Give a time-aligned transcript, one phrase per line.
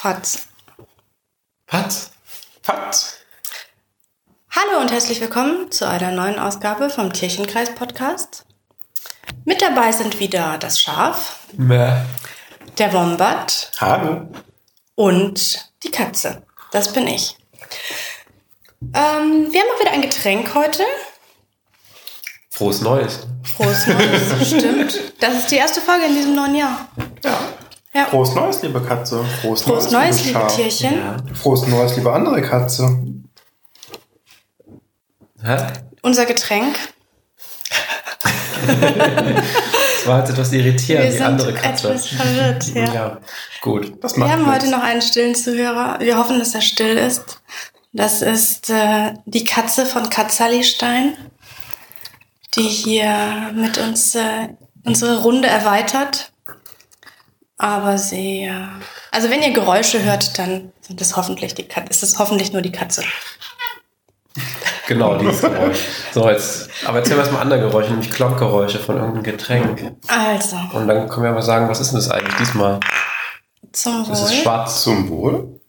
[0.00, 0.46] Fatz.
[1.66, 2.12] Fatz?
[2.62, 3.14] Fatz.
[4.48, 8.44] Hallo und herzlich willkommen zu einer neuen Ausgabe vom Tierchenkreis Podcast.
[9.44, 11.96] Mit dabei sind wieder das Schaf, Mäh.
[12.78, 14.28] der Wombat Hallo.
[14.94, 16.46] und die Katze.
[16.70, 17.36] Das bin ich.
[18.94, 20.84] Ähm, wir haben auch wieder ein Getränk heute.
[22.50, 23.26] Frohes Neues.
[23.42, 25.12] Frohes Neues, stimmt.
[25.18, 26.86] Das ist die erste Folge in diesem neuen Jahr.
[27.24, 27.40] Ja.
[27.98, 28.04] Ja.
[28.06, 29.24] Frohes Neues, liebe Katze.
[29.42, 30.54] Frohes, Frohes Neues, liebe Schaf.
[30.54, 31.02] Tierchen.
[31.34, 33.02] Frohes Neues, liebe andere Katze.
[35.42, 35.56] Hä?
[36.02, 36.76] Unser Getränk.
[38.66, 41.88] Das war jetzt etwas irritierend, Wir die sind andere Katze.
[41.88, 42.94] etwas verwirrt, ja.
[42.94, 43.18] Ja,
[43.62, 43.92] gut.
[44.02, 44.54] Das Wir haben nichts.
[44.54, 45.98] heute noch einen stillen Zuhörer.
[46.00, 47.40] Wir hoffen, dass er still ist.
[47.92, 51.14] Das ist äh, die Katze von Katzali Stein,
[52.54, 54.48] die hier mit uns äh,
[54.84, 56.30] unsere Runde erweitert.
[57.58, 58.50] Aber äh,
[59.10, 61.90] also wenn ihr Geräusche hört, dann sind es hoffentlich die Katze.
[61.90, 63.02] Ist es hoffentlich nur die Katze.
[64.86, 65.78] Genau, dieses Geräusch.
[66.14, 69.92] So, jetzt, aber erzähl mal andere Geräusche, nämlich Klonkgeräusche von irgendeinem Getränk.
[70.06, 72.80] Also Und dann können wir mal sagen, was ist denn das eigentlich diesmal?
[73.72, 74.42] zum Das ist Wohl.
[74.42, 74.82] schwarz.
[74.82, 75.60] Zum Wohl.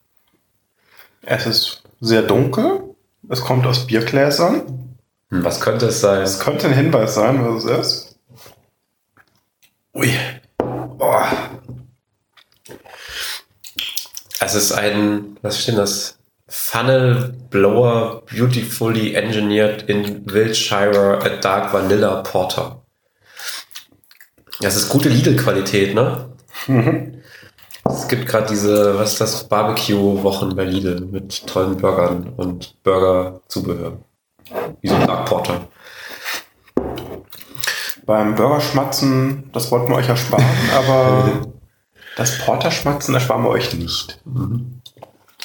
[1.22, 2.96] Es ist sehr dunkel.
[3.28, 4.96] Es kommt aus Biergläsern.
[5.30, 6.22] Hm, was könnte es sein?
[6.22, 8.20] Es könnte ein Hinweis sein, was es ist.
[9.94, 10.18] Ui.
[11.00, 11.24] Oh.
[14.42, 16.18] Es ist ein, was steht denn das?
[16.48, 22.81] Funnel Blower Beautifully Engineered in Wiltshire a Dark Vanilla Porter.
[24.62, 26.30] Das ist gute Lidl-Qualität, ne?
[27.86, 34.00] Es gibt gerade diese, was ist das, Barbecue-Wochen bei Lidl mit tollen Burgern und Burger-Zubehör.
[34.81, 35.68] Wie so ein Dark Porter.
[38.06, 41.42] Beim Burgerschmatzen, das wollten wir euch ersparen, aber
[42.20, 44.20] das Porterschmatzen ersparen wir euch nicht.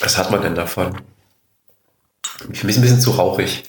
[0.01, 1.01] Was hat man denn davon?
[2.53, 3.63] Ich bin ein bisschen zu rauchig.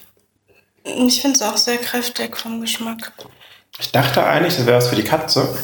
[0.83, 3.13] Ich finde es auch sehr kräftig vom Geschmack.
[3.79, 5.55] Ich dachte eigentlich, das wäre es für die Katze.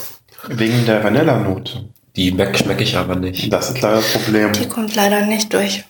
[0.48, 1.90] Wegen der Vanillanote.
[2.16, 3.52] Die schmecke ich aber nicht.
[3.52, 4.54] Das ist leider das Problem.
[4.54, 5.84] Die kommt leider nicht durch.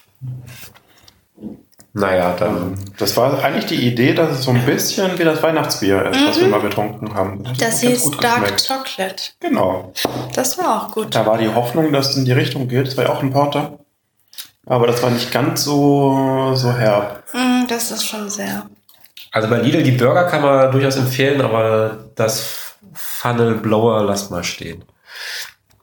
[1.94, 2.80] Naja, dann.
[2.98, 6.40] Das war eigentlich die Idee, dass es so ein bisschen wie das Weihnachtsbier ist, was
[6.40, 7.44] wir mal getrunken haben.
[7.44, 8.68] Das ganz hieß Dark geschmeckt.
[8.68, 9.24] Chocolate.
[9.42, 9.92] Genau.
[10.34, 11.14] Das war auch gut.
[11.14, 12.88] Da war die Hoffnung, dass es in die Richtung geht.
[12.88, 13.80] Das war ja auch ein Porter.
[14.66, 17.24] Aber das war nicht ganz so, so herb.
[17.34, 18.68] Mm, Das ist schon sehr.
[19.34, 24.44] Also bei Lidl, die Burger kann man durchaus empfehlen, aber das Funnel Blower lasst mal
[24.44, 24.84] stehen.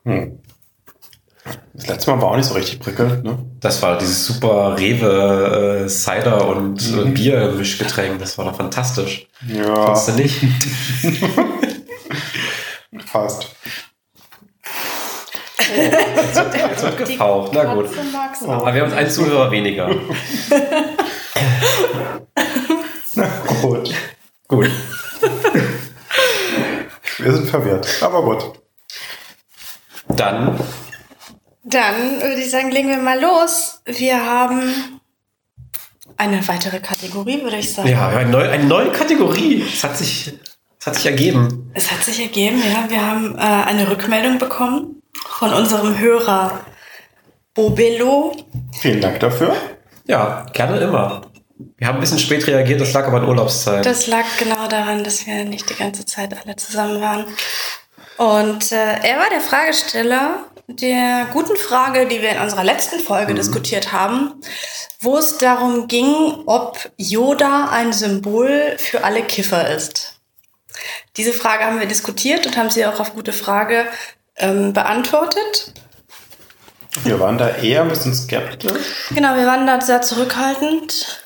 [0.05, 0.39] Hm.
[1.75, 3.39] Das letzte Mal war auch nicht so richtig prickelnd, ne?
[3.61, 8.19] Das war dieses super Rewe äh, Cider und äh, Bier-Mischgetränk.
[8.19, 9.27] Das war doch fantastisch.
[9.47, 10.41] Ja, Fandst du nicht?
[13.07, 13.49] fast.
[15.77, 17.53] Jetzt wird gefaucht.
[17.55, 17.89] Na gut.
[18.43, 19.91] Aber wir haben einen Zuhörer weniger.
[23.15, 23.29] Na
[23.61, 23.95] gut.
[24.47, 24.71] Gut.
[27.19, 27.89] Wir sind verwirrt.
[28.01, 28.53] Aber gut.
[30.09, 30.59] Dann
[31.71, 33.83] Dann würde ich sagen, legen wir mal los.
[33.85, 35.01] Wir haben
[36.17, 37.89] eine weitere Kategorie, würde ich sagen.
[37.89, 39.63] Ja, eine neue, eine neue Kategorie.
[39.63, 40.33] Es hat sich,
[40.81, 41.71] es hat sich ergeben.
[41.75, 42.89] Es hat sich ergeben, ja.
[42.89, 46.61] Wir haben äh, eine Rückmeldung bekommen von unserem Hörer
[47.53, 48.35] Bobelo.
[48.81, 49.55] Vielen Dank dafür.
[50.07, 51.23] Ja, gerne immer.
[51.77, 53.85] Wir haben ein bisschen spät reagiert, das lag aber in Urlaubszeit.
[53.85, 57.27] Das lag genau daran, dass wir nicht die ganze Zeit alle zusammen waren.
[58.17, 63.35] Und äh, er war der Fragesteller der guten Frage, die wir in unserer letzten Folge
[63.35, 64.35] diskutiert haben,
[65.01, 70.21] wo es darum ging, ob Yoda ein Symbol für alle Kiffer ist.
[71.17, 73.87] Diese Frage haben wir diskutiert und haben sie auch auf gute Frage
[74.37, 75.73] ähm, beantwortet.
[77.03, 79.09] Wir waren da eher ein bisschen skeptisch.
[79.11, 81.25] Genau, wir waren da sehr zurückhaltend.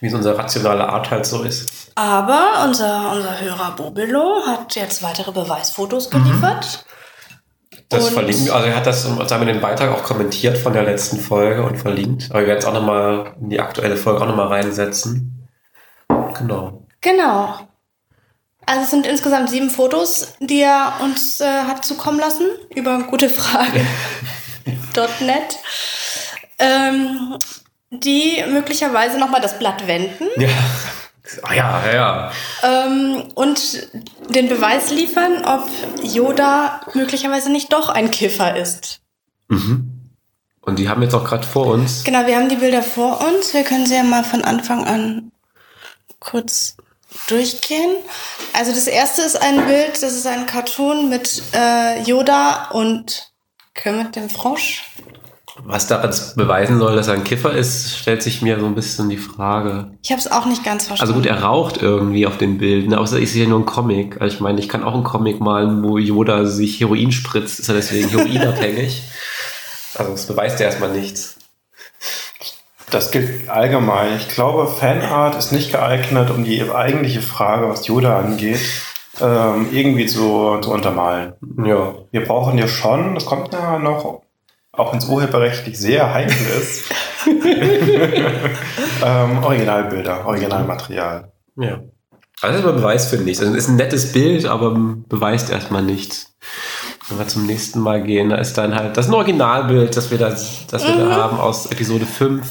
[0.00, 1.92] Wie es unsere rationale Art halt so ist.
[1.96, 6.84] Aber unser, unser Hörer Bobilo hat jetzt weitere Beweisfotos geliefert.
[7.90, 10.84] Das Und- verlinken also er hat das, sagen wir, den Beitrag auch kommentiert von der
[10.84, 12.28] letzten Folge und verlinkt.
[12.30, 15.48] Aber wir werden es auch nochmal in die aktuelle Folge auch nochmal reinsetzen.
[16.38, 16.84] Genau.
[17.02, 17.54] Genau.
[18.64, 25.58] Also es sind insgesamt sieben Fotos, die er uns äh, hat zukommen lassen über gutefrage.net,
[26.60, 27.36] ähm,
[27.90, 30.48] die möglicherweise nochmal das Blatt wenden Ja.
[31.42, 32.32] Ah ja, ja, ja.
[32.62, 33.88] ähm, und
[34.34, 35.68] den Beweis liefern, ob
[36.02, 39.00] Yoda möglicherweise nicht doch ein Kiffer ist.
[39.48, 40.00] Mhm.
[40.62, 42.04] Und die haben jetzt auch gerade vor uns.
[42.04, 43.54] Genau, wir haben die Bilder vor uns.
[43.54, 45.32] Wir können sie ja mal von Anfang an
[46.20, 46.76] kurz
[47.28, 47.96] durchgehen.
[48.52, 53.32] Also das erste ist ein Bild, das ist ein Cartoon mit äh, Yoda und
[53.74, 54.84] Kermit dem Frosch.
[55.64, 59.08] Was daran beweisen soll, dass er ein Kiffer ist, stellt sich mir so ein bisschen
[59.08, 59.92] die Frage.
[60.02, 61.12] Ich habe es auch nicht ganz verstanden.
[61.12, 64.20] Also gut, er raucht irgendwie auf den Bildern, aber es ist ja nur ein Comic.
[64.20, 67.68] Also ich meine, ich kann auch einen Comic malen, wo Yoda sich Heroin spritzt, ist
[67.68, 69.02] er deswegen heroinabhängig.
[69.94, 71.36] also das beweist ja erstmal nichts.
[72.90, 74.16] Das gilt allgemein.
[74.16, 78.60] Ich glaube, Fanart ist nicht geeignet, um die eigentliche Frage, was Yoda angeht,
[79.20, 81.34] ähm, irgendwie zu, zu untermalen.
[81.64, 81.94] Ja.
[82.10, 84.22] Wir brauchen ja schon, das kommt nachher noch,
[84.80, 86.90] auch wenn es urheberrechtlich sehr heikel ist,
[89.04, 91.32] ähm, Originalbilder, Originalmaterial.
[91.56, 91.80] Ja.
[92.42, 93.40] Also das ist aber Beweis für nichts.
[93.40, 94.74] Also es ist ein nettes Bild, aber
[95.08, 96.34] beweist erstmal nichts.
[97.08, 100.10] Wenn wir zum nächsten Mal gehen, da ist dann halt, das ist ein Originalbild, das
[100.10, 102.46] wir da, das wir da haben aus Episode 5,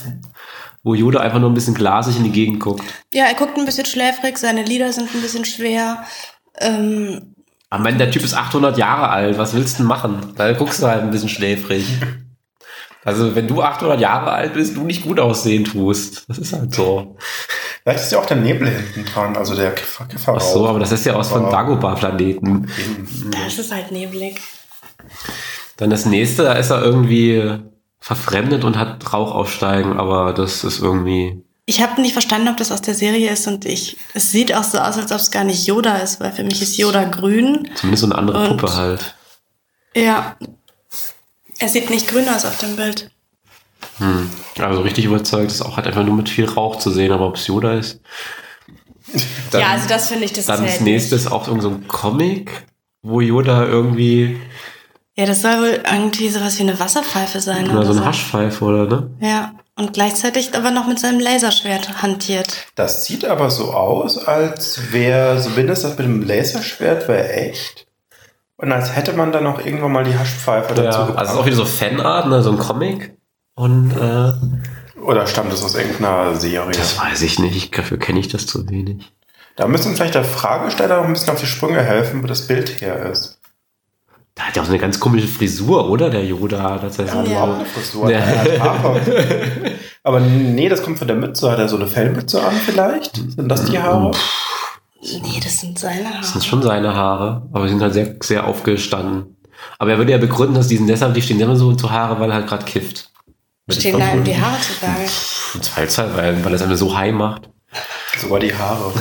[0.84, 2.84] wo Yoda einfach nur ein bisschen glasig in die Gegend guckt.
[3.14, 6.04] ja, er guckt ein bisschen schläfrig, seine Lieder sind ein bisschen schwer.
[6.60, 7.36] Ähm,
[7.69, 10.33] Aber wenn der Typ ist 800 Jahre alt, was willst du denn machen?
[10.36, 11.86] Da guckst du halt ein bisschen schläfrig.
[13.06, 16.25] Also wenn du 800 Jahre alt bist, du nicht gut aussehen tust.
[16.27, 17.16] Das ist halt so.
[17.83, 20.80] Vielleicht ist ja auch der Nebel hinten dran, also der Kiffer, Kiffer Ach so, aber
[20.80, 22.69] das ist ja aus von Dagobah-Planeten.
[23.31, 24.42] das ist halt neblig.
[25.77, 27.60] Dann das nächste, da ist er irgendwie
[28.00, 31.44] verfremdet und hat Rauch aufsteigen, aber das ist irgendwie.
[31.69, 33.95] Ich habe nicht verstanden, ob das aus der Serie ist und ich.
[34.16, 36.63] Es sieht auch so aus, als ob es gar nicht Yoda ist, weil für mich
[36.63, 37.69] ist Yoda grün.
[37.75, 39.13] Zumindest so eine andere Und- Puppe halt.
[39.95, 40.36] Ja.
[41.60, 43.12] Er sieht nicht grün aus auf dem Bild.
[44.00, 44.31] Hm.
[44.57, 47.36] Also richtig überzeugt ist auch halt einfach nur mit viel Rauch zu sehen, aber ob
[47.36, 48.00] es Yoda ist.
[49.51, 51.88] Dann, ja, also das finde ich, das dann das nächste ist auch irgend so ein
[51.88, 52.66] Comic,
[53.04, 54.39] wo Yoda irgendwie
[55.16, 57.66] Ja, das soll wohl irgendwie sowas wie eine Wasserpfeife sein.
[57.69, 59.10] oder so oder eine Haschpfeife oder ne?
[59.19, 59.54] Ja.
[59.80, 62.68] Und gleichzeitig aber noch mit seinem Laserschwert hantiert.
[62.76, 67.88] Das sieht aber so aus, als wäre zumindest das mit dem Laserschwert wäre echt.
[68.58, 71.18] Und als hätte man dann auch irgendwann mal die Haschpfeife dazu Ja, gepackt.
[71.20, 73.18] also es ist auch wieder so Fanart, ne, so ein Comic.
[73.56, 76.72] Und äh, Oder stammt es aus irgendeiner Serie?
[76.72, 79.14] das weiß ich nicht, dafür kenne ich das zu wenig.
[79.56, 82.81] Da müssen vielleicht der Fragesteller noch ein bisschen auf die Sprünge helfen, wo das Bild
[82.81, 83.38] her ist.
[84.39, 86.09] Da hat ja auch so eine ganz komische Frisur, oder?
[86.09, 86.77] Der Yoda.
[86.81, 87.24] Das heißt, Ja.
[87.24, 88.09] Überhaupt eine Frisur.
[88.09, 88.19] Ja.
[88.19, 89.01] Er Haare.
[90.03, 91.51] Aber nee, das kommt von der Mütze.
[91.51, 93.18] Hat er so eine Fellmütze an vielleicht?
[93.18, 94.12] Sind das die Haare?
[95.01, 96.44] Nee, das sind seine Das sind Haare.
[96.45, 99.38] schon seine Haare, aber sie sind halt sehr, sehr aufgestanden.
[99.77, 102.30] Aber er würde ja begründen, dass diesen deshalb, die stehen immer so zu Haare, weil
[102.31, 103.09] er halt gerade kifft.
[103.69, 105.09] Stehen da ihm die Haare zu Berge.
[105.53, 107.50] Und Teilzeit, weil, weil er es einfach so high macht.
[108.18, 108.94] Sogar die Haare.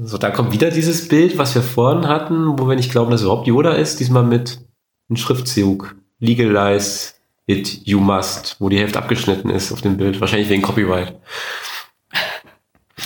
[0.00, 3.20] So, dann kommt wieder dieses Bild, was wir vorhin hatten, wo wir nicht glauben, dass
[3.20, 4.60] es überhaupt Yoda ist, diesmal mit
[5.08, 5.96] einem Schriftzug.
[6.20, 7.14] Legalize
[7.46, 10.20] it, you must, wo die Hälfte abgeschnitten ist auf dem Bild.
[10.20, 11.14] Wahrscheinlich wegen Copyright.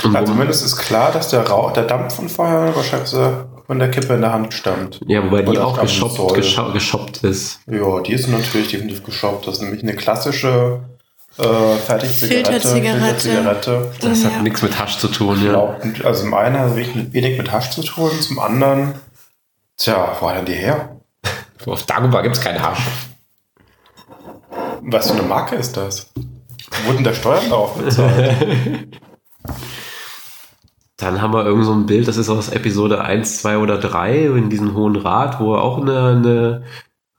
[0.04, 3.10] Und Also zumindest ist klar, dass der Rauch, der Dampf von Feuer wahrscheinlich
[3.66, 5.00] von der Kippe in der Hand stammt.
[5.06, 7.60] ja, wobei die auch geschoppt, geshoppt ist.
[7.66, 9.46] Ja, die ist natürlich definitiv geschoppt.
[9.46, 10.80] Das ist nämlich eine klassische
[11.38, 11.42] äh,
[11.78, 12.44] Fertigzigarette.
[12.60, 13.00] Filterzigarette.
[13.00, 13.92] Filterzigarette.
[14.00, 14.30] Das Ja.
[14.30, 15.50] hat nichts mit Hasch zu tun, ja.
[15.50, 18.94] glaub, also zum einen hat es wenig, mit Hasch zu tun, zum anderen,
[19.76, 20.96] tja, wo hat er die her?
[21.66, 22.80] Auf Dagobah gibt's keinen Hasch.
[24.82, 26.10] Was für eine Marke ist das?
[26.16, 28.36] Wo wurden da Steuern drauf bezahlt?
[30.96, 34.26] Dann haben wir irgend so ein Bild, das ist aus Episode 1, 2 oder 3
[34.26, 36.62] in diesem Hohen Rat, wo er auch eine, eine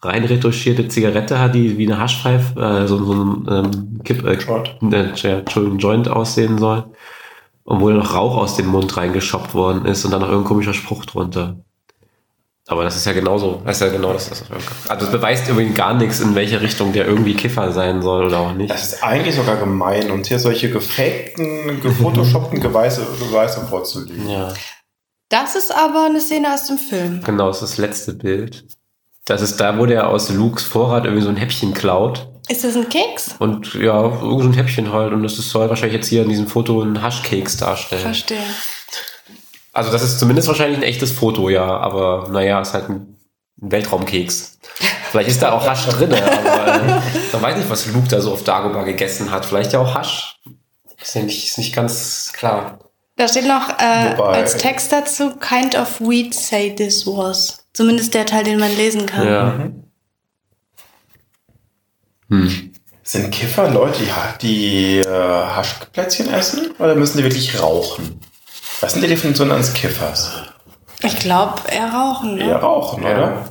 [0.04, 4.34] rein retuschierte Zigarette hat, die wie eine Haschpfeife, äh, so, so ein ähm, Kipp, äh,
[4.34, 6.86] äh, Entschuldigung, Joint aussehen soll.
[7.64, 10.74] Und wo noch Rauch aus dem Mund reingeschoppt worden ist und dann noch irgendein komischer
[10.74, 11.56] Spruch drunter.
[12.68, 13.62] Aber das ist ja genauso.
[13.66, 14.30] Das ist ja genau das.
[14.30, 18.26] das also das beweist übrigens gar nichts, in welche Richtung der irgendwie Kiffer sein soll
[18.26, 18.70] oder auch nicht.
[18.70, 24.30] Das ist eigentlich sogar gemein, uns hier solche gefakten, gefotoshoppten Beweise, Beweise vorzulegen.
[24.30, 24.54] Ja.
[25.30, 27.22] Das ist aber eine Szene aus dem Film.
[27.26, 28.66] Genau, das ist das letzte Bild.
[29.26, 32.28] Das ist da, wo der aus Lukes Vorrat irgendwie so ein Häppchen klaut.
[32.50, 33.36] Ist das ein Keks?
[33.40, 35.14] Und ja, irgend so ein Häppchen halt.
[35.14, 38.02] Und das ist- soll wahrscheinlich jetzt hier in diesem Foto ein Haschkeks darstellen.
[38.02, 38.44] Verstehe.
[39.72, 41.66] Also das ist zumindest wahrscheinlich ein echtes Foto, ja.
[41.66, 43.10] Aber naja, ist halt ein
[43.62, 44.58] ein Weltraumkeks.
[45.12, 47.02] Vielleicht ist da auch Hasch drin, aber äh,
[47.32, 49.46] man weiß nicht, was Luke da so auf Dagobah gegessen hat.
[49.46, 50.42] Vielleicht ja auch Hasch.
[51.02, 52.80] Ist ja nicht, ist nicht ganz klar.
[53.16, 57.66] Da steht noch äh, Wobei- als Text dazu, kind of weed say this was.
[57.74, 59.28] Zumindest der Teil, den man lesen kann.
[59.28, 59.60] Ja.
[62.30, 62.72] Hm.
[63.04, 68.20] Sind Kiffer Leute, die, die äh, Haschplätzchen essen oder müssen die wirklich rauchen?
[68.82, 70.32] Was sind die Definitionen eines Kiffers?
[71.02, 72.46] Ich glaube, er rauchen, ne?
[72.48, 73.12] Eher rauchen, Ja.
[73.12, 73.50] oder?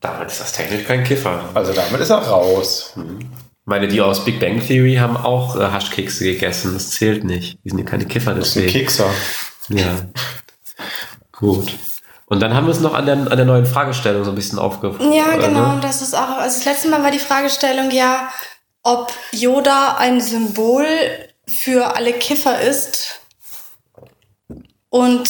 [0.00, 1.40] Damit ist das technisch kein Kiffer.
[1.54, 2.94] Also damit ist er raus.
[2.96, 3.26] Ich
[3.66, 6.72] meine, die aus Big Bang Theory haben auch äh, Haschkekse gegessen.
[6.74, 7.58] Das zählt nicht.
[7.64, 8.72] Die sind ja keine Kiffer Das deswegen.
[8.72, 9.10] Kekser.
[9.68, 9.96] Ja.
[11.32, 11.72] Gut.
[12.26, 14.58] Und dann haben wir es noch an der, an der neuen Fragestellung so ein bisschen
[14.58, 15.12] aufgefallen.
[15.12, 15.74] Ja, genau.
[15.74, 15.78] ne?
[15.80, 16.38] Das ist auch.
[16.38, 18.32] Also das letzte Mal war die Fragestellung ja,
[18.82, 20.86] ob Yoda ein Symbol
[21.46, 23.20] für alle Kiffer ist.
[24.88, 25.28] Und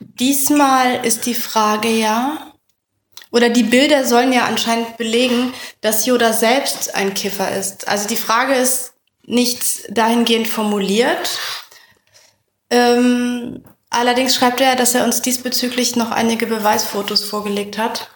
[0.00, 2.51] diesmal ist die Frage ja,
[3.32, 7.88] oder die Bilder sollen ja anscheinend belegen, dass Yoda selbst ein Kiffer ist.
[7.88, 8.92] Also die Frage ist
[9.24, 11.38] nicht dahingehend formuliert.
[12.70, 18.10] Ähm, allerdings schreibt er, dass er uns diesbezüglich noch einige Beweisfotos vorgelegt hat.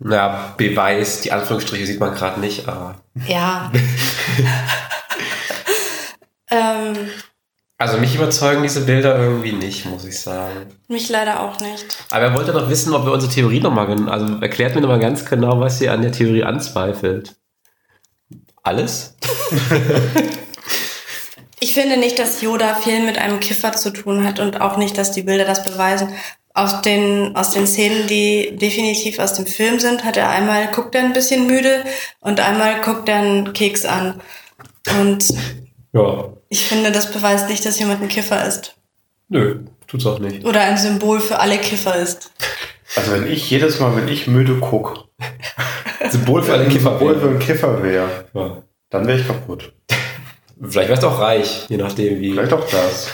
[0.00, 3.02] Ja, Beweis, die Anführungsstriche sieht man gerade nicht, aber.
[3.26, 3.70] Ja.
[6.50, 7.10] ähm,
[7.78, 10.66] Also mich überzeugen diese Bilder irgendwie nicht, muss ich sagen.
[10.88, 11.86] mich leider auch nicht.
[12.10, 15.24] Aber er wollte noch wissen, ob wir unsere Theorie nochmal, also erklärt mir nochmal ganz
[15.24, 17.36] genau, was ihr an der Theorie anzweifelt.
[18.64, 19.16] Alles?
[21.60, 24.96] Ich finde nicht, dass Yoda viel mit einem Kiffer zu tun hat und auch nicht,
[24.96, 26.10] dass die Bilder das beweisen.
[26.54, 30.94] Aus den, aus den Szenen, die definitiv aus dem Film sind, hat er einmal, guckt
[30.94, 31.84] er ein bisschen müde
[32.20, 34.20] und einmal guckt er einen Keks an.
[35.00, 35.28] Und
[35.92, 36.32] Ja.
[36.48, 38.74] Ich finde, das beweist nicht, dass jemand ein Kiffer ist.
[39.28, 40.44] Nö, tut's auch nicht.
[40.44, 42.30] Oder ein Symbol für alle Kiffer ist.
[42.96, 45.04] Also wenn ich jedes Mal, wenn ich müde gucke,
[46.10, 46.94] Symbol für alle Kiffer.
[46.94, 48.62] Obwohl für einen Kiffer wäre, Ja.
[48.90, 49.72] dann wäre ich kaputt.
[50.60, 52.32] Vielleicht wärst du auch reich, je nachdem wie.
[52.32, 53.08] Vielleicht auch das.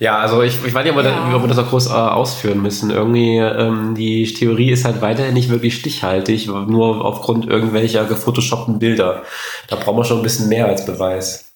[0.00, 1.28] Ja, also ich, ich weiß nicht, ob wir, Ja.
[1.30, 2.90] da, ob wir das noch groß äh, ausführen müssen.
[2.90, 9.22] Irgendwie, ähm, die Theorie ist halt weiterhin nicht wirklich stichhaltig, nur aufgrund irgendwelcher gefotoshoppten Bilder.
[9.68, 11.46] Da brauchen wir schon ein bisschen mehr als Beweis.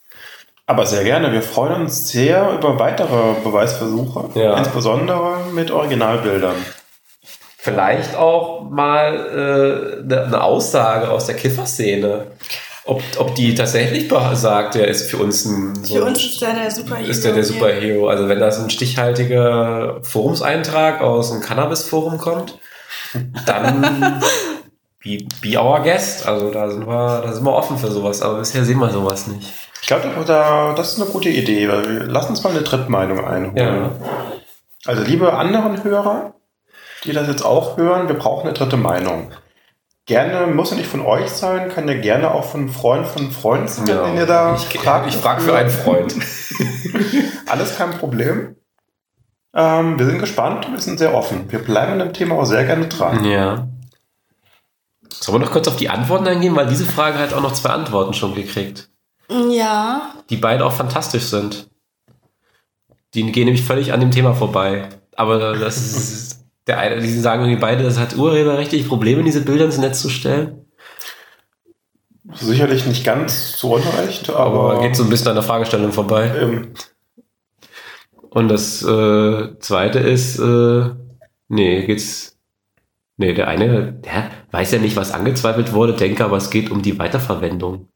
[0.67, 1.33] Aber sehr gerne.
[1.33, 4.31] Wir freuen uns sehr über weitere Beweisversuche.
[4.35, 4.57] Ja.
[4.57, 6.55] Insbesondere mit Originalbildern.
[7.59, 12.27] Vielleicht auch mal äh, eine Aussage aus der Kifferszene.
[12.85, 16.55] Ob, ob die tatsächlich sagt, der ist für uns ein so Für uns ist er
[16.55, 17.09] der Superhero.
[17.09, 17.45] ist der der.
[17.45, 18.09] Superhero.
[18.09, 22.59] Also wenn das ein stichhaltiger Forumseintrag aus einem Cannabis-Forum kommt,
[23.47, 24.21] dann
[25.05, 26.27] be, be our guest.
[26.27, 28.21] Also da sind wir, da sind wir offen für sowas.
[28.21, 29.49] Aber bisher sehen wir sowas nicht.
[29.81, 33.25] Ich glaube, da, das ist eine gute Idee, weil wir lass uns mal eine Drittmeinung
[33.25, 33.57] einholen.
[33.57, 33.91] Ja.
[34.87, 36.35] Also liebe anderen Hörer,
[37.05, 39.33] die das jetzt auch hören, wir brauchen eine dritte Meinung.
[40.07, 43.23] Gerne, muss ja nicht von euch sein, kann ja gerne auch von einem Freund von
[43.23, 46.15] einem Freund sein, wenn ihr da ich fragt ich frage für einen Freund.
[47.47, 48.57] Alles kein Problem.
[49.55, 51.51] Ähm, wir sind gespannt, wir sind sehr offen.
[51.53, 53.25] Wir bleiben an dem Thema auch sehr gerne dran.
[53.25, 53.69] ja.
[55.09, 56.57] Sollen wir noch kurz auf die Antworten eingehen?
[56.57, 58.89] Weil diese Frage hat auch noch zwei Antworten schon gekriegt.
[59.51, 60.15] Ja.
[60.31, 61.69] die beide auch fantastisch sind.
[63.15, 64.89] Die gehen nämlich völlig an dem Thema vorbei.
[65.15, 66.32] Aber das ist
[66.67, 70.09] der eine, die sagen irgendwie beide, das hat urheberrechtliche Probleme, diese Bilder ins Netz zu
[70.09, 70.67] stellen.
[72.35, 76.31] Sicherlich nicht ganz zu Unrecht, Aber aber geht so ein bisschen an der Fragestellung vorbei.
[76.41, 76.73] ähm,
[78.31, 80.91] Und das äh, zweite ist, äh,
[81.49, 82.39] nee, geht's.
[83.19, 86.81] Nee, der eine, der weiß ja nicht, was angezweifelt wurde, denke aber, es geht um
[86.81, 87.89] die Weiterverwendung.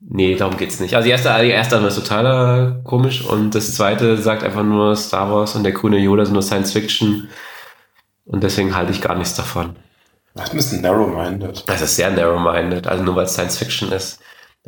[0.00, 0.94] Nee, darum geht's nicht.
[0.96, 5.30] Also die erste, die erste ist total komisch und das zweite sagt einfach nur Star
[5.30, 7.28] Wars und der grüne Yoda sind nur Science Fiction
[8.26, 9.76] und deswegen halte ich gar nichts davon.
[10.34, 11.64] das ist ein bisschen narrow-minded.
[11.68, 14.20] Das ist sehr narrow-minded, also nur weil es Science Fiction ist.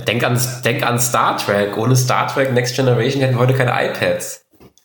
[0.06, 1.76] Denk an, denk an Star Trek.
[1.78, 4.44] Ohne Star Trek Next Generation hätten wir heute keine iPads.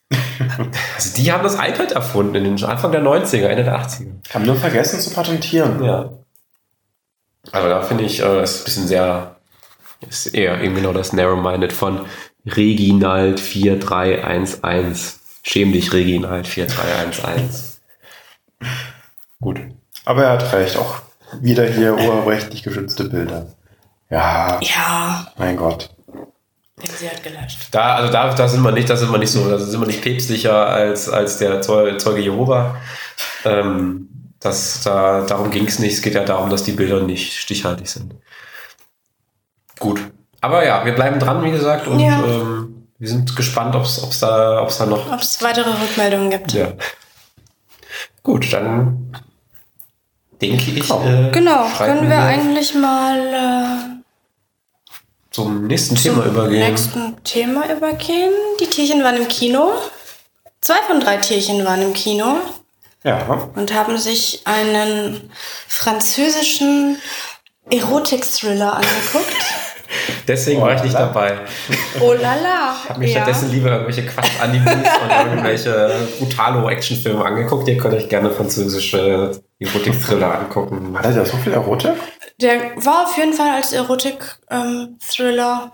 [0.96, 4.34] also die haben das iPad erfunden in den Anfang der 90er, Ende der 80er.
[4.34, 5.84] Haben nur vergessen zu patentieren.
[5.84, 6.12] Ja.
[7.52, 9.36] Aber da finde ich, äh, ist ein bisschen sehr,
[10.08, 12.06] ist eher eben genau das Narrow-Minded von
[12.46, 15.20] Reginald 4311.
[15.44, 17.71] Schäm dich, Reginald 4311.
[19.40, 19.60] Gut.
[20.06, 21.02] Aber er hat recht, auch
[21.42, 23.48] wieder hier urheberrechtlich geschützte Bilder.
[24.10, 25.28] Ja, Ja.
[25.38, 25.90] mein Gott.
[26.98, 27.68] Sie hat gelöscht.
[27.72, 29.86] Da, also da, da sind wir nicht, da sind wir nicht so, da sind wir
[29.88, 32.76] nicht päpstlicher als, als der Zeu- Zeuge Jehova.
[33.46, 35.94] Ähm, das, da, darum ging es nicht.
[35.94, 38.16] Es geht ja darum, dass die Bilder nicht stichhaltig sind.
[39.80, 40.00] Gut.
[40.42, 42.24] Aber ja, wir bleiben dran, wie gesagt, und Ja.
[42.24, 45.12] ähm, wir sind gespannt, ob es da, ob's da noch.
[45.12, 46.54] Ob es weitere Rückmeldungen gibt.
[46.54, 46.70] Ja.
[48.24, 49.12] Gut, dann
[50.42, 50.88] denke ich.
[50.88, 51.04] Genau.
[51.04, 54.02] Äh, Genau, können wir eigentlich mal äh,
[55.32, 56.60] zum nächsten zum Thema übergehen.
[56.60, 58.32] nächsten Thema übergehen.
[58.60, 59.72] Die Tierchen waren im Kino.
[60.62, 62.38] Zwei von drei Tierchen waren im Kino
[63.04, 65.32] Ja, und haben sich einen
[65.68, 66.98] französischen
[67.72, 69.36] Erotik-Thriller angeguckt.
[70.28, 71.00] Deswegen Oh, war ich nicht la.
[71.08, 71.34] dabei.
[72.00, 72.76] Oh la la.
[72.84, 77.68] Ich habe mir stattdessen lieber irgendwelche Quatsch-Animes und irgendwelche Brutalo-Actionfilme angeguckt.
[77.68, 80.96] Ihr könnt euch gerne französische Erotik-Thriller angucken.
[80.98, 81.92] hat er da so viel Erotik?
[82.42, 85.72] Der war auf jeden Fall als Erotik-Thriller.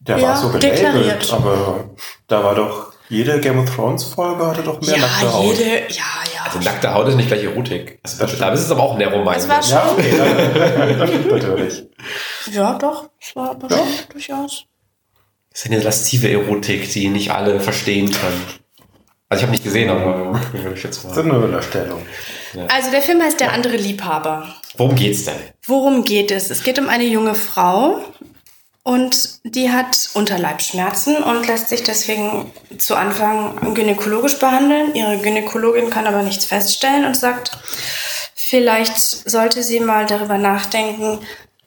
[0.00, 1.32] Der Ja, war so gelabelt, deklariert.
[1.32, 1.90] aber
[2.26, 5.44] da war doch Jede Game of Thrones Folge hatte doch mehr ja, nackte Haut.
[5.58, 6.44] jede, ja, ja.
[6.46, 7.98] Also nackte Haut ist nicht gleich Erotik.
[8.04, 11.30] Also, da ist es aber auch Nero Es war schon, Ja, okay, ja, das stimmt
[11.32, 11.82] natürlich.
[12.52, 14.64] Ja, doch, es war aber schon durchaus.
[15.52, 18.44] Das ist eine laszive Erotik, die nicht alle verstehen können.
[19.28, 21.36] Also ich habe nicht gesehen, aber würde ich jetzt Das ist mal.
[21.36, 22.04] eine Unterstellung.
[22.68, 24.54] Also der Film heißt Der andere Liebhaber.
[24.76, 25.36] Worum geht's denn?
[25.66, 26.50] Worum geht es?
[26.50, 28.00] Es geht um eine junge Frau
[28.82, 34.94] und die hat Unterleibsschmerzen und lässt sich deswegen zu Anfang gynäkologisch behandeln.
[34.94, 37.52] Ihre Gynäkologin kann aber nichts feststellen und sagt,
[38.34, 38.96] vielleicht
[39.30, 41.20] sollte sie mal darüber nachdenken,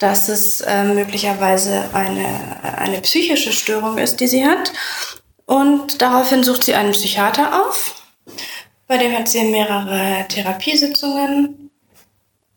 [0.04, 2.28] dass es äh, möglicherweise eine,
[2.78, 4.74] eine psychische Störung ist, die sie hat.
[5.46, 8.04] Und daraufhin sucht sie einen Psychiater auf.
[8.86, 11.72] Bei dem hat sie mehrere Therapiesitzungen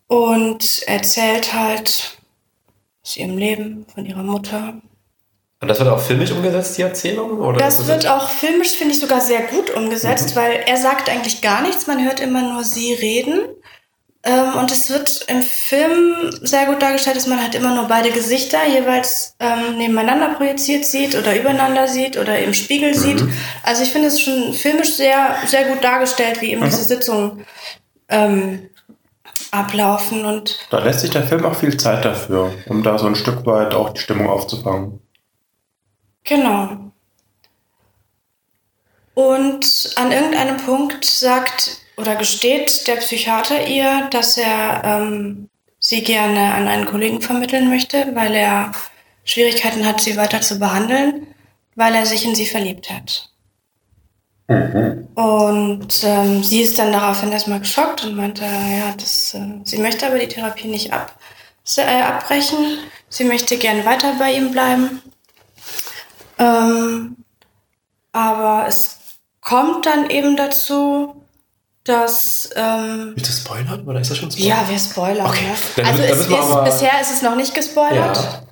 [0.09, 2.19] und erzählt halt
[3.05, 4.75] aus ihrem Leben, von ihrer Mutter.
[5.61, 7.39] Und das wird auch filmisch umgesetzt, die Erzählung?
[7.39, 11.43] Oder Das wird auch filmisch, finde ich, sogar sehr gut umgesetzt, weil er sagt eigentlich
[11.43, 13.39] gar nichts, man hört immer nur sie reden.
[14.27, 18.11] Ähm, und es wird im Film sehr gut dargestellt, dass man halt immer nur beide
[18.11, 23.23] Gesichter jeweils ähm, nebeneinander projiziert sieht oder übereinander sieht oder im Spiegel sieht.
[23.63, 27.47] Also ich finde es schon filmisch sehr, sehr gut dargestellt, wie eben diese Sitzungen
[28.09, 28.69] ähm,
[29.53, 33.15] ablaufen und Da lässt sich der Film auch viel Zeit dafür, um da so ein
[33.15, 35.01] Stück weit auch die Stimmung aufzufangen.
[36.25, 36.91] Genau.
[39.15, 45.49] Und an irgendeinem Punkt sagt oder gesteht der Psychiater ihr, dass er ähm,
[45.79, 48.73] sie gerne an einen Kollegen vermitteln möchte, weil er
[49.25, 51.27] Schwierigkeiten hat, sie weiter zu behandeln,
[51.75, 53.31] weil er sich in sie verliebt hat.
[54.49, 60.07] Und ähm, sie ist dann daraufhin erstmal geschockt und meinte, ja, das, äh, sie möchte
[60.07, 61.19] aber die Therapie nicht ab,
[61.77, 62.79] äh, abbrechen.
[63.09, 65.03] Sie möchte gern weiter bei ihm bleiben.
[66.39, 67.17] Ähm,
[68.13, 68.99] aber es
[69.41, 71.26] kommt dann eben dazu,
[71.87, 73.87] dass ähm, Willst du spoilern?
[73.87, 75.27] Oder ist das schon ja, wir spoilern.
[75.27, 75.55] Okay, Ne?
[75.77, 78.17] dann Also dann wir ist, bisher ist es noch nicht gespoilert.
[78.17, 78.43] Ja.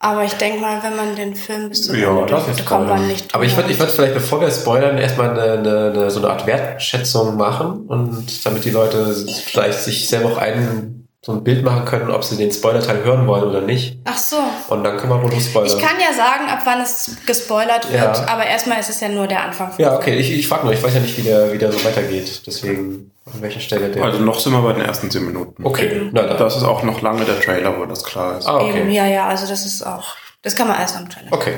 [0.00, 3.06] Aber ich denke mal, wenn man den Film bis zum Ja, Ende kommt man spoilern.
[3.06, 3.72] nicht Aber ich würde drüber.
[3.72, 7.86] ich würd vielleicht, bevor wir spoilern, erstmal eine, eine, eine, so eine Art Wertschätzung machen
[7.86, 9.14] und damit die Leute
[9.46, 13.26] vielleicht sich selber auch ein, so ein Bild machen können, ob sie den Spoilerteil hören
[13.26, 13.96] wollen oder nicht.
[14.04, 14.36] Ach so.
[14.68, 15.68] Und dann können wir wohl spoilern.
[15.74, 18.26] Ich kann ja sagen, ab wann es gespoilert wird, Ja.
[18.28, 19.70] aber erstmal ist es ja nur der Anfang.
[19.78, 21.82] ja, okay, ich, ich frage nur, ich weiß ja nicht, wie der, wie der so
[21.82, 22.42] weitergeht.
[22.46, 24.04] Deswegen, an welcher Stelle der.
[24.04, 25.64] Also noch sind wir bei den ersten 10 Minuten.
[25.64, 26.36] okay, na dann.
[26.36, 28.46] Das ist auch noch lange der Trailer, wo das klar ist.
[28.46, 28.92] ah, Eben, okay.
[28.92, 30.04] ja, ja, also das ist auch,
[30.42, 31.28] das kann man alles am Trailer.
[31.32, 31.54] Okay.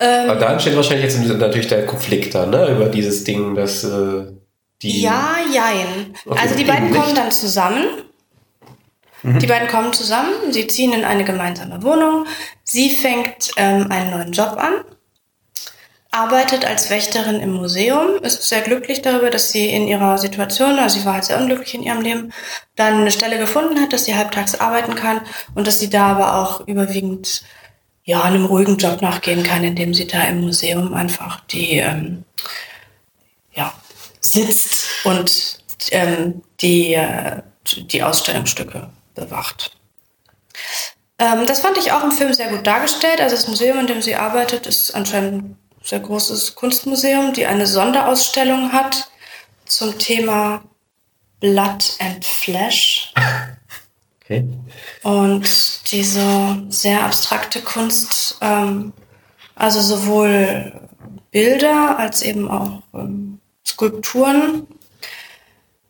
[0.00, 2.68] Ähm, Aber da entsteht wahrscheinlich jetzt natürlich der Konflikt da, ne?
[2.68, 4.24] Über dieses Ding, dass äh,
[4.82, 5.02] die.
[5.02, 6.14] Ja, jein.
[6.26, 6.98] Okay, also die eben beiden nicht.
[7.00, 7.84] kommen dann zusammen.
[9.24, 12.26] Die beiden kommen zusammen, sie ziehen in eine gemeinsame Wohnung.
[12.62, 14.84] Sie fängt ähm, einen neuen Job an,
[16.10, 20.98] arbeitet als Wächterin im Museum, ist sehr glücklich darüber, dass sie in ihrer Situation, also
[20.98, 22.32] sie war halt sehr unglücklich in ihrem Leben,
[22.76, 25.22] dann eine Stelle gefunden hat, dass sie halbtags arbeiten kann
[25.54, 27.44] und dass sie da aber auch überwiegend
[28.04, 32.24] ja, einem ruhigen Job nachgehen kann, indem sie da im Museum einfach die ähm,
[33.54, 33.72] ja,
[34.20, 35.60] sitzt und
[35.92, 39.76] ähm, die, äh, die Ausstellungsstücke bewacht.
[41.18, 43.20] Ähm, das fand ich auch im Film sehr gut dargestellt.
[43.20, 47.66] Also das Museum, in dem sie arbeitet, ist anscheinend ein sehr großes Kunstmuseum, die eine
[47.66, 49.08] Sonderausstellung hat
[49.66, 50.62] zum Thema
[51.40, 53.12] Blood and Flesh.
[54.26, 54.48] Okay.
[55.02, 58.94] Und diese sehr abstrakte Kunst, ähm,
[59.54, 60.88] also sowohl
[61.30, 64.66] Bilder als eben auch ähm, Skulpturen,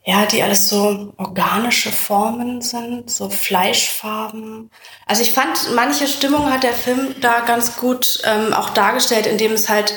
[0.06, 4.70] ja, die alles so organische Formen sind, so Fleischfarben.
[5.06, 9.52] Also ich fand, manche Stimmung hat der Film da ganz gut ähm, auch dargestellt, indem
[9.52, 9.96] es halt,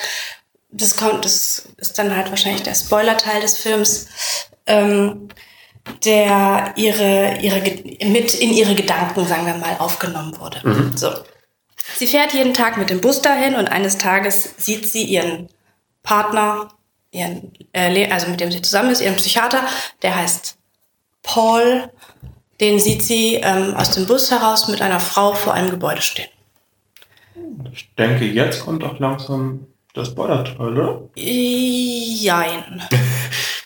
[0.71, 4.07] das kommt, das ist dann halt wahrscheinlich der Spoiler-Teil des Films,
[4.65, 5.27] ähm,
[6.05, 7.61] der ihre, ihre,
[8.05, 10.61] mit in ihre Gedanken, sagen wir mal, aufgenommen wurde.
[10.95, 11.11] So.
[11.95, 15.49] Sie fährt jeden Tag mit dem Bus dahin und eines Tages sieht sie ihren
[16.03, 16.69] Partner,
[17.11, 19.61] ihren, äh, also mit dem sie zusammen ist, ihren Psychiater,
[20.01, 20.57] der heißt
[21.23, 21.89] Paul.
[22.59, 26.29] Den sieht sie ähm, aus dem Bus heraus mit einer Frau vor einem Gebäude stehen.
[27.71, 31.01] Ich denke, jetzt kommt auch langsam das Spoiler-Teil, oder?
[31.15, 32.83] Jein.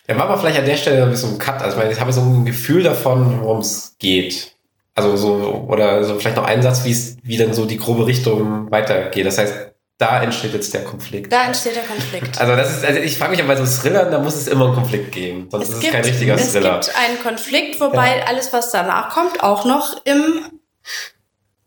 [0.08, 1.62] Ja, machen wir vielleicht an der Stelle ein bisschen einen Cut.
[1.62, 4.56] Also ich habe so ein Gefühl davon, worum es geht.
[4.94, 8.08] Also so, oder so vielleicht noch einen Satz, wie es, wie dann so die grobe
[8.08, 9.26] Richtung weitergeht.
[9.26, 9.71] Das heißt,
[10.02, 11.32] da entsteht jetzt der Konflikt.
[11.32, 12.42] Da entsteht der Konflikt.
[12.42, 14.74] Also das ist, also ich frage mich, bei so Thrillern, da muss es immer einen
[14.74, 15.48] Konflikt geben.
[15.52, 16.80] Sonst ist es kein richtiger es Thriller.
[16.80, 20.46] gibt einen Konflikt, wobei alles, was danach kommt, auch noch im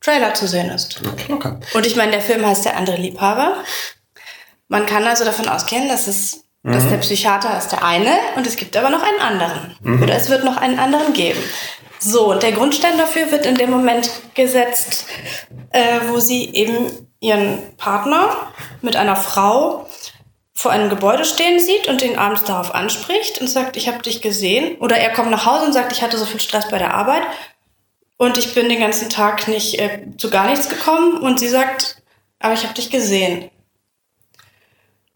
[0.01, 1.01] Trailer zu sehen ist.
[1.31, 1.55] Okay.
[1.75, 3.59] Und ich meine, der Film heißt Der andere Liebhaber.
[4.67, 8.57] Man kann also davon ausgehen, dass es, dass der Psychiater ist der eine und es
[8.57, 10.03] gibt aber noch einen anderen.
[10.03, 11.41] Oder es wird noch einen anderen geben.
[12.01, 15.07] So, und der Grundstein dafür wird in dem Moment gesetzt,
[15.71, 18.29] äh, wo sie eben ihren Partner
[18.83, 19.87] mit einer Frau
[20.53, 24.21] vor einem Gebäude stehen sieht und ihn abends darauf anspricht und sagt, ich habe dich
[24.21, 24.77] gesehen.
[24.77, 27.23] Oder er kommt nach Hause und sagt, ich hatte so viel Stress bei der Arbeit
[28.19, 31.17] und ich bin den ganzen Tag nicht äh, zu gar nichts gekommen.
[31.17, 32.03] Und sie sagt,
[32.39, 33.51] aber ich habe dich gesehen.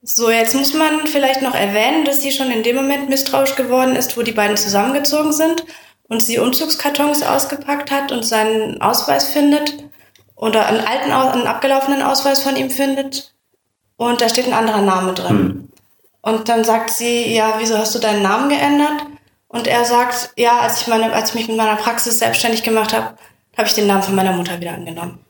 [0.01, 3.97] So, jetzt muss man vielleicht noch erwähnen, dass sie schon in dem Moment misstrauisch geworden
[3.97, 5.65] ist, wo die beiden zusammengezogen sind
[6.09, 9.75] und sie Umzugskartons ausgepackt hat und seinen Ausweis findet
[10.39, 13.35] oder einen alten, einen abgelaufenen Ausweis von ihm findet
[13.97, 15.69] und da steht ein anderer Name drin.
[16.23, 19.05] Und dann sagt sie, ja, wieso hast du deinen Namen geändert?
[19.49, 22.93] Und er sagt, ja, als ich, meine, als ich mich mit meiner Praxis selbstständig gemacht
[22.93, 23.15] habe,
[23.57, 25.25] habe ich den Namen von meiner Mutter wieder angenommen.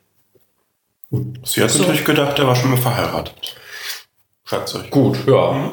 [1.44, 1.80] Sie hat So.
[1.80, 3.56] natürlich gedacht, er war schon mal verheiratet.
[4.44, 4.90] Schreibt euch.
[4.90, 5.70] Gut, ja.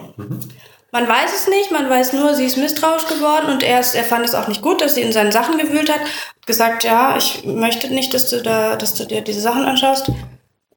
[0.96, 4.06] Man weiß es nicht, man weiß nur, sie ist misstrauisch geworden und er, ist, er
[4.06, 6.00] fand es auch nicht gut, dass sie in seinen Sachen gewühlt hat.
[6.00, 10.10] Hat gesagt, ja, ich möchte nicht, dass du da, dass du dir diese Sachen anschaust.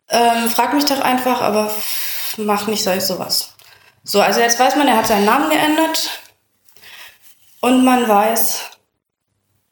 [0.09, 1.73] Ähm, frag mich doch einfach, aber
[2.37, 3.55] mach nicht so sowas.
[4.03, 6.11] So, also jetzt weiß man, er hat seinen Namen geändert
[7.61, 8.71] und man weiß,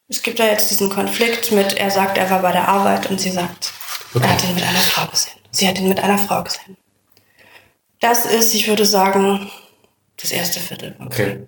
[0.09, 3.21] es gibt da jetzt diesen Konflikt mit, er sagt, er war bei der Arbeit und
[3.21, 3.73] sie sagt,
[4.15, 5.41] er hat ihn mit einer Frau gesehen.
[5.51, 6.77] Sie hat ihn mit einer Frau gesehen.
[7.99, 9.51] Das ist, ich würde sagen,
[10.21, 10.97] das erste Viertel.
[11.05, 11.47] Okay.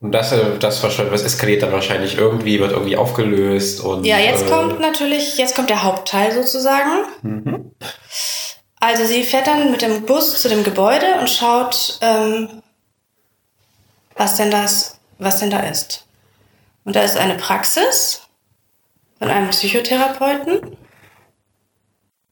[0.00, 4.04] Und das, äh, das was eskaliert dann wahrscheinlich irgendwie, wird irgendwie aufgelöst und.
[4.04, 7.72] Ja, jetzt äh, kommt natürlich, jetzt kommt der Hauptteil sozusagen.
[8.80, 12.62] Also sie fährt dann mit dem Bus zu dem Gebäude und schaut, ähm,
[14.14, 16.06] was denn das, was denn da ist.
[16.84, 18.22] Und da ist eine Praxis
[19.18, 20.76] von einem Psychotherapeuten.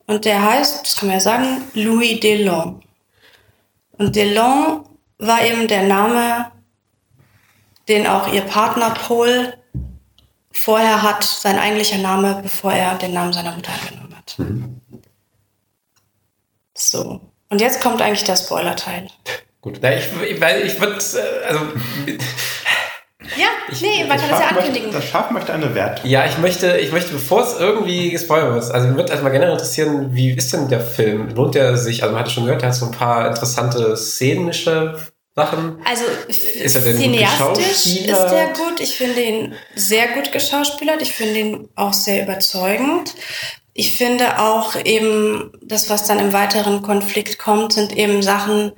[0.07, 2.81] Und der heißt, das kann man ja sagen, Louis Delon.
[3.99, 4.87] Und Delon
[5.19, 6.53] war eben der Name,
[7.89, 9.55] den auch ihr Partner Paul
[10.53, 14.37] vorher hat, sein eigentlicher Name, bevor er den Namen seiner Mutter angenommen hat.
[16.75, 17.21] So.
[17.49, 19.09] Und jetzt kommt eigentlich der Spoiler-Teil.
[19.61, 20.95] Gut, ich, ich, ich würde,
[21.47, 21.61] also,
[23.37, 23.47] Ja,
[23.81, 24.89] nee, man kann das ja ankündigen.
[24.89, 26.09] möchte, das Schaf möchte eine Wertung.
[26.09, 29.53] ja, ich möchte, ich möchte, bevor es irgendwie gespoilert wird, also mich würde erstmal generell
[29.53, 31.31] interessieren, wie ist denn der Film?
[31.31, 34.97] Lohnt der sich, also man hatte schon gehört, der hat so ein paar interessante szenische
[35.37, 35.79] Sachen.
[35.85, 38.81] Also er denn gut cineastisch ist der gut.
[38.81, 41.03] Ich finde ihn sehr gut geschauspielert.
[41.03, 43.15] Ich finde ihn auch sehr überzeugend.
[43.75, 48.73] Ich finde auch eben, das, was dann im weiteren Konflikt kommt, sind eben Sachen,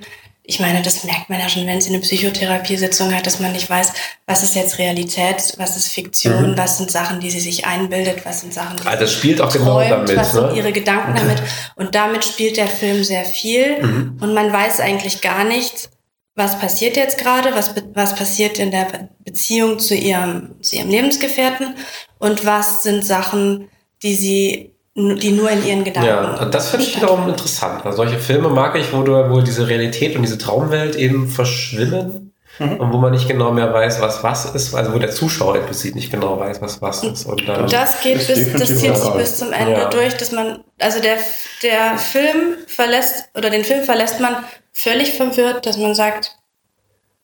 [0.50, 3.68] ich meine, das merkt man ja schon, wenn sie eine Psychotherapiesitzung hat, dass man nicht
[3.68, 3.92] weiß,
[4.26, 8.40] was ist jetzt Realität, was ist Fiktion, was sind Sachen, die sie sich einbildet, was
[8.40, 8.88] sind Sachen, die Mhm.
[8.88, 10.56] Ah, das spielt auch genau träumt, damit, was sind ne?
[10.56, 11.42] ihre Gedanken damit.
[11.76, 13.82] Und damit spielt der Film sehr viel.
[13.82, 14.18] Mhm.
[14.22, 15.90] Und man weiß eigentlich gar nicht,
[16.34, 20.88] was passiert jetzt gerade, was, was passiert in der Be- Beziehung zu ihrem, zu ihrem
[20.88, 21.74] Lebensgefährten
[22.18, 23.68] und was sind Sachen,
[24.02, 26.08] die sie, die nur in ihren Gedanken.
[26.08, 27.84] Ja, und das finde ich wiederum interessant.
[27.86, 32.32] Also solche Filme mag ich, wo, du, wo diese Realität und diese Traumwelt eben verschwimmen
[32.58, 35.94] und wo man nicht genau mehr weiß, was was ist, also wo der Zuschauer implizit
[35.94, 37.26] nicht genau weiß, was was ist.
[37.26, 39.88] Und dann, Das geht bis, das zieht sich bis zum Ende Ja.
[39.90, 41.18] durch, dass man, also der,
[41.62, 44.36] der Film verlässt, oder den Film verlässt man
[44.72, 46.36] völlig verwirrt, dass man sagt,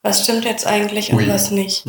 [0.03, 1.29] was stimmt jetzt eigentlich und Ui.
[1.29, 1.85] was nicht.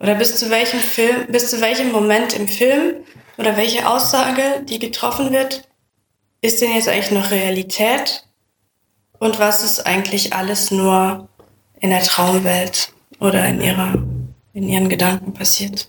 [0.00, 2.96] Oder bis zu welchem Film, bis zu welchem Moment im Film
[3.38, 5.68] oder welche Aussage, die getroffen wird,
[6.40, 8.26] ist denn jetzt eigentlich noch Realität?
[9.18, 11.28] Und was ist eigentlich alles nur
[11.80, 13.94] in der Traumwelt oder in ihrer,
[14.52, 15.88] in ihren Gedanken passiert?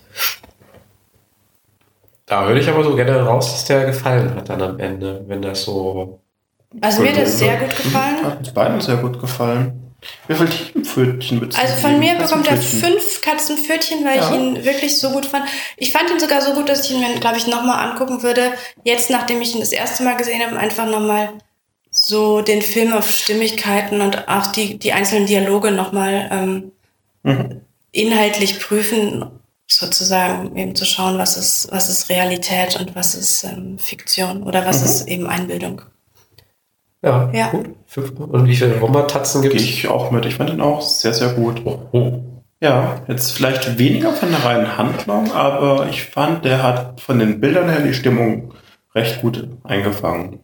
[2.34, 5.42] da höre ich aber so generell raus, dass der gefallen hat dann am Ende, wenn
[5.42, 6.20] das so.
[6.82, 8.26] Also mir hat das sehr gut gefallen.
[8.26, 9.83] Hat uns beiden sehr gut gefallen.
[10.28, 14.30] Wie viel Teampfötchen beziehen Also von mir bekommt er fünf Katzenpfötchen, weil Ja.
[14.30, 15.46] ich ihn wirklich so gut fand.
[15.78, 18.54] Ich fand ihn sogar so gut, dass ich ihn mir, glaube ich, nochmal angucken würde.
[18.84, 21.30] Jetzt, nachdem ich ihn das erste Mal gesehen habe, einfach nochmal
[21.92, 26.72] so den Film auf Stimmigkeiten und auch die, die einzelnen Dialoge nochmal ähm,
[27.24, 27.62] Mhm.
[27.92, 29.26] inhaltlich prüfen,
[29.68, 34.66] sozusagen eben zu schauen, was ist, was ist Realität und was ist ähm, Fiktion oder
[34.66, 34.86] was Mhm.
[34.86, 35.82] ist eben Einbildung.
[37.04, 37.48] Ja, Ja.
[37.50, 37.70] gut.
[38.18, 39.68] Und wie viele Wommertatzen gibt Gehe es?
[39.70, 40.26] ich auch mit.
[40.26, 41.62] Ich fand ihn auch sehr, sehr gut.
[41.92, 42.20] Oh.
[42.62, 47.42] Ja, jetzt vielleicht weniger von der reinen Handlung, aber ich fand, der hat von den
[47.42, 48.54] Bildern her die Stimmung
[48.96, 50.40] recht gut eingefangen.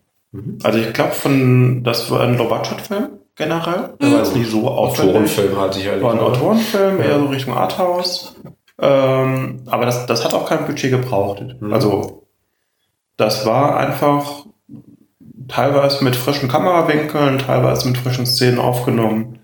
[0.64, 3.92] Also ich glaube, von das war ein Low-Budget-Film generell.
[4.02, 5.12] Der war jetzt nicht so auffällig.
[5.12, 6.04] Autorenfilm halt sicherlich.
[6.04, 6.20] War ein?
[6.20, 7.06] Autorenfilm, Ja.
[7.06, 8.36] eher so Richtung Arthouse.
[8.82, 11.44] Ähm, aber das, das hat auch kein Budget gebraucht.
[11.60, 11.74] Mhm.
[11.74, 12.28] Also
[13.18, 14.46] das war einfach
[15.50, 19.40] teilweise mit frischen Kamerawinkeln, teilweise mit frischen Szenen aufgenommen.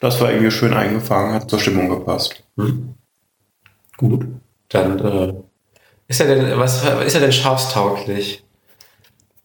[0.00, 2.42] Das war irgendwie schön eingefangen, hat zur Stimmung gepasst.
[2.56, 2.94] Hm.
[3.96, 4.26] Gut.
[4.68, 5.34] Dann äh,
[6.08, 8.42] ist er denn, was ist er denn schafstauglich?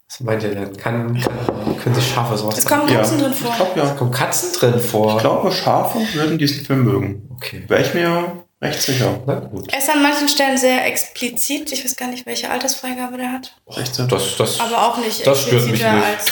[0.09, 0.75] Was meint ihr denn?
[0.77, 2.95] Kann, kann, können sich Schafe sowas Es kommen Ja.
[2.95, 3.51] Katzen drin vor.
[3.51, 3.85] Ich glaube ja.
[3.93, 5.15] Kommen Katzen drin vor?
[5.15, 7.29] Ich glaube, Schafe würden diesen Film mögen.
[7.35, 7.63] Okay.
[7.67, 9.19] Wäre ich mir recht sicher.
[9.25, 9.71] Na gut.
[9.71, 11.71] Er ist an manchen Stellen sehr explizit.
[11.71, 13.55] Ich weiß gar nicht, welche Altersfreigabe der hat.
[13.69, 14.07] 16.
[14.07, 16.05] Das, das, Aber auch nicht Das stört mich expliziter nicht.
[16.05, 16.25] als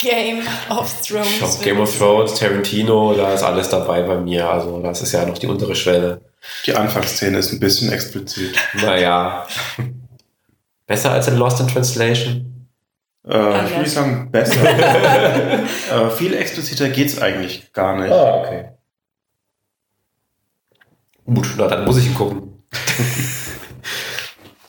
[0.00, 1.28] Game of Thrones.
[1.28, 4.48] ich glaub, Game of Thrones, Tarantino, da ist alles dabei bei mir.
[4.48, 6.20] Also das ist ja noch die untere Schwelle.
[6.66, 8.56] Die Anfangsszene ist ein bisschen explizit.
[8.74, 9.46] Naja.
[10.86, 12.68] Besser als in Lost in Translation?
[13.28, 14.64] Äh, ich würde sagen besser.
[15.62, 18.10] äh, viel expliziter geht's eigentlich gar nicht.
[18.10, 18.64] Ah, okay.
[21.32, 22.64] Gut, na dann muss ich ihn gucken.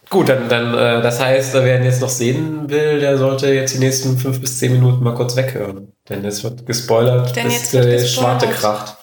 [0.10, 3.74] Gut, dann, dann äh, das heißt, wer ihn jetzt noch sehen will, der sollte jetzt
[3.76, 5.94] die nächsten fünf bis zehn Minuten mal kurz weghören.
[6.10, 8.42] Denn es wird gespoilert, Denn bis jetzt wird der gespoilert.
[8.42, 8.98] Schwarte kracht.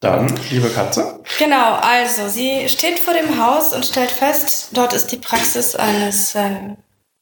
[0.00, 5.10] Dann, liebe Katze, Genau, also sie steht vor dem Haus und stellt fest, dort ist
[5.10, 6.76] die Praxis eines äh,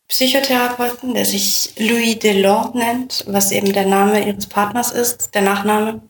[0.08, 6.02] Psychotherapeuten, der sich Louis Delors nennt, was eben der Name ihres Partners ist, der Nachname.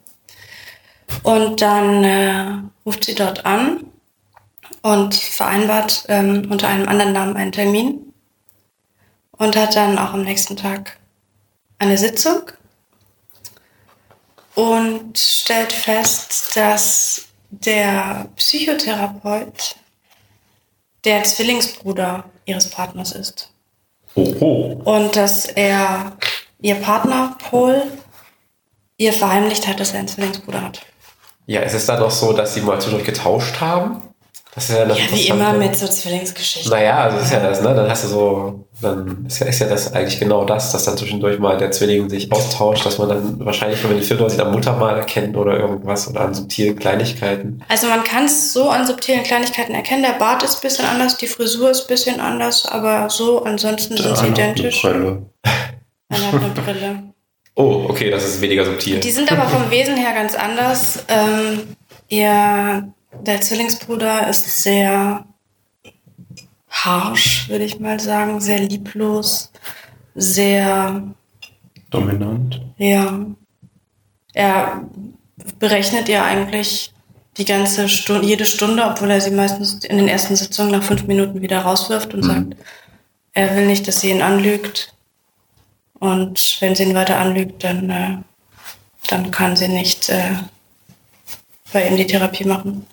[1.22, 3.84] Und dann äh, ruft sie dort an
[4.82, 8.12] und vereinbart ähm, unter einem anderen Namen einen Termin
[9.38, 10.98] und hat dann auch am nächsten Tag
[11.78, 12.50] eine Sitzung
[14.54, 19.76] und stellt fest, dass der Psychotherapeut
[21.04, 23.50] der Zwillingsbruder ihres Partners ist.
[24.14, 24.80] Oho.
[24.84, 26.16] Und dass er,
[26.60, 27.82] ihr Partner Paul,
[28.96, 30.80] ihr verheimlicht hat, dass er einen Zwillingsbruder hat.
[31.46, 34.02] Ja, ist es dann noch so, dass sie mal zwischendurch getauscht haben?
[34.56, 36.72] Das ist ja, das Ja, wie immer mit so Zwillingsgeschichten.
[36.72, 37.74] Naja, also ist ja das, ne?
[37.74, 40.96] Dann hast du so, dann ist ja, ist ja das eigentlich genau das, dass dann
[40.96, 44.30] zwischendurch mal der Zwilling sich austauscht, dass man dann wahrscheinlich, wenn man den Film nur
[44.30, 47.62] sieht, am Muttermal erkennt oder irgendwas oder an subtilen Kleinigkeiten.
[47.68, 50.02] Also man kann es so an subtilen Kleinigkeiten erkennen.
[50.02, 53.98] Der Bart ist ein bisschen anders, die Frisur ist ein bisschen anders, aber so ansonsten
[53.98, 54.80] sind sie eine identisch.
[54.80, 55.26] Brille.
[56.08, 57.02] Einer hat eine Brille.
[57.56, 59.00] Oh, okay, das ist weniger subtil.
[59.00, 61.04] Die sind aber vom Wesen her ganz anders.
[61.08, 61.62] Ähm,
[62.08, 62.92] ihr,
[63.22, 65.24] der Zwillingsbruder ist sehr
[66.68, 69.50] harsh, würde ich mal sagen, sehr lieblos,
[70.14, 71.02] sehr,
[71.90, 72.60] Dominant.
[72.78, 73.26] ja.
[74.34, 74.82] Er
[75.58, 76.92] berechnet ihr eigentlich
[77.38, 81.06] die ganze Stunde, jede Stunde, obwohl er sie meistens in den ersten Sitzungen nach fünf
[81.06, 82.54] Minuten wieder rauswirft und sagt,
[83.32, 84.94] er will nicht, dass sie ihn anlügt.
[85.98, 88.16] Und wenn sie ihn weiter anlügt, dann, äh,
[89.08, 90.34] dann kann sie nicht äh,
[91.72, 92.86] bei ihm die Therapie machen.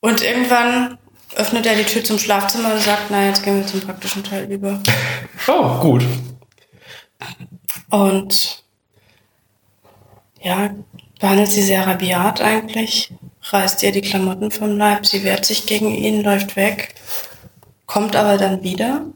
[0.00, 0.98] Und irgendwann
[1.34, 4.50] öffnet er die Tür zum Schlafzimmer und sagt, na, jetzt gehen wir zum praktischen Teil
[4.50, 4.82] über.
[5.48, 6.04] Oh, gut.
[7.90, 8.64] Und
[10.40, 10.74] ja,
[11.20, 13.12] behandelt sie sehr rabiat eigentlich,
[13.42, 16.94] reißt ihr die Klamotten vom Leib, sie wehrt sich gegen ihn, läuft weg,
[17.86, 19.06] kommt aber dann wieder.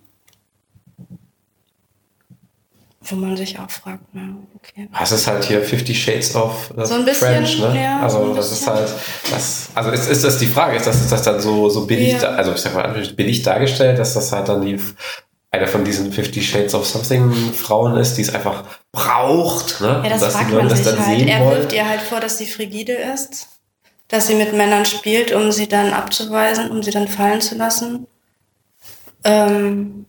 [3.10, 4.22] Wo man sich auch fragt, na,
[4.54, 4.88] okay.
[4.98, 7.82] Das ist halt hier Fifty Shades of äh, So ein bisschen, French, ne?
[7.82, 8.88] ja, also so ein das ist halt,
[9.30, 12.12] das, also ist, ist das die Frage, ist das, ist das dann so, so billig,
[12.12, 12.18] Ja.
[12.20, 14.78] da, also ich sag mal, billig dargestellt, dass das halt dann die,
[15.50, 20.00] eine von diesen Fifty Shades of Something Frauen ist, die es einfach braucht, ne?
[20.04, 21.28] Ja, das dass fragt man das sich halt.
[21.28, 21.58] Er wollen.
[21.58, 23.48] wirft ihr halt vor, dass sie frigide ist,
[24.06, 28.06] dass sie mit Männern spielt, um sie dann abzuweisen, um sie dann fallen zu lassen.
[29.24, 30.06] Ähm,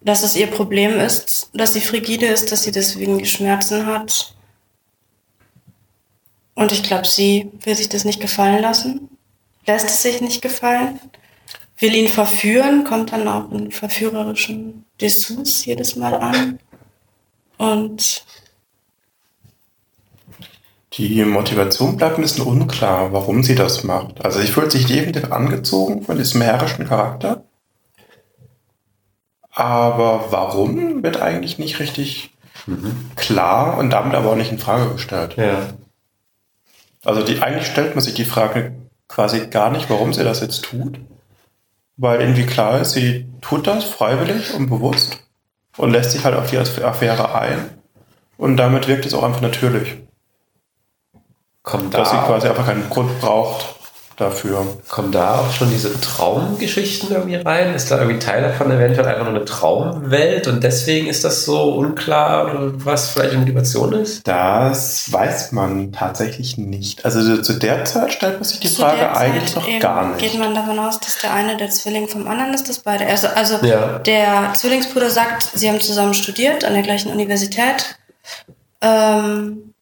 [0.00, 4.34] dass es ihr Problem ist, dass sie frigide ist, dass sie deswegen Schmerzen hat.
[6.54, 9.08] Und ich glaube, sie will sich das nicht gefallen lassen,
[9.66, 11.00] lässt es sich nicht gefallen,
[11.78, 16.58] will ihn verführen, kommt dann auch in verführerischen Dessous jedes Mal an.
[17.58, 18.24] Und
[20.94, 24.24] Die Motivation bleibt ein bisschen unklar, warum sie das macht.
[24.24, 27.44] Also sie fühlt sich definitiv angezogen von diesem herrischen Charakter.
[29.58, 32.30] Aber warum wird eigentlich nicht richtig
[33.16, 35.34] klar und damit aber auch nicht in Frage gestellt.
[35.36, 35.70] Ja.
[37.04, 38.76] Also die, eigentlich stellt man sich die Frage
[39.08, 41.00] quasi gar nicht, warum sie das jetzt tut.
[41.96, 45.18] Weil irgendwie klar ist, sie tut das freiwillig und bewusst
[45.76, 47.68] und lässt sich halt auf die Affäre ein.
[48.36, 49.96] Und damit wirkt es auch einfach natürlich.
[51.64, 53.74] Kommt Dass sie da, quasi einfach keinen Grund braucht,
[54.18, 54.66] dafür.
[54.88, 57.74] Kommen da auch schon diese Traumgeschichten irgendwie rein?
[57.74, 61.74] Ist da irgendwie Teil davon eventuell einfach nur eine Traumwelt und deswegen ist das so
[61.74, 64.26] unklar, was vielleicht die Motivation ist?
[64.26, 67.04] Das weiß man tatsächlich nicht.
[67.04, 70.18] Also zu der Zeit stellt man sich die zu Frage eigentlich noch gar nicht.
[70.18, 73.06] Geht man davon aus, dass der eine der Zwilling vom anderen ist, dass beide.
[73.06, 74.00] Also, also ja.
[74.00, 77.96] der Zwillingsbruder sagt, sie haben zusammen studiert an der gleichen Universität.
[78.80, 79.74] Ähm,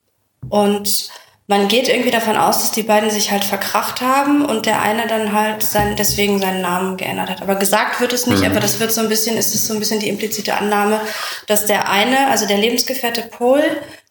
[0.48, 1.10] und
[1.48, 5.06] man geht irgendwie davon aus, dass die beiden sich halt verkracht haben und der eine
[5.06, 7.42] dann halt sein, deswegen seinen Namen geändert hat.
[7.42, 8.50] Aber gesagt wird es nicht, mhm.
[8.50, 11.00] aber das wird so ein bisschen, ist es so ein bisschen die implizite Annahme,
[11.46, 13.62] dass der eine, also der Lebensgefährte Paul,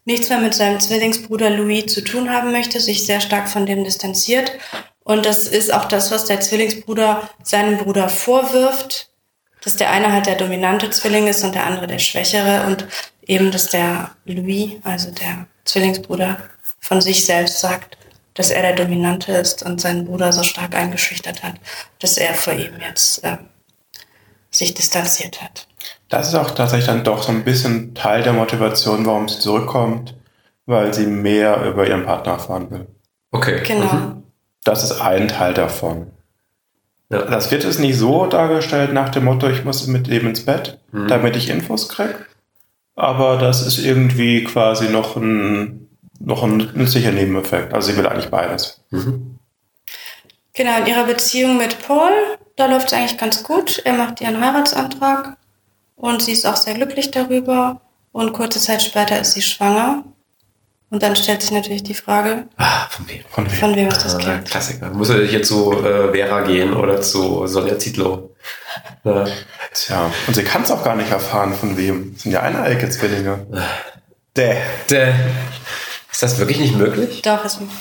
[0.05, 3.83] nichts mehr mit seinem Zwillingsbruder Louis zu tun haben möchte, sich sehr stark von dem
[3.83, 4.51] distanziert.
[5.03, 9.09] Und das ist auch das, was der Zwillingsbruder seinem Bruder vorwirft,
[9.61, 12.87] dass der eine halt der dominante Zwilling ist und der andere der schwächere und
[13.25, 16.37] eben, dass der Louis, also der Zwillingsbruder,
[16.85, 17.97] von sich selbst sagt,
[18.35, 21.55] dass er der Dominante ist und seinen Bruder so stark eingeschüchtert hat,
[21.99, 23.37] dass er vor ihm jetzt äh,
[24.51, 25.67] sich distanziert hat.
[26.09, 30.15] Das ist auch tatsächlich dann doch so ein bisschen Teil der Motivation, warum sie zurückkommt,
[30.65, 32.87] weil sie mehr über ihren Partner erfahren will.
[33.31, 33.63] Okay.
[33.65, 33.91] Genau.
[33.91, 34.23] Mhm.
[34.63, 36.11] Das ist ein Teil davon.
[37.09, 37.23] Ja.
[37.23, 40.79] Das wird es nicht so dargestellt nach dem Motto, ich muss mit dem ins Bett,
[40.91, 41.07] mhm.
[41.07, 42.15] damit ich Infos kriege.
[42.95, 45.84] Aber das ist irgendwie quasi noch ein
[46.19, 47.73] noch ein nützlicher Nebeneffekt.
[47.73, 48.82] Also sie will eigentlich beides.
[48.89, 49.39] Mhm.
[50.54, 52.12] Genau, in ihrer Beziehung mit Paul,
[52.56, 53.82] da läuft es eigentlich ganz gut.
[53.84, 55.36] Er macht ihren Heiratsantrag
[55.95, 57.82] und sie ist auch sehr glücklich darüber.
[58.12, 60.06] Und kurze Zeit später ist sie schwanger.
[60.89, 63.19] Und dann stellt sich natürlich die Frage, ah, von wem?
[63.30, 64.45] Von wem, von wem ist das ah, Kind?
[64.45, 64.89] Klassiker.
[64.91, 68.32] Muss er hier zu äh, Vera gehen oder zu Sonja Zietlow?
[69.04, 69.25] Ja.
[69.71, 72.13] Tja, und sie kann es auch gar nicht erfahren, von wem.
[72.13, 73.45] Das sind ja eineige Zwillinge.
[74.36, 74.56] Däh.
[74.89, 75.13] Däh.
[76.15, 77.21] Ist das wirklich nicht möglich?
[77.23, 77.78] Doch, ist möglich.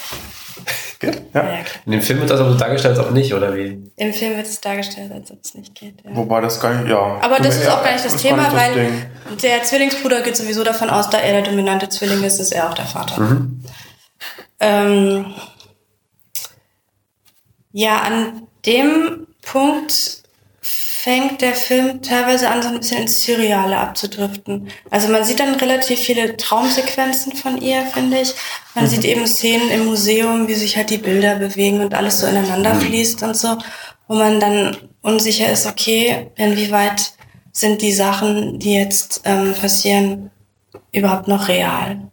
[0.99, 1.23] Geht?
[1.33, 1.44] Ja.
[1.44, 3.92] ja In dem Film wird das aber so dargestellt, als ob nicht, oder wie?
[3.94, 6.03] Im Film wird es dargestellt, als ob es nicht geht.
[6.05, 6.16] Ja.
[6.16, 7.20] Wobei das gar nicht, ja.
[7.20, 9.07] Aber das ist auch gar nicht das Thema, nicht das weil Ding.
[9.40, 12.75] der Zwillingsbruder geht sowieso davon aus, da er der dominante Zwilling ist, ist er auch
[12.75, 13.20] der Vater.
[13.20, 13.64] Mhm.
[14.59, 15.35] Ähm,
[17.70, 20.23] ja, an dem Punkt
[21.04, 24.68] fängt der Film teilweise an, so ein bisschen ins Surreale abzudriften.
[24.88, 28.34] Also man sieht dann relativ viele Traumsequenzen von ihr, finde ich.
[28.74, 28.88] Man mhm.
[28.88, 32.72] sieht eben Szenen im Museum, wie sich halt die Bilder bewegen und alles so ineinander
[32.72, 32.80] mhm.
[32.80, 33.58] fließt und so,
[34.08, 37.12] wo man dann unsicher ist, okay, inwieweit
[37.52, 40.30] sind die Sachen, die jetzt ähm, passieren,
[40.90, 42.10] überhaupt noch real.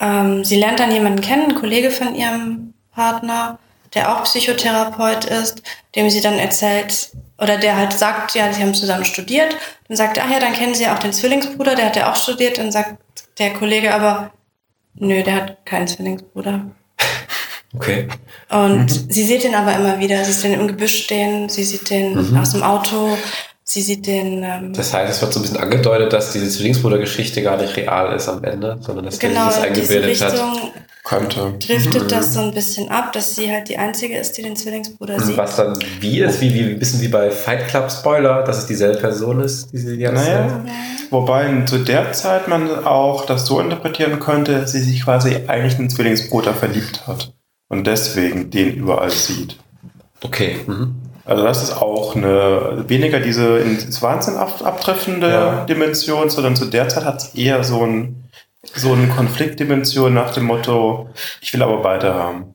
[0.00, 3.60] Ähm, sie lernt dann jemanden kennen, einen Kollege von ihrem Partner,
[3.94, 5.62] der auch Psychotherapeut ist,
[5.96, 9.56] dem sie dann erzählt, oder der halt sagt, ja, sie haben zusammen studiert.
[9.88, 12.10] Dann sagt er, ach ja, dann kennen sie ja auch den Zwillingsbruder, der hat ja
[12.10, 12.58] auch studiert.
[12.58, 12.98] Dann sagt
[13.38, 14.30] der Kollege aber,
[14.94, 16.70] nö, der hat keinen Zwillingsbruder.
[17.72, 18.08] Okay.
[18.48, 19.10] Und mhm.
[19.10, 20.24] sie sieht ihn aber immer wieder.
[20.24, 22.36] Sie sieht den im Gebüsch stehen, sie sieht den mhm.
[22.36, 23.16] aus dem Auto,
[23.72, 24.42] sie sieht den.
[24.42, 28.14] Ähm, das heißt, es wird so ein bisschen angedeutet, dass diese Zwillingsbruder-Geschichte gar nicht real
[28.14, 30.34] ist am Ende, sondern dass genau, dieses eingebildet hat.
[31.02, 31.54] Könnte.
[31.58, 32.08] Driftet mhm.
[32.08, 35.36] das so ein bisschen ab, dass sie halt die Einzige ist, die den Zwillingsbruder sieht.
[35.36, 38.66] Was dann wie ist, wie, wie ein bisschen wie bei Fight Club Spoiler, dass es
[38.66, 40.72] dieselbe Person ist, die sie die ganze naja, Zeit.
[41.10, 45.72] Wobei zu der Zeit man auch das so interpretieren könnte, dass sie sich quasi eigentlich
[45.78, 47.32] in den Zwillingsbruder verliebt hat
[47.68, 49.56] und deswegen den überall sieht.
[50.22, 50.56] Okay.
[50.66, 51.09] Mhm.
[51.30, 55.64] Also das ist auch eine weniger diese ins Wahnsinn abtreffende ja.
[55.64, 58.28] Dimension, sondern zu der Zeit hat es eher so ein
[58.74, 61.08] so eine Konfliktdimension nach dem Motto,
[61.40, 62.54] ich will aber beide haben.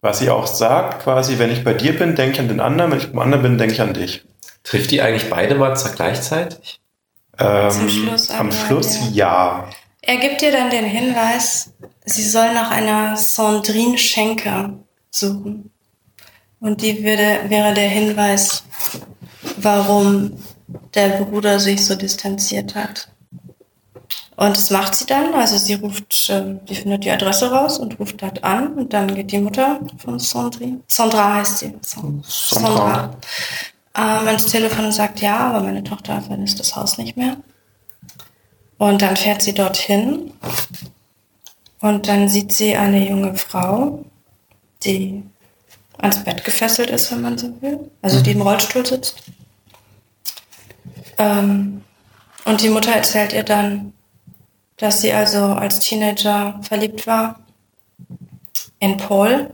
[0.00, 2.90] Was sie auch sagt, quasi, wenn ich bei dir bin, denke ich an den anderen,
[2.90, 4.24] wenn ich beim anderen bin, denke ich an dich.
[4.64, 6.80] Trifft die eigentlich beide mal gleichzeitig?
[7.38, 9.70] Ähm, Schluss am Schluss ja.
[10.00, 11.72] Er gibt dir dann den Hinweis,
[12.04, 14.74] sie soll nach einer Sandrine Schenker
[15.08, 15.71] suchen.
[16.62, 18.62] Und die würde, wäre der Hinweis,
[19.56, 20.38] warum
[20.94, 23.08] der Bruder sich so distanziert hat.
[24.36, 25.34] Und das macht sie dann.
[25.34, 26.28] Also sie ruft,
[26.68, 28.74] die findet die Adresse raus und ruft dort an.
[28.74, 31.74] Und dann geht die Mutter von Sandrine, Sandra heißt sie.
[31.80, 32.22] Sandra.
[32.28, 33.16] Sandra.
[33.94, 37.38] Ähm, ans Telefon und sagt, ja, aber meine Tochter verlässt das Haus nicht mehr.
[38.78, 40.32] Und dann fährt sie dorthin.
[41.80, 44.04] Und dann sieht sie eine junge Frau,
[44.84, 45.24] die
[45.98, 47.90] ans Bett gefesselt ist, wenn man so will.
[48.00, 49.22] Also die im Rollstuhl sitzt.
[51.18, 51.82] Ähm,
[52.44, 53.92] und die Mutter erzählt ihr dann,
[54.76, 57.40] dass sie also als Teenager verliebt war
[58.80, 59.50] in Paul.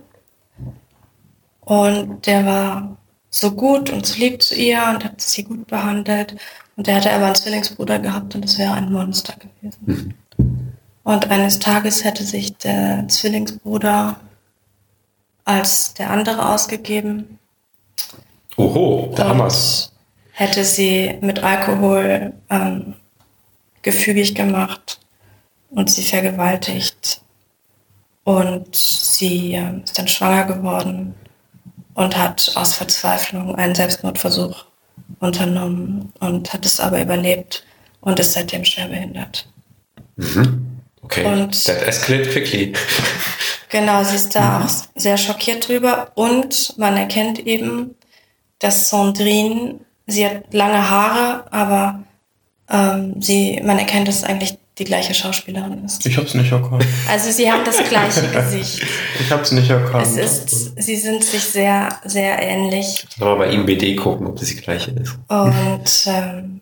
[1.61, 2.97] Und der war
[3.30, 6.36] so gut und so lieb zu ihr und hat sie gut behandelt.
[6.76, 9.78] Und der hatte aber einen Zwillingsbruder gehabt und das wäre ein Monster gewesen.
[9.84, 10.14] Mhm.
[11.05, 14.20] Und eines Tages hätte sich der Zwillingsbruder
[15.49, 17.38] als der andere ausgegeben.
[18.57, 19.92] Oho, da haben wir's.
[20.32, 22.94] hätte sie mit Alkohol ähm,
[23.82, 25.01] gefügig gemacht
[25.70, 27.22] und sie vergewaltigt.
[28.24, 31.14] Und sie ähm, ist dann schwanger geworden
[31.94, 34.66] und hat aus Verzweiflung einen Selbstmordversuch
[35.20, 37.64] unternommen und hat es aber überlebt
[38.01, 39.49] und ist seitdem schwerbehindert.
[41.11, 42.72] Okay, Und- that escalated quickly.
[43.70, 47.94] Genau, sie ist da auch sehr schockiert drüber und man erkennt eben,
[48.59, 52.02] dass Sandrine, sie hat lange Haare, aber
[52.70, 56.04] ähm, sie, man erkennt, dass es eigentlich die gleiche Schauspielerin ist.
[56.06, 56.84] Ich hab's nicht erkannt.
[57.09, 58.82] Also sie haben das gleiche Gesicht.
[59.20, 60.06] Ich hab's nicht erkannt.
[60.06, 64.48] Es ist, sie sind sich sehr, sehr ähnlich Nochmal bei ihm BD gucken, ob das
[64.48, 65.16] die gleiche ist.
[65.28, 66.61] und ähm,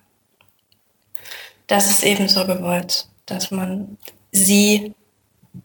[1.67, 3.97] das ist eben so gewollt, dass man
[4.37, 4.93] sie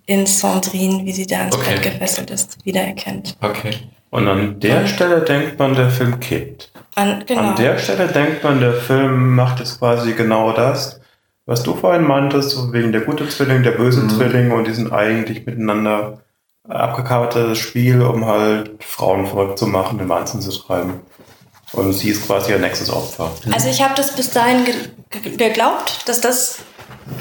[0.07, 1.75] in Sandrine, wie sie da ins Okay.
[1.75, 3.37] Bett gefesselt ist, wiedererkennt.
[3.41, 3.73] Okay.
[4.11, 6.71] Und an der Stelle denkt man, der Film kippt.
[6.95, 7.41] An, genau.
[7.41, 11.01] An der Stelle denkt man, der Film macht jetzt quasi genau das,
[11.47, 14.93] was du vorhin meintest, so wegen der gute Zwilling, der böse Zwilling und die sind
[14.93, 16.23] eigentlich miteinander
[16.69, 21.01] abgekabertes Spiel, um halt Frauen verrückt zu machen, den Wahnsinn zu treiben.
[21.73, 23.33] Und sie ist quasi ihr nächstes Opfer.
[23.51, 24.75] Also ich habe das bis dahin ge
[25.11, 26.59] ge geglaubt, dass das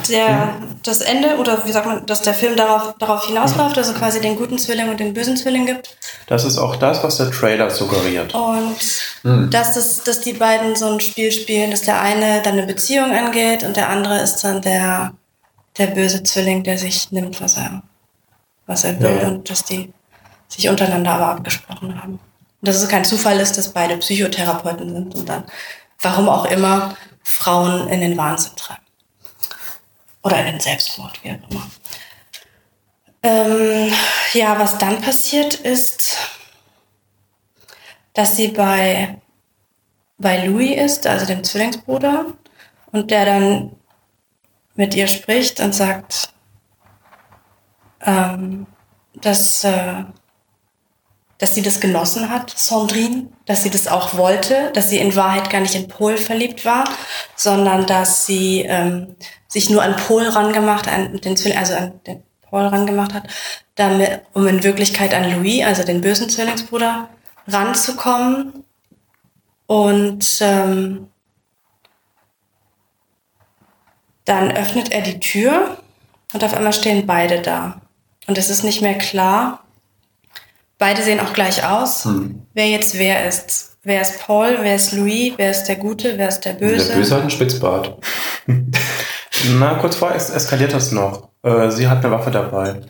[0.09, 3.95] der, das Ende oder wie sagt man, dass der Film darauf, darauf hinausläuft, dass es
[3.95, 5.95] quasi den guten Zwilling und den bösen Zwilling gibt.
[6.27, 8.33] Das ist auch das, was der Trailer suggeriert.
[8.33, 8.75] Und
[9.53, 13.11] dass, das, dass die beiden so ein Spiel spielen, dass der eine dann eine Beziehung
[13.11, 15.13] angeht und der andere ist dann der,
[15.77, 17.83] der böse Zwilling, der sich nimmt, was er,
[18.65, 19.27] was er will Ja.
[19.27, 19.93] und dass die
[20.47, 22.13] sich untereinander aber abgesprochen haben.
[22.13, 25.43] Und dass es kein Zufall ist, dass beide Psychotherapeuten sind und dann,
[26.01, 28.81] warum auch immer, Frauen in den Wahnsinn treiben.
[30.23, 31.71] Oder in den Selbstmord, wie auch immer.
[33.23, 33.93] Ähm,
[34.33, 36.17] ja, was dann passiert ist,
[38.13, 39.21] dass sie bei,
[40.17, 42.33] bei Louis ist, also dem Zwillingsbruder,
[42.91, 43.75] und der dann
[44.75, 46.33] mit ihr spricht und sagt,
[48.01, 48.65] ähm,
[49.13, 50.03] dass, äh,
[51.41, 55.49] dass sie das genossen hat, Sandrine, dass sie das auch wollte, dass sie in Wahrheit
[55.49, 56.83] gar nicht in Paul verliebt war,
[57.35, 59.15] sondern dass sie ähm,
[59.47, 63.23] sich nur an Paul rangemacht, an den Zwilling, also an den Paul rangemacht hat,
[63.73, 67.09] damit, um in Wirklichkeit an Louis, also den bösen Zwillingsbruder,
[67.47, 68.63] ranzukommen.
[69.65, 71.07] Und ähm,
[74.25, 75.79] dann öffnet er die Tür
[76.33, 77.81] und auf einmal stehen beide da.
[78.27, 79.63] Und es ist nicht mehr klar.
[80.81, 82.09] Beide sehen auch gleich aus,
[82.55, 83.77] wer jetzt wer ist.
[83.83, 86.87] Wer ist Paul, wer ist Louis, wer ist der Gute, wer ist der Böse.
[86.87, 87.99] Der Böse hat einen Spitzbart.
[89.59, 91.29] Na, kurz vorher es eskaliert das noch.
[91.43, 92.81] Äh, sie hat eine Waffe dabei.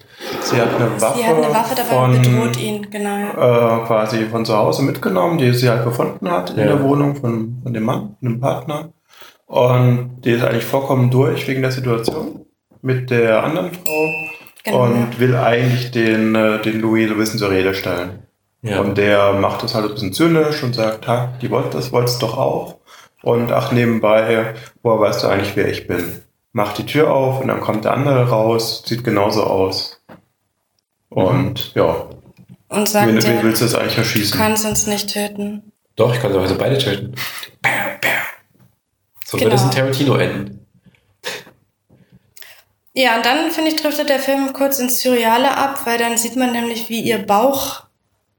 [0.42, 3.28] Sie hat eine Waffe, Sie hat eine Waffe dabei von, und bedroht ihn, genau.
[3.28, 6.68] äh, quasi von zu Hause mitgenommen, die sie halt gefunden hat in Ja.
[6.68, 8.94] der Wohnung von, von dem Mann, dem Partner.
[9.48, 12.46] Und die ist eigentlich vollkommen durch wegen der Situation
[12.82, 14.10] mit der anderen Frau
[14.64, 14.84] Genau.
[14.84, 18.20] und will eigentlich den, äh, den Louis so ein bisschen zur Rede stellen.
[18.62, 18.80] Ja.
[18.80, 22.20] Und der macht das halt ein bisschen zynisch und sagt, ha, die wollte das, wollt's
[22.20, 22.78] doch auch.
[23.24, 24.54] Und ach, nebenbei,
[24.84, 26.22] woher weißt du eigentlich, wer ich bin?
[26.54, 30.02] Macht die Tür auf und dann kommt der andere raus, sieht genauso aus.
[31.10, 32.06] Und ja,
[32.70, 34.40] Und sagt, wen, wen willst du jetzt eigentlich du erschießen?
[34.40, 35.72] kannst uns nicht töten.
[35.96, 37.16] Doch, ich kann sowieso beide töten.
[39.26, 39.46] So Genau.
[39.50, 40.61] würde es in Tarantino enden.
[42.94, 46.36] Ja, und dann, finde ich, driftet der Film kurz ins Surreale ab, weil dann sieht
[46.36, 47.84] man nämlich, wie ihr Bauch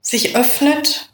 [0.01, 1.09] sich öffnet.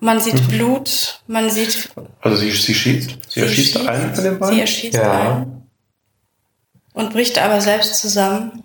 [0.00, 0.48] Man sieht Mhm.
[0.48, 1.90] Blut, man sieht.
[2.20, 4.58] Also sie, sie schießt, sie, erschießt einen von den Sie beiden.
[4.60, 5.32] erschießt Ja.
[5.32, 5.68] einen.
[6.92, 8.62] Und bricht aber selbst zusammen.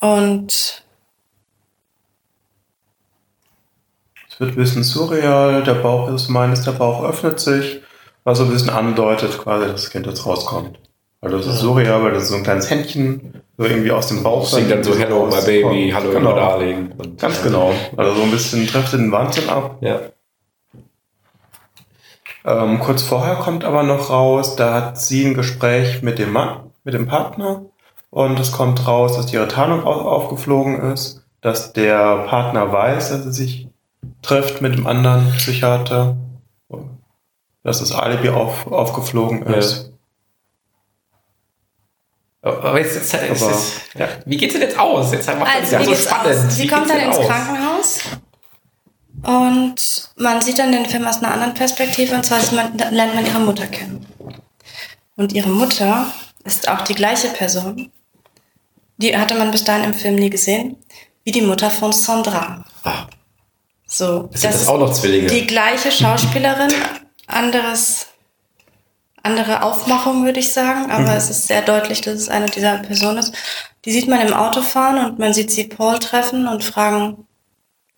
[0.00, 0.82] Und
[4.30, 7.80] Es wird ein bisschen surreal, der Bauch ist meines, der Bauch öffnet sich,
[8.28, 10.78] was so ein bisschen andeutet, quasi, dass das Kind jetzt rauskommt.
[11.20, 14.22] Also das ist surreal, weil das ist so ein kleines Händchen, so irgendwie aus dem
[14.22, 14.46] Bauch.
[14.46, 16.34] Singt dann so Hello, my baby, hallo, genau.
[16.36, 16.92] darling.
[16.96, 17.72] Und, Ganz genau.
[17.96, 19.78] Also so ein bisschen trifft den Wahnsinn ab.
[19.80, 19.98] Ja.
[22.44, 26.70] Ähm, kurz vorher kommt aber noch raus, da hat sie ein Gespräch mit dem Mann,
[26.84, 27.62] mit dem Partner.
[28.10, 33.24] Und es kommt raus, dass ihre Tarnung au- aufgeflogen ist, dass der Partner weiß, dass
[33.26, 33.68] er sich
[34.22, 36.16] trifft mit dem anderen Psychiater,
[37.68, 39.92] dass das Alibi auf, aufgeflogen ist.
[42.42, 44.08] Aber jetzt, jetzt, jetzt, Aber- jetzt ja.
[44.24, 45.12] wie geht's denn jetzt aus?
[45.12, 46.26] Jetzt macht also, das wie so geht's spannend.
[46.46, 46.56] aus?
[46.56, 47.26] Sie Wie kommt dann ins aus?
[47.26, 47.98] Krankenhaus.
[49.24, 53.26] Und man sieht dann den Film aus einer anderen Perspektive, und zwar man, lernt man
[53.26, 54.06] ihre Mutter kennen.
[55.16, 56.06] Und ihre Mutter
[56.44, 57.90] ist auch die gleiche Person,
[58.98, 60.76] die hatte man bis dahin im Film nie gesehen,
[61.24, 62.64] wie die Mutter von Sandra.
[62.84, 63.06] Ah,
[63.86, 65.26] So, sind das auch noch Zwillinge?
[65.26, 66.70] Die gleiche Schauspielerin,
[67.28, 68.06] anderes,
[69.22, 73.18] andere Aufmachung, würde ich sagen, aber es ist sehr deutlich, dass es eine dieser Personen
[73.18, 73.34] ist.
[73.84, 77.26] Die sieht man im Auto fahren und man sieht sie Paul treffen und fragen,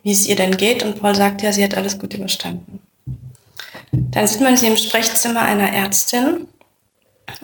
[0.03, 0.83] wie es ihr denn geht.
[0.83, 2.81] Und Paul sagt ja, sie hat alles gut überstanden.
[3.93, 6.49] Dann sieht man sie im Sprechzimmer einer Ärztin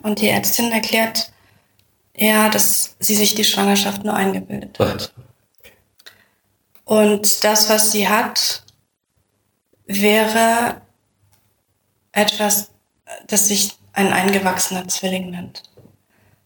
[0.02, 1.30] und die Ärztin erklärt,
[2.16, 5.12] ja, dass sie sich die Schwangerschaft nur eingebildet hat.
[6.84, 8.62] Und das, was sie hat,
[9.86, 10.80] wäre
[12.16, 12.70] etwas,
[13.28, 15.62] das sich ein eingewachsener Zwilling nennt.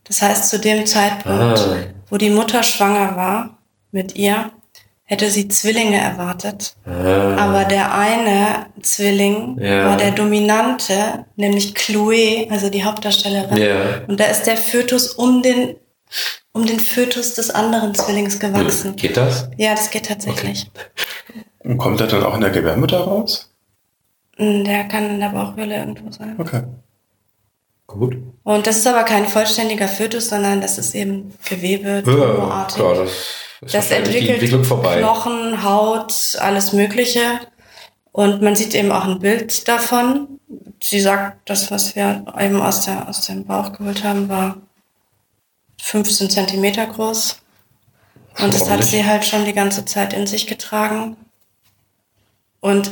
[0.04, 1.76] Das heißt, zu dem Zeitpunkt, Ah.
[2.08, 3.58] wo die Mutter schwanger war
[3.92, 4.50] mit ihr,
[5.04, 6.74] hätte sie Zwillinge erwartet.
[6.86, 9.86] Ah, Aber der eine Zwilling Ja.
[9.86, 13.56] war der dominante, nämlich Chloe, also die Hauptdarstellerin.
[13.56, 14.00] Ja.
[14.06, 15.74] Und da ist der Fötus um den,
[16.52, 18.94] um den Fötus des anderen Zwillings gewachsen.
[18.96, 19.48] Geht das?
[19.56, 20.70] Ja, das geht tatsächlich.
[21.60, 23.49] Und kommt der dann auch in der Gebärmutter raus?
[24.40, 26.34] Mm, Der kann in der Bauchhöhle irgendwo sein.
[26.38, 26.62] Okay.
[27.86, 28.16] Gut.
[28.44, 32.78] Und das ist aber kein vollständiger Fötus, sondern das ist eben Gewebe, tumorartig.
[32.78, 33.10] Ja, das
[33.60, 34.66] ist das die entwickelt.
[34.68, 37.40] Knochen, Haut, alles Mögliche.
[38.12, 40.40] Und man sieht eben auch ein Bild davon.
[40.82, 44.56] Sie sagt, das, was wir eben aus, der, aus dem Bauch geholt haben, war
[45.82, 47.40] 15 Zentimeter groß.
[48.40, 51.16] Und das hat sie halt schon die ganze Zeit in sich getragen.
[52.60, 52.90] Und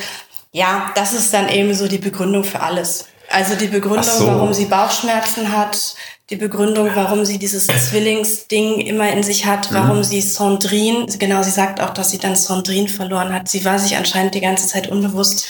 [0.58, 3.06] ja, das ist dann eben so die Begründung für alles.
[3.30, 4.26] Also die Begründung, so.
[4.26, 5.94] warum sie Bauchschmerzen hat,
[6.30, 11.50] die Begründung, warum sie dieses Zwillingsding immer in sich hat, warum sie Sandrine, genau, sie
[11.50, 13.48] sagt auch, dass sie dann Sandrine verloren hat.
[13.48, 15.46] Sie war sich anscheinend die ganze Zeit unbewusst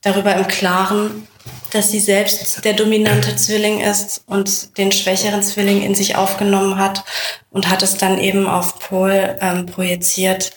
[0.00, 1.28] darüber im Klaren,
[1.70, 7.04] dass sie selbst der dominante Zwilling ist und den schwächeren Zwilling in sich aufgenommen hat
[7.50, 10.52] und hat es dann eben auf Paul ähm, projiziert.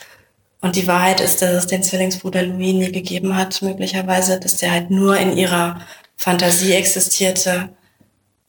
[0.65, 4.71] Und die Wahrheit ist, dass es den Zwillingsbruder Louis nie gegeben hat, möglicherweise, dass der
[4.71, 5.79] halt nur in ihrer
[6.17, 7.69] Fantasie existierte,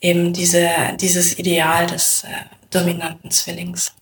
[0.00, 0.66] eben diese,
[0.98, 2.28] dieses Ideal des äh,
[2.70, 3.92] dominanten Zwillings.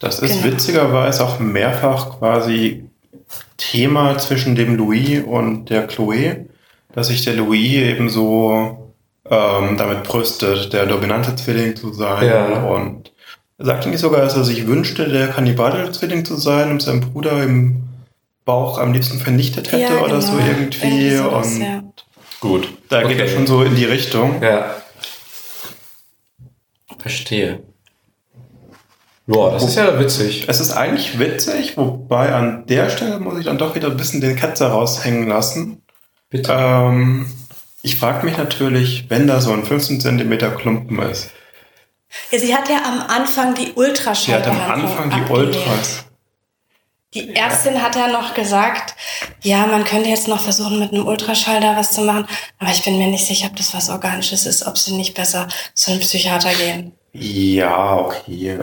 [0.00, 0.44] Das ist Genau.
[0.44, 2.88] witzigerweise auch mehrfach quasi
[3.58, 6.46] Thema zwischen dem Louis und der Chloe,
[6.94, 8.94] dass sich der Louis eben so
[9.28, 12.26] ähm, damit brüstet, der dominante Zwilling zu sein.
[12.26, 12.62] Ja.
[12.62, 13.12] Und
[13.58, 17.00] er sagte nicht sogar, dass er sich wünschte, der kannibalische Zwilling zu sein und seinen
[17.00, 17.84] Bruder im
[18.44, 20.80] Bauch am liebsten vernichtet hätte oder so irgendwie.
[20.80, 20.94] genau.
[20.94, 21.84] Irgendwie sowas, und ja.
[22.40, 22.68] Gut.
[22.88, 24.42] da geht er schon so in die Richtung.
[24.42, 24.74] Ja.
[26.98, 27.62] Verstehe.
[29.26, 30.44] Boah, das ist ja witzig.
[30.48, 34.20] Es ist eigentlich witzig, wobei an der Stelle muss ich dann doch wieder ein bisschen
[34.20, 35.82] den Ketzer raushängen lassen.
[36.28, 36.52] Bitte.
[36.52, 37.26] Ähm,
[37.82, 41.30] ich frage mich natürlich, wenn da so ein 15 Zentimeter Klumpen ist.
[42.30, 43.72] Ja, sie hat ja am Anfang die
[44.14, 45.56] Sie hat am Anfang die abgelehnt.
[45.56, 46.04] Ultras.
[47.14, 48.96] Die Ärztin hat ja noch gesagt,
[49.40, 52.26] ja, man könnte jetzt noch versuchen, mit einem Ultraschall da was zu machen,
[52.58, 55.46] aber ich bin mir nicht sicher, ob das was Organisches ist, ob sie nicht besser
[55.74, 56.92] zu einem Psychiater gehen.
[57.12, 58.58] Ja, okay.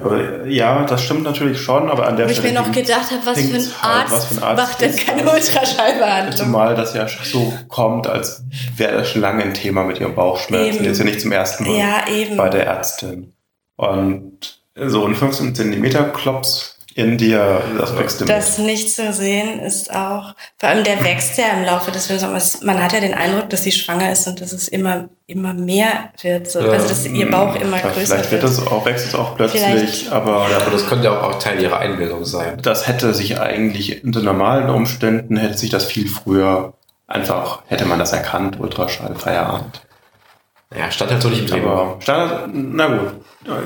[0.49, 2.59] Ja, das stimmt natürlich schon, aber an der Wo ich mir Stelle.
[2.61, 4.95] noch gedacht habe, was für, ein klingt's halt, Arzt was für ein Arzt macht denn
[4.97, 5.33] keine das?
[5.47, 6.35] Ultraschallbehandlung?
[6.35, 8.43] Zumal das ja so kommt, als
[8.75, 10.65] wäre das schon lange ein Thema mit ihrem Bauchschmerzen.
[10.75, 10.83] Eben.
[10.83, 12.35] Die ist ja nicht zum ersten Mal Ja, eben.
[12.35, 13.31] bei der Ärztin.
[13.75, 18.29] Und so ein 15 Zentimeter Klops in dir, das du mit.
[18.29, 22.61] Das nicht zu sehen ist auch, vor allem der wächst ja im Laufe des Films.
[22.63, 26.11] Man hat ja den Eindruck, dass sie schwanger ist und dass es immer, immer mehr
[26.21, 26.51] wird.
[26.51, 26.59] So.
[26.59, 26.71] Ja.
[26.71, 28.51] Also, dass ihr Bauch immer Ja, größer Vielleicht wird wird.
[28.51, 30.11] es auch, wächst es auch plötzlich, Vielleicht.
[30.11, 32.59] aber Ja, aber das könnte ja auch Teil ihrer Einbildung sein.
[32.61, 36.73] das hätte sich eigentlich unter normalen Umständen hätte sich das viel früher
[37.07, 39.81] einfach, hätte man das erkannt, Ultraschall, Feierabend.
[40.75, 41.69] Ja, stand halt so nicht im Drehbuch.
[41.69, 43.13] Aber Standard, na gut.
[43.45, 43.59] Das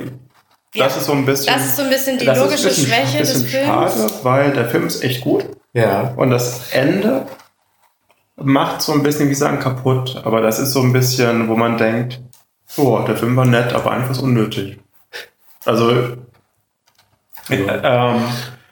[0.73, 0.85] Ja.
[0.87, 1.53] ist so ein bisschen.
[1.53, 3.67] Das ist so ein bisschen die logische bisschen- Schwäche des Films.
[3.67, 5.45] Schade, weil der Film ist echt gut.
[5.73, 6.13] Ja.
[6.17, 7.27] Und das Ende
[8.37, 10.21] macht so ein bisschen, wie sagen, kaputt.
[10.25, 12.21] Aber das ist so ein bisschen, wo man denkt,
[12.77, 14.79] oh, der Film war nett, aber einfach unnötig.
[15.63, 15.91] Also,
[17.49, 18.21] ähm,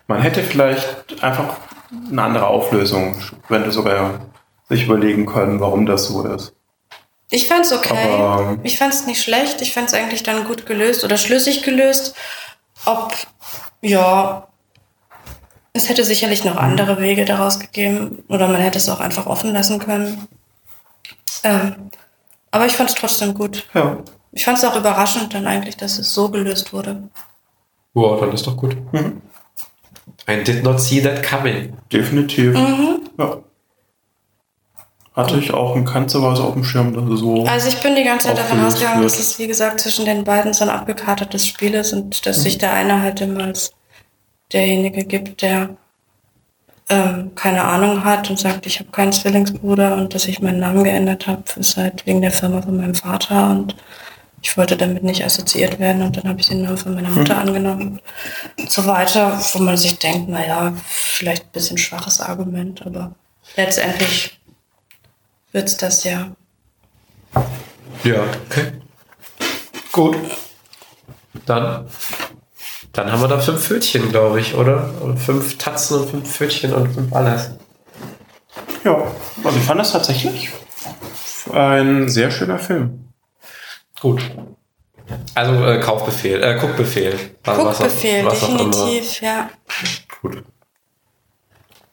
[0.07, 1.55] man hätte vielleicht einfach
[2.11, 3.15] eine andere Auflösung,
[3.49, 4.19] wenn du sogar
[4.67, 6.53] sich überlegen können, warum das so ist.
[7.33, 8.13] Ich fand's okay.
[8.19, 9.59] Aber- ich fand's nicht schlecht.
[9.61, 12.13] Ich fand's eigentlich dann gut gelöst oder schlüssig gelöst.
[12.85, 13.11] Ob,
[13.81, 14.47] ja,
[15.73, 19.51] es hätte sicherlich noch andere Wege daraus gegeben oder man hätte es auch einfach offen
[19.51, 20.27] lassen können.
[21.43, 21.89] Ähm,
[22.51, 23.65] aber ich fand's trotzdem gut.
[23.73, 23.97] Ja.
[24.31, 27.09] Ich fand's auch überraschend dann eigentlich, dass es so gelöst wurde.
[27.95, 28.75] Boah, dann ist doch gut.
[28.93, 29.23] Mhm.
[30.29, 31.75] I did not see that coming.
[31.91, 32.53] Definitiv.
[32.53, 33.09] Mhm.
[33.17, 33.37] Ja.
[35.15, 37.45] Hatte ich auch Kanz sogar so auf dem Schirm, dass es so.
[37.45, 40.53] Also ich bin die ganze Zeit davon ausgegangen, dass es wie gesagt zwischen den beiden
[40.53, 43.73] so ein abgekartetes Spiel ist und dass sich der eine halt immer als
[44.51, 45.69] derjenige gibt, der
[46.89, 50.83] ähm, keine Ahnung hat und sagt, ich habe keinen Zwillingsbruder und dass ich meinen Namen
[50.83, 53.75] geändert habe, ist halt wegen der Firma von meinem Vater und
[54.41, 57.37] ich wollte damit nicht assoziiert werden und dann habe ich den Namen von meiner Mutter
[57.37, 58.01] angenommen
[58.59, 63.15] und so weiter, wo man sich denkt, naja, vielleicht ein bisschen schwaches Argument, aber
[63.55, 64.37] letztendlich
[65.53, 66.31] wird's das ja.
[68.03, 68.73] Ja, okay.
[69.91, 70.17] Gut.
[71.45, 71.87] Dann,
[72.91, 74.91] dann haben wir da fünf Pfötchen, glaube ich, oder?
[75.01, 77.51] Und fünf Tatzen und fünf Pfötchen und fünf alles.
[78.83, 79.11] Ja,
[79.43, 80.49] also ich fand das tatsächlich
[81.51, 83.09] ein sehr schöner Film.
[84.01, 84.21] Gut.
[85.35, 87.17] Also äh, Kaufbefehl, äh, Guckbefehl.
[87.45, 88.69] Also was auch- Guckbefehl, was auch immer.
[88.71, 89.49] definitiv, ja.
[90.21, 90.43] Gut.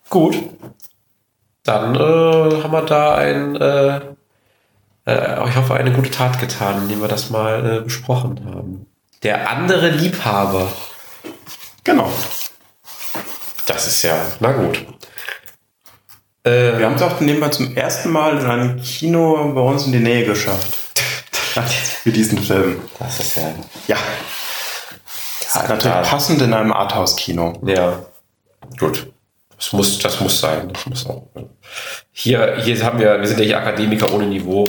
[0.08, 0.36] Gut.
[1.70, 4.00] Dann äh, haben wir da ein, äh,
[5.06, 8.86] äh, ich hoffe, eine gute Tat getan, indem wir das mal äh, besprochen haben.
[9.22, 10.66] Der andere Liebhaber.
[11.84, 12.10] Genau.
[13.66, 14.84] Das ist ja, na gut.
[16.42, 19.92] Äh, Wir haben es auch nebenbei zum ersten Mal in einem Kino bei uns in
[19.92, 20.76] die Nähe geschafft.
[22.02, 22.80] Für diesen Film.
[22.98, 23.42] das ist ja,
[23.86, 23.96] Ja.
[25.54, 27.60] ja Natürlich passend in einem Arthouse-Kino.
[27.64, 28.00] Ja,
[28.76, 29.12] gut.
[29.60, 30.72] Das muss, das muss sein.
[30.72, 31.28] Das muss auch.
[32.12, 34.66] Hier, hier haben wir, wir sind ja hier Akademiker ohne Niveau.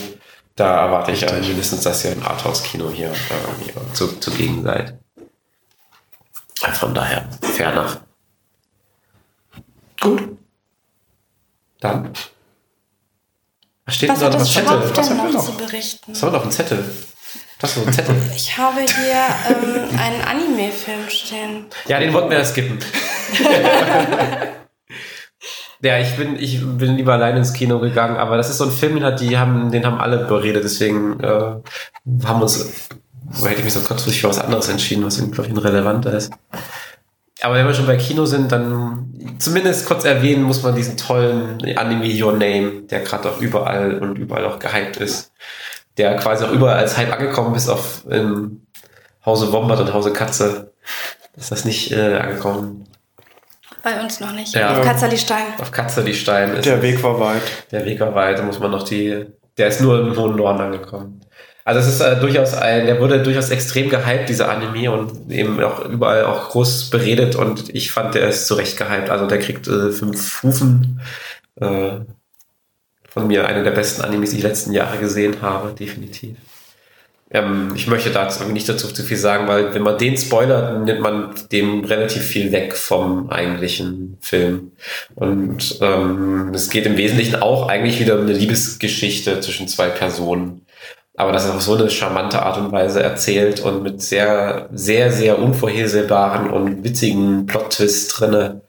[0.54, 5.00] Da erwarte ich ja mindestens, dass ihr im Arthouse-Kino hier äh, hier zu, zugegen seid.
[6.74, 8.02] Von daher, fair nach.
[10.02, 10.38] Gut.
[11.80, 12.12] Dann.
[13.86, 14.42] Was steht Was denn da noch?
[14.42, 14.92] Was Zettel?
[14.94, 15.58] Was denn haben wir noch noch?
[15.58, 16.12] zu berichten?
[16.12, 16.46] Was haben wir noch?
[16.46, 16.84] Ein Zettel.
[17.60, 18.32] Das ist so ein Zettel.
[18.36, 21.68] Ich habe hier ähm, einen Anime-Film stehen.
[21.88, 22.78] Ja, den wollten wir ja skippen.
[25.84, 28.72] ja, ich bin, ich bin lieber alleine ins Kino gegangen, aber das ist so ein
[28.72, 31.56] Film, den, hat, die haben, den haben alle beredet, deswegen äh,
[32.26, 32.90] haben uns,
[33.26, 36.32] wo hätte ich mich so kurzfristig für was anderes entschieden, was irgendwie, ich, relevanter ist.
[37.42, 41.60] Aber wenn wir schon bei Kino sind, dann zumindest kurz erwähnen muss man diesen tollen
[41.76, 45.32] Anime Your Name, der gerade auch überall und überall auch gehypt ist.
[45.98, 48.62] Der quasi auch überall als Hype angekommen ist, auf im
[49.26, 50.74] Hause Wombat und Hause Katze.
[51.36, 52.86] Ist das nicht äh, angekommen?
[53.84, 54.54] Bei uns noch nicht.
[54.54, 54.78] Ja.
[54.78, 55.46] Auf Katzerli Stein.
[55.58, 57.42] Auf Katze die Stein ist Der Weg war weit.
[57.72, 59.26] der Weg war weit, da muss man noch die,
[59.58, 61.22] der ist nur im hohen Norden angekommen.
[61.64, 65.62] Also es ist äh, durchaus ein, der wurde durchaus extrem gehypt, dieser Anime, und eben
[65.64, 69.10] auch überall auch groß beredet und ich fand, der ist zu Recht gehypt.
[69.10, 71.02] Also der kriegt äh, fünf Hufen.
[71.56, 72.00] Äh,
[73.08, 76.38] von mir einer der besten Animes, die ich die letzten Jahre gesehen habe, definitiv.
[77.34, 81.02] Ähm, ich möchte dazu nicht dazu zu viel sagen, weil wenn man den spoilert, nimmt
[81.02, 84.74] man dem relativ viel weg vom eigentlichen Film.
[85.16, 90.66] Und ähm, es geht im Wesentlichen auch eigentlich wieder um eine Liebesgeschichte zwischen zwei Personen.
[91.16, 95.12] Aber das ist auf so eine charmante Art und Weise erzählt und mit sehr, sehr,
[95.12, 98.62] sehr unvorhersehbaren und witzigen Plot-Twists drinne.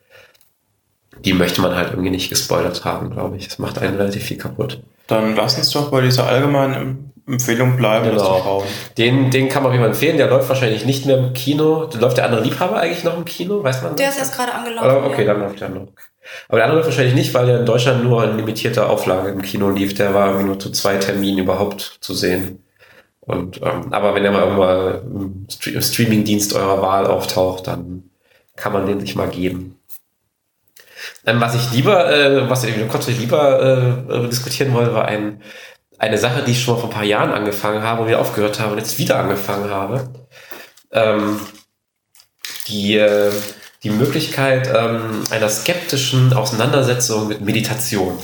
[1.25, 3.49] Die möchte man halt irgendwie nicht gespoilert haben, glaube ich.
[3.49, 4.83] Das macht einen relativ viel kaputt.
[5.07, 8.43] Dann lass uns doch bei dieser allgemeinen Empfehlung bleiben, das zu Genau.
[8.43, 8.65] schauen.
[8.99, 10.17] Den, den kann man jeden Fall empfehlen.
[10.17, 11.89] Der läuft wahrscheinlich nicht mehr im Kino.
[11.99, 13.63] Läuft der andere Liebhaber eigentlich noch im Kino?
[13.63, 14.17] Weiß man Der das?
[14.17, 15.05] ist erst gerade angelaufen.
[15.05, 15.33] Oh, okay, ja.
[15.33, 15.89] dann läuft der noch.
[16.49, 19.43] Aber der andere läuft wahrscheinlich nicht, weil der in Deutschland nur in limitierter Auflage im
[19.43, 19.95] Kino lief.
[19.95, 22.65] Der war irgendwie nur zu zwei Terminen überhaupt zu sehen.
[23.21, 28.11] Und, ähm, aber wenn er mal irgendwann im im Streamingdienst eurer Wahl auftaucht, dann
[28.57, 29.79] kann man den sich mal geben.
[31.27, 35.41] Ähm, was ich lieber, äh, was ich kurz lieber äh, diskutieren wollte, war ein,
[36.03, 38.59] eine Sache, die ich schon mal vor ein paar Jahren angefangen habe und wieder aufgehört
[38.59, 40.13] habe und jetzt wieder angefangen habe.
[40.91, 41.39] Ähm,
[42.67, 43.31] die, äh,
[43.85, 48.19] die Möglichkeit ähm, einer skeptischen Auseinandersetzung mit Meditation.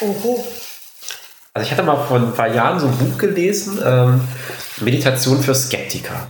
[0.00, 0.46] Oho.
[1.52, 4.20] Also ich hatte mal vor ein paar Jahren so ein Buch gelesen, ähm,
[4.80, 6.28] Meditation für Skeptiker.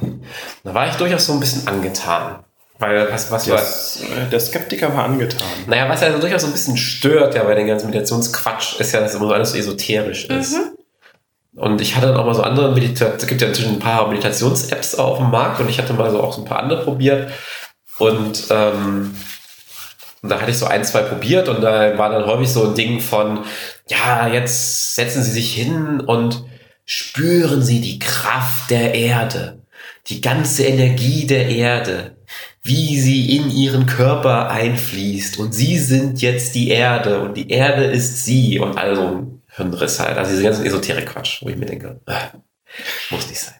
[0.64, 2.44] Da war ich durchaus so ein bisschen angetan.
[2.78, 5.46] Weil was, was war, Das, äh, der Skeptiker war angetan.
[5.66, 8.92] naja, was ja so durchaus so ein bisschen stört, ja, bei den ganzen Meditationsquatsch, ist
[8.92, 10.56] ja, dass immer so alles so esoterisch ist.
[11.56, 14.08] Und ich hatte dann auch mal so andere Meditationen, es gibt ja inzwischen ein paar
[14.08, 17.30] Meditations-Apps auf dem Markt und ich hatte mal so auch so ein paar andere probiert.
[17.98, 19.14] Und, ähm,
[20.22, 22.74] und da hatte ich so ein, zwei probiert und da war dann häufig so ein
[22.74, 23.44] Ding von,
[23.88, 26.44] ja, jetzt setzen Sie sich hin und
[26.84, 29.62] spüren Sie die Kraft der Erde,
[30.08, 32.16] die ganze Energie der Erde,
[32.62, 37.84] wie sie in Ihren Körper einfließt und Sie sind jetzt die Erde und die Erde
[37.84, 42.14] ist Sie und also Hirnriss halt, also diese ganzen Esoterik-Quatsch, wo ich mir denke, äh,
[43.10, 43.54] muss nicht sein.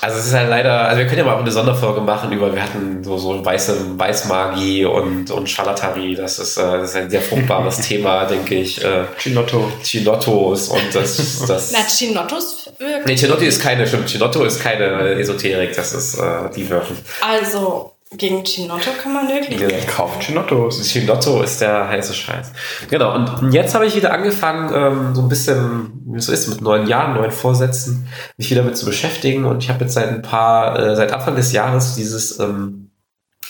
[0.00, 2.54] Also es ist halt leider, also wir können ja mal auch eine Sonderfolge machen über,
[2.54, 7.08] wir hatten so, so weiße Weißmagie und, und Charlatari, das ist, äh, das ist ein
[7.08, 8.84] sehr fruchtbares Thema, denke ich.
[8.84, 9.72] Äh, Chinotto.
[9.82, 12.70] Chinottos und das, das Na, Chinottos.
[13.06, 16.98] Nee, Chinotto ist keine, stimmt, Chinotto ist keine Esoterik, das ist, äh, die wirken.
[17.22, 19.60] Also, gegen Chinotto kann man wirklich.
[19.60, 19.68] Ja.
[19.86, 20.82] Kauft Chinottos.
[20.82, 22.52] Chinotto ist der heiße Scheiß.
[22.90, 26.48] Genau, und jetzt habe ich wieder angefangen, ähm, so ein bisschen, wie es so ist,
[26.48, 29.44] mit neuen Jahren, neuen Vorsätzen, mich wieder mit zu beschäftigen.
[29.44, 32.90] Und ich habe jetzt seit ein paar, äh, seit Anfang des Jahres dieses, ähm,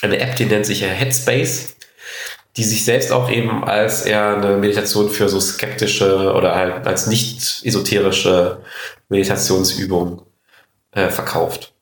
[0.03, 1.77] eine App, die nennt sich ja Headspace,
[2.57, 7.07] die sich selbst auch eben als eher eine Meditation für so skeptische oder halt als
[7.07, 8.63] nicht esoterische
[9.09, 10.23] Meditationsübung
[10.93, 11.74] äh, verkauft.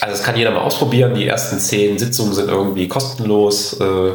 [0.00, 1.14] Also das kann jeder mal ausprobieren.
[1.14, 4.12] Die ersten zehn Sitzungen sind irgendwie kostenlos äh,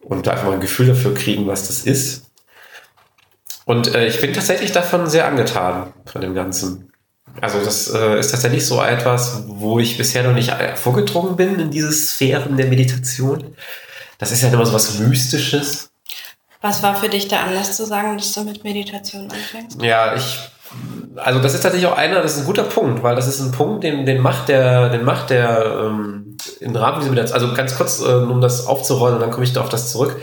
[0.00, 2.24] und da einfach mal ein Gefühl dafür kriegen, was das ist.
[3.64, 6.92] Und äh, ich bin tatsächlich davon sehr angetan, von dem Ganzen.
[7.40, 11.58] Also das äh, ist tatsächlich so etwas, wo ich bisher noch nicht äh, vorgedrungen bin
[11.58, 13.56] in diese Sphären der Meditation.
[14.18, 15.90] Das ist ja immer so was Mystisches.
[16.60, 19.82] Was war für dich der Anlass zu sagen, dass du mit Meditation anfängst?
[19.82, 20.38] Ja, ich
[21.16, 23.52] also das ist tatsächlich auch einer, das ist ein guter Punkt, weil das ist ein
[23.52, 27.76] Punkt, den, den macht der, den macht der ähm, im Rahmen dieser Meditation, also ganz
[27.76, 30.16] kurz, äh, um das aufzurollen, dann komme ich da auf das zurück.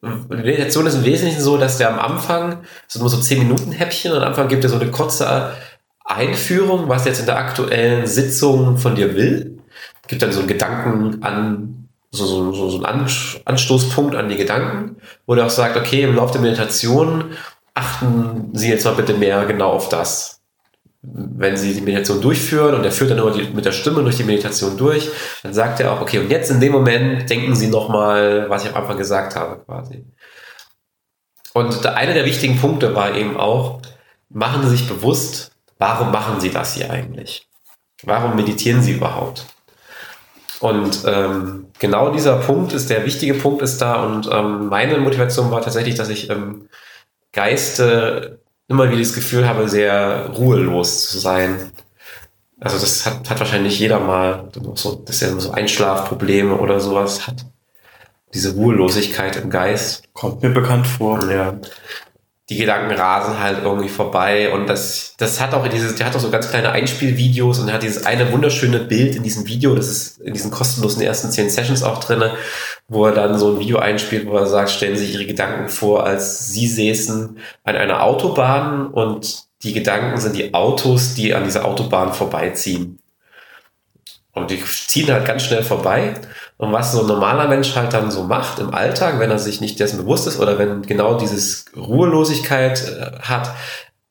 [0.00, 3.72] Meditation ist im Wesentlichen so, dass der am Anfang, das sind nur so 10 Minuten
[3.72, 5.52] Häppchen, und am Anfang gibt er so eine kurze
[6.04, 9.58] Einführung, was jetzt in der aktuellen Sitzung von dir will.
[10.06, 13.06] Gibt dann so einen Gedanken an, so, so, so, so einen
[13.44, 14.96] Anstoßpunkt an die Gedanken,
[15.26, 17.32] wo er auch sagt, okay, im Laufe der Meditation
[17.78, 20.40] achten Sie jetzt mal bitte mehr genau auf das.
[21.00, 24.16] Wenn Sie die Meditation durchführen und er führt dann immer die, mit der Stimme durch
[24.16, 25.08] die Meditation durch,
[25.44, 28.70] dann sagt er auch, okay, und jetzt in dem Moment denken Sie nochmal, was ich
[28.70, 30.04] am Anfang gesagt habe, quasi.
[31.54, 33.80] Und einer der wichtigen Punkte war eben auch,
[34.28, 37.46] machen Sie sich bewusst, warum machen Sie das hier eigentlich?
[38.02, 39.46] Warum meditieren Sie überhaupt?
[40.60, 45.52] Und ähm, genau dieser Punkt ist der wichtige Punkt ist da und ähm, meine Motivation
[45.52, 46.68] war tatsächlich, dass ich ähm,
[47.38, 51.70] Geiste immer wieder das Gefühl habe, sehr ruhelos zu sein.
[52.58, 57.46] Also das hat, hat wahrscheinlich jeder mal, so, dass er so Einschlafprobleme oder sowas hat.
[58.34, 60.02] Diese Ruhelosigkeit im Geist.
[60.12, 61.30] Kommt mir bekannt vor.
[61.30, 61.54] Ja
[62.48, 66.20] die Gedanken rasen halt irgendwie vorbei und das, das hat auch dieses, der hat auch
[66.20, 70.20] so ganz kleine Einspielvideos und hat dieses eine wunderschöne Bild in diesem Video, das ist
[70.20, 72.32] in diesen kostenlosen ersten zehn Sessions auch drinne,
[72.88, 75.68] wo er dann so ein Video einspielt, wo er sagt, stellen Sie sich Ihre Gedanken
[75.68, 81.44] vor, als Sie säßen an einer Autobahn und die Gedanken sind die Autos, die an
[81.44, 82.98] dieser Autobahn vorbeiziehen.
[84.32, 86.14] Und die ziehen halt ganz schnell vorbei.
[86.58, 89.60] Und was so ein normaler Mensch halt dann so macht im Alltag, wenn er sich
[89.60, 93.52] nicht dessen bewusst ist oder wenn genau dieses Ruhelosigkeit äh, hat,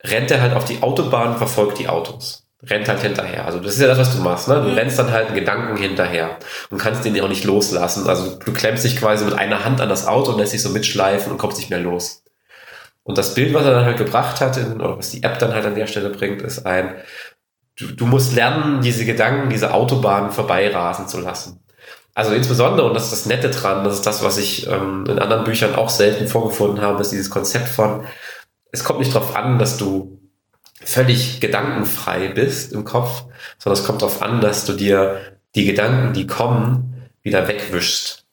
[0.04, 2.45] rennt er halt auf die Autobahn und verfolgt die Autos.
[2.64, 3.45] Rennt halt hinterher.
[3.45, 4.48] Also das ist ja das, was du machst.
[4.48, 4.56] Ne?
[4.62, 4.76] Du mhm.
[4.76, 6.38] rennst dann halt einen Gedanken hinterher
[6.70, 8.08] und kannst den auch nicht loslassen.
[8.08, 10.70] Also du klemmst dich quasi mit einer Hand an das Auto und lässt dich so
[10.70, 12.24] mitschleifen und kommst nicht mehr los.
[13.04, 15.54] Und das Bild, was er dann halt gebracht hat, in, oder was die App dann
[15.54, 16.95] halt an der Stelle bringt, ist ein,
[17.78, 21.60] du, du musst lernen, diese Gedanken, diese Autobahnen vorbeirasen zu lassen.
[22.18, 25.20] Also insbesondere, und das ist das Nette dran, das ist das, was ich ähm, in
[25.20, 28.05] anderen Büchern auch selten vorgefunden habe, ist dieses Konzept von,
[28.72, 30.20] es kommt nicht darauf an, dass du
[30.84, 33.26] völlig gedankenfrei bist im Kopf,
[33.59, 35.22] sondern es kommt darauf an, dass du dir
[35.53, 38.26] die Gedanken, die kommen, wieder wegwischst.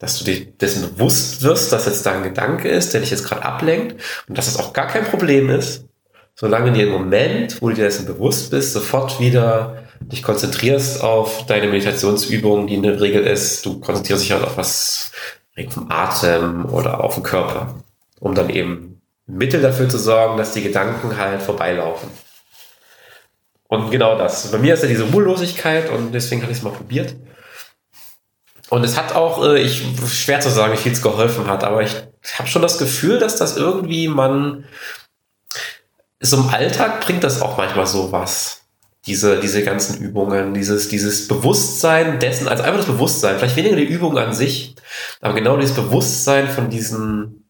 [0.00, 3.24] Dass du dir dessen bewusst wirst, dass jetzt da ein Gedanke ist, der dich jetzt
[3.24, 5.84] gerade ablenkt und dass es auch gar kein Problem ist,
[6.34, 11.46] solange dir im Moment, wo du dir dessen bewusst bist, sofort wieder dich konzentrierst auf
[11.46, 15.12] deine Meditationsübung, die in der Regel ist, du konzentrierst dich halt auf was
[15.70, 17.82] vom Atem oder auf den Körper,
[18.20, 22.08] um dann eben Mittel dafür zu sorgen, dass die Gedanken halt vorbeilaufen.
[23.68, 24.50] Und genau das.
[24.50, 27.16] Bei mir ist ja diese Ruhelosigkeit und deswegen habe ich es mal probiert.
[28.70, 31.82] Und es hat auch, äh, ich schwer zu sagen, wie viel es geholfen hat, aber
[31.82, 31.94] ich
[32.38, 34.64] habe schon das Gefühl, dass das irgendwie man
[36.20, 38.57] so im Alltag bringt das auch manchmal so was.
[39.08, 43.84] Diese, diese ganzen Übungen, dieses, dieses Bewusstsein dessen, also einfach das Bewusstsein, vielleicht weniger die
[43.84, 44.76] Übung an sich,
[45.22, 47.48] aber genau dieses Bewusstsein von diesen,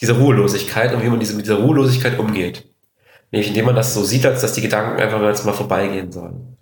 [0.00, 2.64] dieser Ruhelosigkeit und wie man diese, mit dieser Ruhelosigkeit umgeht.
[3.32, 6.56] Nämlich indem man das so sieht, als dass die Gedanken einfach mal vorbeigehen sollen.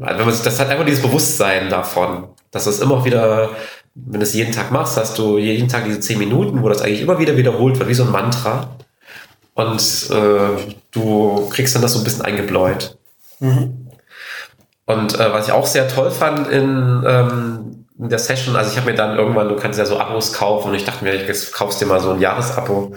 [0.00, 3.50] Also das hat einfach dieses Bewusstsein davon, dass das immer wieder,
[3.94, 6.82] wenn du es jeden Tag machst, hast du jeden Tag diese zehn Minuten, wo das
[6.82, 8.76] eigentlich immer wieder wiederholt wird, wie so ein Mantra.
[9.54, 12.96] Und äh, du kriegst dann das so ein bisschen eingebläut.
[13.40, 13.88] Mhm.
[14.86, 18.76] Und äh, was ich auch sehr toll fand in, ähm, in der Session, also ich
[18.76, 21.52] habe mir dann irgendwann, du kannst ja so Abos kaufen und ich dachte mir, ich
[21.52, 22.94] kaufst dir mal so ein Jahresabo.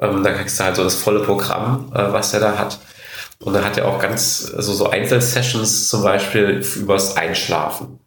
[0.00, 2.78] Ähm, dann kriegst du halt so das volle Programm, äh, was der da hat.
[3.40, 7.98] Und er hat ja auch ganz, also so Einzelsessions zum Beispiel übers Einschlafen.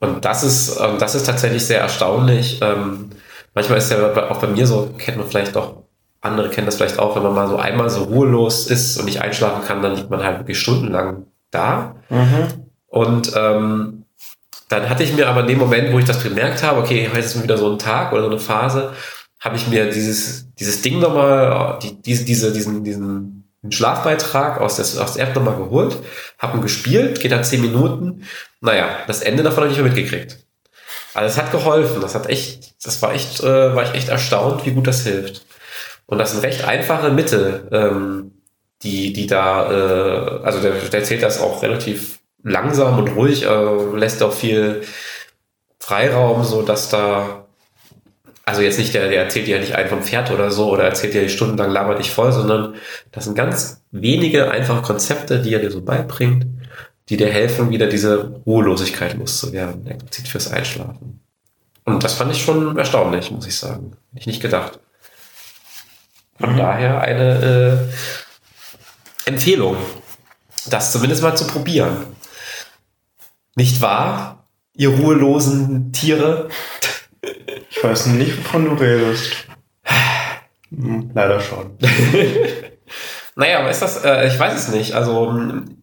[0.00, 2.60] Und das ist, ähm, das ist tatsächlich sehr erstaunlich.
[2.62, 3.10] Ähm,
[3.54, 5.81] manchmal ist ja auch bei mir so, kennt man vielleicht auch,
[6.22, 9.20] andere kennen das vielleicht auch, wenn man mal so einmal so ruhelos ist und nicht
[9.20, 11.96] einschlafen kann, dann liegt man halt wirklich stundenlang da.
[12.08, 12.46] Mhm.
[12.86, 14.04] Und ähm,
[14.68, 17.18] dann hatte ich mir aber in dem Moment, wo ich das bemerkt habe, okay, heute
[17.18, 18.92] ist wieder so ein Tag oder so eine Phase,
[19.40, 25.02] habe ich mir dieses, dieses Ding nochmal, die, diese, diese, diesen, diesen Schlafbeitrag aus der,
[25.02, 25.98] aus der App nochmal geholt,
[26.38, 28.22] habe ihn gespielt, geht da zehn Minuten.
[28.60, 30.38] Naja, das Ende davon habe ich nicht mehr mitgekriegt.
[31.14, 34.64] Also es hat geholfen, das hat echt, das war echt, äh, war ich echt erstaunt,
[34.64, 35.44] wie gut das hilft.
[36.06, 38.32] Und das sind recht einfache Mittel, ähm,
[38.82, 43.96] die, die da, äh, also der, der erzählt das auch relativ langsam und ruhig, äh,
[43.96, 44.82] lässt auch viel
[45.78, 47.46] Freiraum, so dass da,
[48.44, 50.84] also jetzt nicht der, der erzählt dir ja nicht einen vom Pferd oder so oder
[50.84, 52.74] erzählt dir stundenlang labert dich voll, sondern
[53.12, 56.46] das sind ganz wenige einfache Konzepte, die er dir so beibringt,
[57.08, 61.20] die dir helfen, wieder diese Ruhelosigkeit loszuwerden, explizit fürs Einschlafen.
[61.84, 63.96] Und das fand ich schon erstaunlich, muss ich sagen.
[64.10, 64.78] Hätte ich nicht gedacht.
[66.40, 66.56] Von Mhm.
[66.58, 67.88] daher eine
[69.26, 69.76] äh, Empfehlung,
[70.66, 72.06] das zumindest mal zu probieren.
[73.54, 76.48] Nicht wahr, ihr ruhelosen Tiere?
[77.70, 79.32] Ich weiß nicht, wovon du redest.
[80.70, 81.76] Hm, leider schon.
[83.34, 84.92] Naja, aber ist das, äh, ich weiß es nicht.
[84.92, 85.34] Also,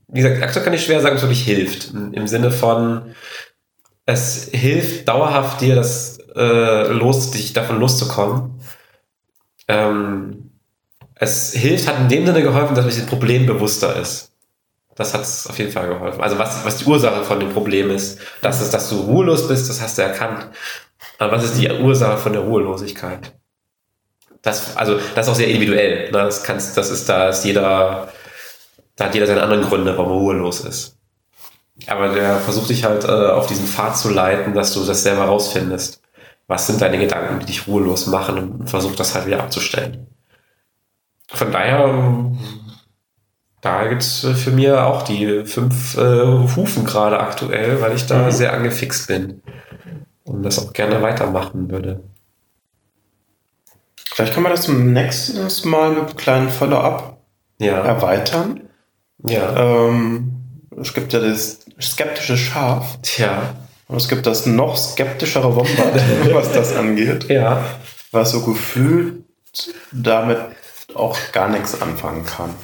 [0.08, 1.92] wie gesagt, aktuell kann ich schwer sagen, es wirklich hilft.
[1.96, 3.16] Im Sinne von,
[4.06, 8.59] es hilft dauerhaft dir, das äh, los, dich davon loszukommen.
[9.70, 10.52] Ähm,
[11.16, 14.32] es hilft, hat in dem Sinne geholfen, dass man sich dem Problem bewusster ist.
[14.96, 16.22] Das hat es auf jeden Fall geholfen.
[16.22, 19.70] Also was, was die Ursache von dem Problem ist, dass es, dass du ruhelos bist,
[19.70, 20.48] das hast du erkannt.
[21.18, 23.34] Aber was ist die Ursache von der Ruhelosigkeit?
[24.42, 26.06] Das, also, das ist auch sehr individuell.
[26.12, 26.12] Ne?
[26.12, 28.12] Das kannst, das ist, da ist jeder,
[28.96, 30.98] da hat jeder seine anderen Gründe, warum er ruhelos ist.
[31.88, 35.26] Aber der versucht dich halt äh, auf diesen Pfad zu leiten, dass du das selber
[35.26, 36.02] rausfindest.
[36.50, 40.08] Was sind deine Gedanken, die dich ruhelos machen und versucht das halt wieder abzustellen.
[41.32, 42.32] Von daher,
[43.62, 46.26] da gibt's äh, für mir auch die fünf äh,
[46.56, 48.32] Hufen gerade aktuell, weil ich da Mhm.
[48.32, 49.42] sehr angefixt bin
[50.26, 52.02] und das auch gerne weitermachen würde.
[54.12, 57.18] Vielleicht kann man das zum nächsten Mal mit einem kleinen Follow-up
[57.60, 58.62] Ja, erweitern.
[59.24, 59.56] ja.
[59.56, 60.34] Ähm,
[60.82, 63.54] es gibt ja das skeptische Schaf Tja,
[63.90, 66.02] und es gibt das noch skeptischere Wombat,
[66.34, 67.62] was das angeht, ja.
[68.12, 69.24] was so gefühlt
[69.92, 70.38] damit
[70.96, 72.56] auch gar nichts anfangen kann.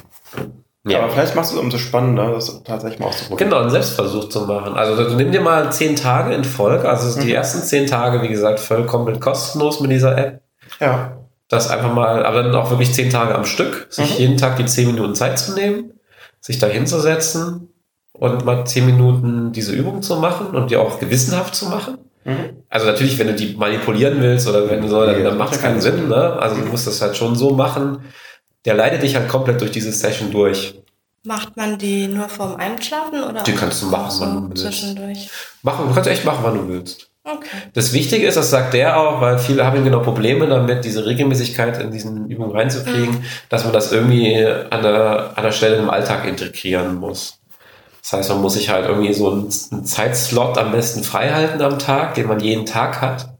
[0.88, 1.00] Ja.
[1.00, 3.50] Aber vielleicht machst du es umso spannender, das tatsächlich mal auszuprobieren.
[3.50, 4.74] Genau, einen Selbstversuch zu machen.
[4.74, 6.88] Also du nimm dir mal zehn Tage in Folge.
[6.88, 7.34] Also die Mhm.
[7.34, 10.42] ersten zehn Tage, wie gesagt, vollkommen kostenlos mit dieser App.
[10.78, 11.18] Ja.
[11.48, 14.18] Das einfach mal, aber dann auch wirklich zehn Tage am Stück, sich Mhm.
[14.18, 15.92] jeden Tag die zehn Minuten Zeit zu nehmen,
[16.40, 17.68] sich da hinzusetzen
[18.18, 21.98] und mal zehn Minuten diese Übung zu machen und die auch gewissenhaft zu machen.
[22.24, 22.64] Mhm.
[22.68, 25.60] Also natürlich, wenn du die manipulieren willst oder wenn du so, dann, dann macht es
[25.60, 26.08] keinen Sinn.
[26.08, 26.16] Ne?
[26.16, 27.98] Also du musst das halt schon so machen.
[28.64, 30.74] Der leitet dich halt komplett durch diese Session durch.
[31.22, 34.62] Macht man die nur vorm Einschlafen oder Die kannst du machen, so wann du willst.
[34.64, 35.28] zwischendurch?
[35.62, 37.08] Machen, du kannst echt machen, wann du willst.
[37.24, 37.48] Okay.
[37.74, 41.80] Das Wichtige ist, das sagt der auch, weil viele haben genau Probleme damit, diese Regelmäßigkeit
[41.80, 44.36] in diesen Übungen reinzukriegen, dass man das irgendwie
[44.70, 47.40] an der, an der Stelle im Alltag integrieren muss.
[48.08, 51.80] Das heißt, man muss sich halt irgendwie so einen, einen Zeitslot am besten freihalten am
[51.80, 53.34] Tag, den man jeden Tag hat,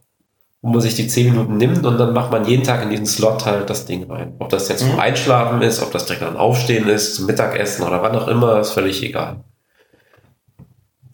[0.61, 3.05] wo man sich die 10 Minuten nimmt und dann macht man jeden Tag in diesen
[3.05, 4.35] Slot halt das Ding rein.
[4.39, 4.99] Ob das jetzt zum Mhm.
[4.99, 8.71] Einschlafen ist, ob das direkt am Aufstehen ist, zum Mittagessen oder wann auch immer, ist
[8.71, 9.37] völlig egal.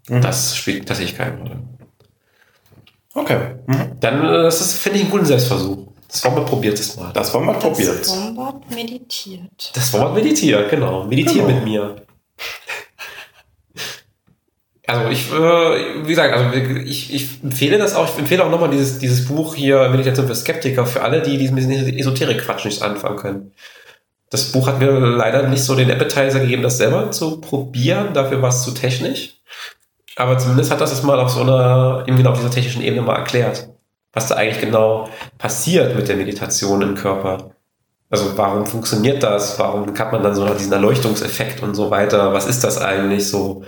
[0.10, 0.22] Mhm.
[0.22, 1.60] Das spielt tatsächlich keine Rolle.
[3.14, 3.38] Okay.
[3.68, 3.99] Mhm.
[3.99, 5.78] Dann, äh, das ist, finde ich, einen guten Selbstversuch.
[6.08, 7.14] Das Wombat probiert es mal.
[7.14, 7.99] Das wollen wir probiert.
[7.99, 9.72] Das Wombat meditiert.
[9.76, 11.04] Das Wombat meditiert, genau.
[11.04, 11.54] Meditier Genau.
[11.56, 11.95] mit mir.
[14.86, 18.69] Also ich, äh, wie gesagt, also ich, ich empfehle das auch, ich empfehle auch nochmal
[18.69, 23.51] dieses, dieses Buch hier, Meditation für Skeptiker, für alle, die diesen Esoterik-Quatsch nicht anfangen können.
[24.29, 28.41] Das Buch hat mir leider nicht so den Appetizer gegeben, das selber zu probieren, dafür
[28.41, 29.36] war es zu technisch.
[30.15, 33.15] Aber zumindest hat das es mal auf so einer, genau auf dieser technischen Ebene mal
[33.15, 33.69] erklärt,
[34.11, 37.51] was da eigentlich genau passiert mit der Meditation im Körper.
[38.09, 39.57] Also warum funktioniert das?
[39.57, 42.34] Warum hat man dann so diesen Erleuchtungseffekt und so weiter?
[42.34, 43.63] Was ist das eigentlich so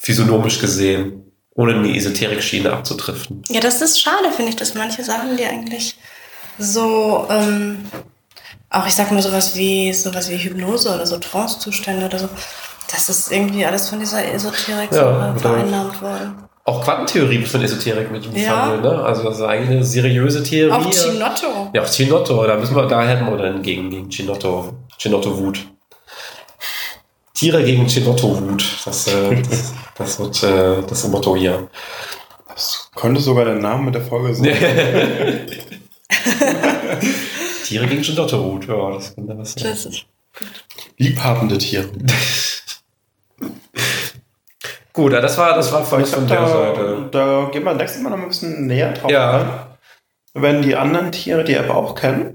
[0.00, 1.22] physiognomisch gesehen,
[1.54, 3.42] ohne in die Esoterik-Schiene abzudriften?
[3.48, 5.96] Ja, das ist schade, finde ich, dass manche Sachen, die eigentlich
[6.58, 7.84] so, ähm,
[8.70, 12.28] auch ich sag mal sowas wie sowas wie Hypnose oder so Trance-Zustände oder so,
[12.90, 16.36] das ist irgendwie alles von dieser Esoterik Ja, so oder- vereinnahmt worden.
[16.64, 18.30] Auch Quantentheorie wird von Esoterik mit Ja.
[18.66, 19.02] befangen, ne?
[19.02, 20.72] Also das ist eigentlich eine seriöse Theorie.
[20.72, 21.70] Auch Chinotto.
[21.72, 25.58] Ja, auch Chinotto, da müssen wir, da hätten wir dann gegen, gegen Chinotto, Chinotto Wut.
[27.40, 28.82] Tiere gegen Chinotto-Wut.
[28.84, 31.70] Das, äh, das, das wird äh, das Motto hier.
[32.46, 34.44] Das könnte sogar der Name der Folge sein.
[37.64, 38.68] Tiere gegen Chinotto-Wut.
[38.68, 39.64] Ja, das könnte was sein.
[39.64, 40.04] Das ist
[40.98, 41.88] Liebhabende Tiere.
[44.92, 47.08] Gut, ja, das war, das war von, von der da, Seite.
[47.10, 49.78] da gehen wir nächstes Mal noch ein bisschen näher drauf Ja.
[50.34, 52.34] Wenn die anderen Tiere die App auch kennen,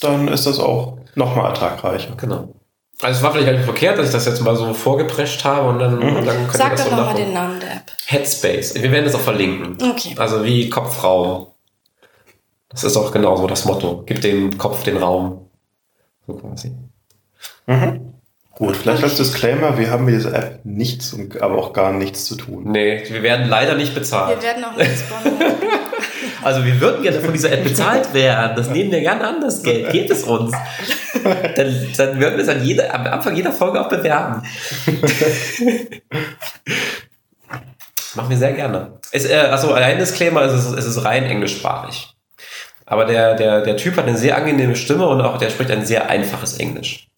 [0.00, 2.14] dann ist das auch nochmal ertragreicher.
[2.16, 2.54] Genau.
[3.02, 5.68] Also es war vielleicht gar nicht verkehrt, dass ich das jetzt mal so vorgeprescht habe
[5.68, 7.82] und dann, und dann könnt ihr Sag das doch nochmal den Namen der App.
[8.06, 8.74] Headspace.
[8.76, 9.76] Wir werden das auch verlinken.
[9.90, 10.14] Okay.
[10.18, 11.48] Also wie Kopfraum.
[12.70, 14.02] Das ist auch genau so das Motto.
[14.06, 15.50] Gib dem Kopf den Raum.
[16.26, 16.72] So quasi.
[18.56, 22.24] Gut, vielleicht als Disclaimer, wir haben mit dieser App nichts, und, aber auch gar nichts
[22.24, 22.70] zu tun.
[22.70, 24.42] Nee, wir werden leider nicht Wir bezahlt.
[24.42, 25.34] werden auch nicht sponsern.
[26.42, 28.56] Also wir würden gerne von dieser App bezahlt werden.
[28.56, 29.90] Das nehmen wir gerne an, das Geld.
[29.90, 30.52] Gebt es uns.
[31.24, 34.42] Dann, dann würden wir es an jeder, am Anfang jeder Folge auch bewerben.
[38.14, 38.98] Machen wir sehr gerne.
[39.12, 42.14] Es, äh, also ein Disclaimer, es ist, es ist rein englischsprachig.
[42.86, 45.84] Aber der, der, der Typ hat eine sehr angenehme Stimme und auch der spricht ein
[45.84, 47.08] sehr einfaches Englisch.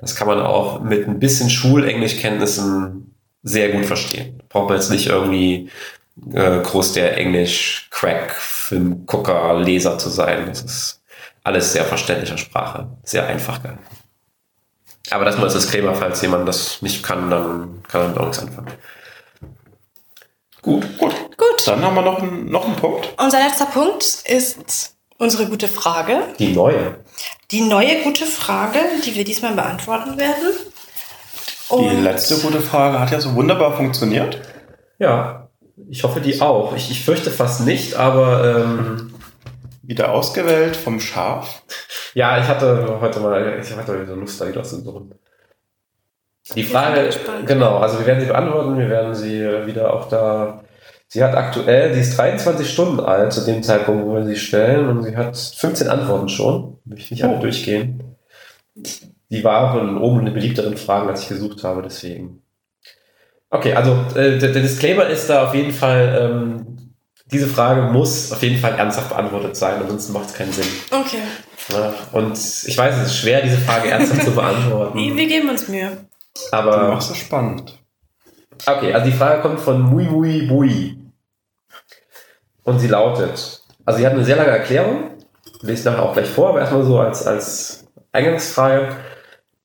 [0.00, 4.42] Das kann man auch mit ein bisschen Schulenglischkenntnissen sehr gut verstehen.
[4.48, 5.70] Braucht man jetzt nicht irgendwie
[6.32, 10.46] äh, groß der Englisch-Crack-Film-Gucker-Leser zu sein.
[10.46, 11.02] Das ist
[11.44, 12.88] alles sehr verständlicher Sprache.
[13.04, 13.84] Sehr einfach gehalten.
[15.10, 18.26] Aber das mal als Disclaimer, falls jemand das nicht kann, dann kann er damit auch
[18.26, 18.68] nichts anfangen.
[20.60, 20.98] Gut.
[20.98, 21.66] Gut, Gut.
[21.66, 23.14] dann haben wir noch einen, noch einen Punkt.
[23.16, 26.24] Unser letzter Punkt ist unsere gute Frage.
[26.38, 26.98] Die neue.
[27.50, 30.52] Die neue gute Frage, die wir diesmal beantworten werden.
[31.70, 34.40] Die Und letzte gute Frage hat ja so wunderbar funktioniert.
[34.98, 35.47] Ja,
[35.88, 36.74] ich hoffe die auch.
[36.76, 39.14] Ich, ich fürchte fast nicht, aber ähm,
[39.82, 41.62] Wieder ausgewählt vom Schaf.
[42.14, 45.14] ja, ich hatte heute mal, ich hatte so Lust, da wieder zu suchen.
[46.54, 47.10] Die Frage,
[47.46, 50.62] genau, also wir werden sie beantworten, wir werden sie äh, wieder auch da.
[51.06, 54.88] Sie hat aktuell, sie ist 23 Stunden alt zu dem Zeitpunkt, wo wir sie stellen,
[54.88, 56.78] und sie hat 15 Antworten schon.
[56.84, 57.40] Will ich nicht alle Oh.
[57.40, 58.02] durchgehen.
[59.30, 62.42] Die war auch in, oben in den beliebteren Fragen, als ich gesucht habe, deswegen.
[63.50, 66.94] Okay, also äh, der, der Disclaimer ist da auf jeden Fall, ähm,
[67.30, 70.66] diese Frage muss auf jeden Fall ernsthaft beantwortet sein, ansonsten macht es keinen Sinn.
[70.90, 71.22] okay,
[71.72, 74.98] Ja, und ich weiß, es ist schwer, diese Frage ernsthaft zu beantworten.
[75.16, 76.04] wir geben uns Mühe.
[76.34, 77.78] Du Aber machst es spannend.
[78.66, 80.98] okay, also die Frage kommt von Mui Mui Bui.
[82.64, 85.12] Und sie lautet, also sie hat eine sehr lange Erklärung,
[85.62, 88.94] lese ich nachher auch gleich vor, aber erstmal so als, als Eingangsfrage.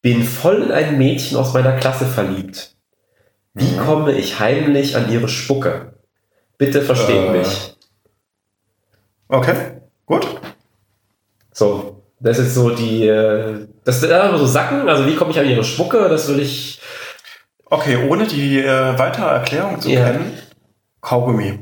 [0.01, 2.72] Bin voll in ein Mädchen aus meiner Klasse verliebt.
[3.53, 3.77] Wie Mhm.
[3.85, 5.93] komme ich heimlich an ihre Spucke?
[6.57, 7.31] Bitte versteht Äh.
[7.37, 7.75] mich.
[9.27, 9.55] Okay,
[10.05, 10.27] gut.
[11.51, 15.39] So, das ist so die, äh, das ist einfach so Sacken, also wie komme ich
[15.39, 16.79] an ihre Spucke, das will ich,
[17.65, 20.05] Okay, ohne die äh, weitere Erklärung zu Ja.
[20.05, 20.37] kennen,
[21.01, 21.57] Kaugummi.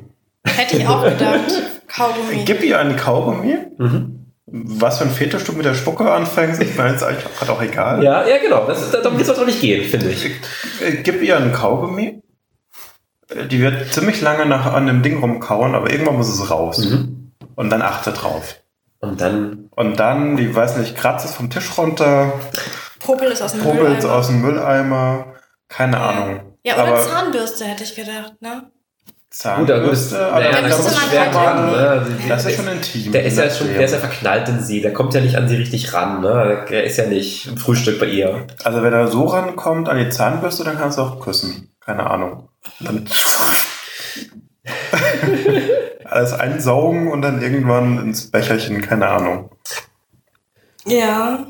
[0.45, 1.39] Hätte ich auch gedacht.
[1.87, 2.43] Kaugummi.
[2.45, 3.55] Gib ihr einen Kaugummi.
[3.77, 4.20] mhm.
[4.53, 7.61] Was für ein Fetisch du mit der Spucke anfängst, ich meine, ist eigentlich gerade auch
[7.61, 8.03] egal.
[8.03, 10.29] ja, ja genau, das ist, darum soll es doch nicht gehen, finde ich.
[11.03, 12.21] Gib ihr einen Kaugummi.
[13.49, 16.79] Die wird ziemlich lange nach an dem Ding rumkauen, aber irgendwann muss es raus.
[16.79, 17.31] Mhm.
[17.55, 18.57] Und dann achte drauf.
[18.99, 22.33] Und dann, Und dann, die weiß nicht, kratzt es vom Tisch runter,
[22.99, 24.13] Popel ist aus dem probelt es Mülleimer.
[24.19, 25.25] aus dem Mülleimer.
[25.69, 26.57] Keine Ahnung.
[26.63, 28.69] Ja, oder aber Zahnbürste hätte ich gedacht, ne?
[29.31, 31.71] Gut, aber gut, das, Zahnbürste, aber naja, da da müsste muss man schwer halt dran,
[31.71, 32.05] ne?
[32.27, 33.11] Das ist der- schon intim.
[33.13, 35.37] Der ist ja das schon, der ist ja verknallt in sie, der kommt ja nicht
[35.37, 36.65] an sie richtig ran, ne?
[36.69, 38.45] Der ist ja nicht im Frühstück bei ihr.
[38.63, 41.69] Also wenn er so rankommt an die Zahnbürste, dann kannst du auch küssen.
[41.79, 42.49] Keine Ahnung.
[42.81, 43.05] Dann
[46.05, 49.49] alles einsaugen und dann irgendwann ins Becherchen, keine Ahnung.
[50.85, 51.45] Ja.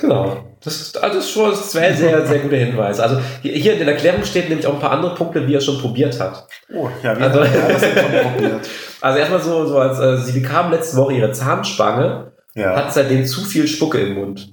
[0.00, 0.36] Genau.
[0.62, 3.00] Das ist, also das ist schon ein sehr, sehr guter Hinweis.
[3.00, 5.78] Also hier, in der Erklärung steht nämlich auch ein paar andere Punkte, wie er schon
[5.80, 6.46] probiert hat.
[6.74, 8.68] Oh, ja, wie Also- hat er das schon probiert?
[9.02, 12.76] Also erstmal so, so als äh, sie bekam letzte Woche ihre Zahnspange, Ja.
[12.76, 14.52] hat seitdem zu viel Spucke im Mund.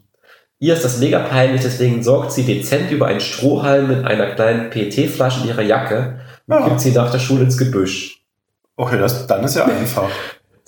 [0.60, 4.70] Ihr ist das mega peinlich, deswegen sorgt sie dezent über einen Strohhalm mit einer kleinen
[4.70, 6.66] PET-Flasche in ihrer Jacke und Ja.
[6.70, 8.22] gibt sie nach der Schule ins Gebüsch.
[8.78, 10.10] Okay, das, dann ist ja einfach.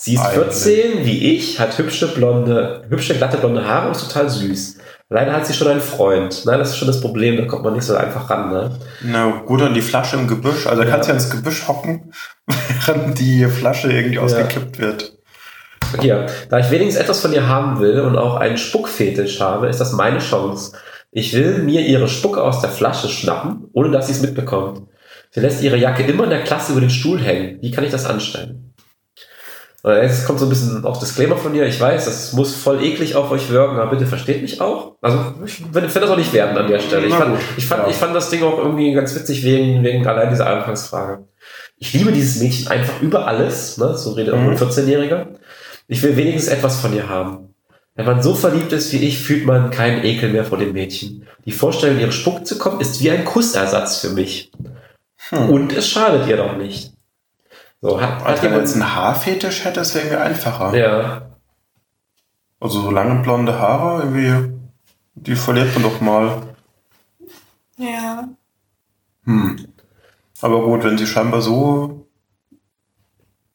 [0.02, 0.56] Sie ist Eigentlich.
[0.56, 4.78] 14, wie ich, hat hübsche blonde, hübsche glatte blonde Haare und ist total süß.
[5.10, 6.44] Leider hat sie schon einen Freund.
[6.46, 8.80] Nein, das ist schon das Problem, da kommt man nicht so einfach ran, ne?
[9.04, 10.68] Na gut, dann die Flasche im Gebüsch.
[10.68, 10.94] Also da Ja.
[10.94, 12.14] kannst du ja ins Gebüsch hocken,
[12.86, 15.18] während die Flasche irgendwie ausgekippt wird.
[16.00, 19.82] Hier, da ich wenigstens etwas von ihr haben will und auch einen Spuckfetisch habe, ist
[19.82, 20.78] das meine Chance.
[21.12, 24.84] Ich will mir ihre Spucke aus der Flasche schnappen, ohne dass sie es mitbekommt.
[25.32, 27.58] Sie lässt ihre Jacke immer in der Klasse über den Stuhl hängen.
[27.62, 28.69] Wie kann ich das anstellen?
[29.84, 31.66] Jetzt kommt so ein bisschen auch Disclaimer von dir.
[31.66, 34.96] Ich weiß, das muss voll eklig auf euch wirken, aber bitte versteht mich auch.
[35.02, 37.08] Also ich finde das auch nicht werden an der Stelle.
[37.08, 37.90] Ich fand, ich, fand, ja.
[37.90, 41.26] ich fand das Ding auch irgendwie ganz witzig wegen, wegen allein dieser Anfangsfrage.
[41.78, 43.98] Ich liebe dieses Mädchen einfach über alles, ne?
[43.98, 44.50] so redet auch Mhm.
[44.50, 45.28] ein 14-Jähriger.
[45.88, 47.56] Ich will wenigstens etwas von ihr haben.
[47.96, 51.26] Wenn man so verliebt ist wie ich, fühlt man keinen Ekel mehr vor dem Mädchen.
[51.46, 54.52] Die Vorstellung, ihre Spuck zu kommen, ist wie ein Kussersatz für mich.
[55.30, 55.50] Hm.
[55.50, 56.92] Und es schadet ihr doch nicht.
[57.82, 60.76] So, hat, Also hat wenn jemand, jetzt einen Haarfetisch hätte, das wäre irgendwie einfacher.
[60.76, 61.22] ja,
[62.60, 64.54] Also so lange blonde Haare, irgendwie,
[65.16, 66.42] die verliert man doch mal.
[67.78, 68.28] Ja.
[69.24, 69.68] Hm.
[70.42, 72.06] Aber gut, wenn sie scheinbar so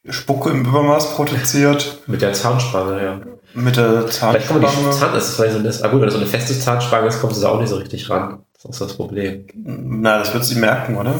[0.09, 3.21] Spucke im Übermaß produziert, mit der Zahnspange, ja.
[3.55, 4.93] mit der Vielleicht kommt die Zahnspange.
[4.93, 7.39] Zahn, ist vielleicht so eine, ah gut, wenn das so eine feste Zahnspange ist, kommst
[7.39, 8.43] du da auch nicht so richtig ran.
[8.55, 9.47] Das ist das Problem.
[9.55, 11.15] Na, das wird sie merken, oder?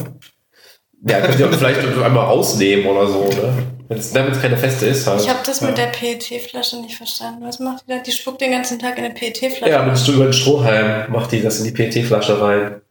[1.07, 3.53] Ja, könnt ihr auch vielleicht einmal rausnehmen oder so, ne?
[3.87, 5.21] Wenn es damit keine feste ist, halt.
[5.21, 5.85] Ich habe das mit Ja.
[5.85, 7.43] der PET-Flasche nicht verstanden.
[7.45, 7.99] Was macht die da?
[7.99, 9.69] Die spuckt den ganzen Tag in eine PET-Flasche.
[9.71, 12.81] ja, mit über den Strohhalm macht die das in die PET-Flasche rein.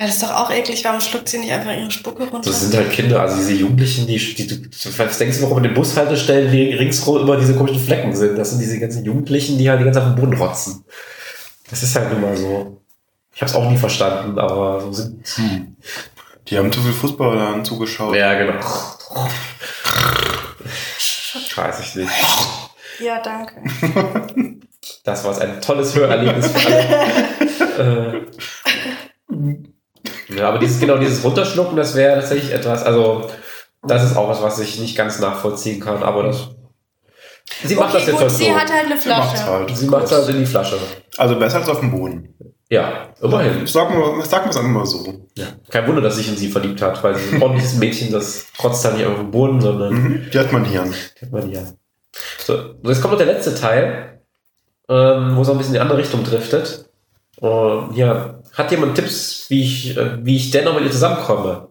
[0.00, 0.82] Ja, das ist doch auch eklig.
[0.84, 2.48] Warum schluckt sie nicht einfach ihre Spucke runter?
[2.48, 5.64] Das sind halt Kinder, also diese Jugendlichen, die, die du, was denkst du, warum in
[5.64, 8.38] den Bushaltestellen ri- ringsrum immer diese komischen Flecken sind?
[8.38, 10.82] Das sind diese ganzen Jugendlichen, die halt die ganze Zeit auf den Boden rotzen.
[11.68, 12.78] Das ist halt immer so.
[13.34, 15.26] Ich habe es auch nie verstanden, aber so sind.
[15.36, 15.76] Hm.
[16.48, 18.14] Die haben zu viel Fußballern zugeschaut.
[18.16, 18.54] Ja, genau.
[21.56, 22.10] Weiß ich nicht.
[22.98, 23.62] Ja, danke.
[25.04, 26.66] Das war ein tolles Hörerlebnis für
[27.78, 28.26] alle.
[29.28, 33.30] äh, ja, aber dieses, genau, dieses Runterschlucken, das wäre tatsächlich etwas, also,
[33.82, 36.48] das ist auch was, was ich nicht ganz nachvollziehen kann, aber das.
[37.64, 38.54] Sie macht das okay, jetzt gut, halt sie so.
[38.54, 39.44] hat halt eine Sie Flasche.
[39.46, 39.76] halt.
[39.76, 40.78] Sie macht es halt in die Flasche.
[41.18, 42.34] Also besser als auf dem Boden.
[42.72, 43.66] Ja, immerhin.
[43.66, 45.28] Sagen wir, sagen wir es mal so.
[45.36, 45.44] Ja.
[45.68, 48.46] Kein Wunder, dass sich in sie verliebt hat, weil sie ist ein ordentliches Mädchen, das
[48.56, 50.30] trotzt halt nicht auf dem Boden, sondern Mhm.
[50.32, 50.82] Die hat man hier.
[51.14, 51.60] kennt man ja.
[52.38, 54.20] So, jetzt kommt noch der letzte Teil,
[54.88, 56.86] ähm, wo es auch ein bisschen in die andere Richtung driftet.
[57.40, 61.68] Und ja, hat jemand Tipps, wie ich, äh, wie ich dennoch mit ihr zusammenkomme?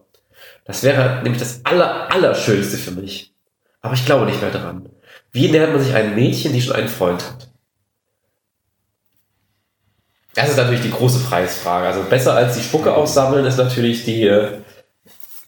[0.64, 3.34] Das wäre nämlich das aller, allerschönste für mich.
[3.80, 4.88] Aber ich glaube nicht mehr dran.
[5.32, 7.51] Wie nähert man sich einem Mädchen, die schon einen Freund hat?
[10.34, 11.86] Das ist natürlich die große Preisfrage.
[11.86, 14.58] Also besser als die Spucke aufsammeln ist natürlich die, äh,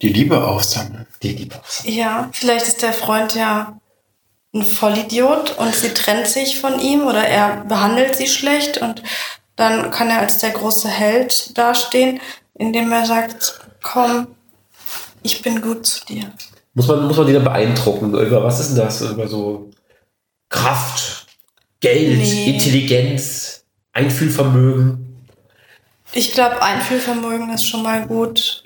[0.03, 1.07] Die Liebe aufsammeln.
[1.23, 1.97] die Liebe aufsammeln.
[1.97, 3.79] Ja, vielleicht ist der Freund ja
[4.55, 9.03] ein Vollidiot und sie trennt sich von ihm oder er behandelt sie schlecht und
[9.57, 12.21] dann kann er als der große Held dastehen,
[12.55, 14.29] indem er sagt, komm,
[15.23, 16.31] ich bin gut zu dir.
[16.75, 18.13] Muss man, muss man die dann beeindrucken?
[18.15, 19.01] Über was ist denn das?
[19.01, 19.71] Über so
[20.51, 21.27] Kraft,
[21.81, 22.51] Geld, Nee.
[22.55, 23.64] Intelligenz,
[23.95, 25.25] Einfühlvermögen.
[26.13, 28.63] Ich glaube, Einfühlvermögen ist schon mal gut.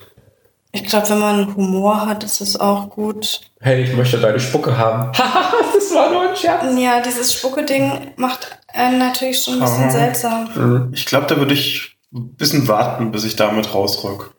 [0.73, 3.41] Ich glaube, wenn man Humor hat, ist es auch gut.
[3.61, 5.13] Hey, ich möchte deine Spucke haben.
[5.17, 6.65] Haha, das war nur ein Scherz.
[6.79, 9.91] Ja, dieses Spucke-Ding macht einen natürlich schon ein bisschen Aha.
[9.91, 10.91] seltsam.
[10.93, 14.35] Ich glaube, da würde ich ein bisschen warten, bis ich damit rausrück.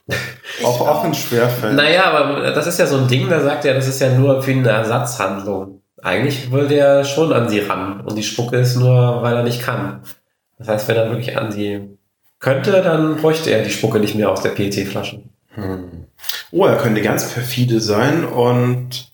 [0.64, 1.76] Auch, auch wenn es schwerfällt.
[1.76, 4.42] Naja, aber das ist ja so ein Ding, da sagt er, das ist ja nur
[4.42, 5.82] für eine Ersatzhandlung.
[6.02, 9.62] Eigentlich will der schon an sie ran und die Spucke ist nur, weil er nicht
[9.62, 10.02] kann.
[10.60, 11.98] Das heißt, wenn er wirklich an sie
[12.40, 15.24] könnte, dann bräuchte er die Spucke nicht mehr aus der PET-Flasche.
[15.56, 16.06] Hm.
[16.52, 19.12] Oh, er könnte ganz perfide sein und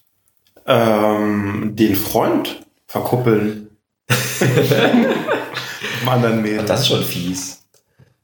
[0.67, 3.69] ähm, den Freund verkuppeln.
[6.01, 6.65] Im anderen Mädel.
[6.65, 7.61] Das ist schon fies.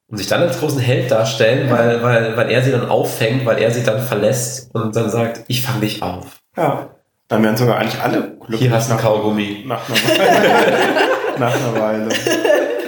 [0.07, 3.59] Und sich dann als großen Held darstellen, weil, weil, weil er sie dann auffängt, weil
[3.59, 6.25] er sie dann verlässt und dann sagt, ich fange dich auf.
[6.57, 6.89] ja.
[7.27, 9.63] Dann wären sogar eigentlich alle glücklich Hier hast du Kaugummi.
[9.65, 11.39] nach, einer Weile.
[11.39, 12.09] nach einer Weile.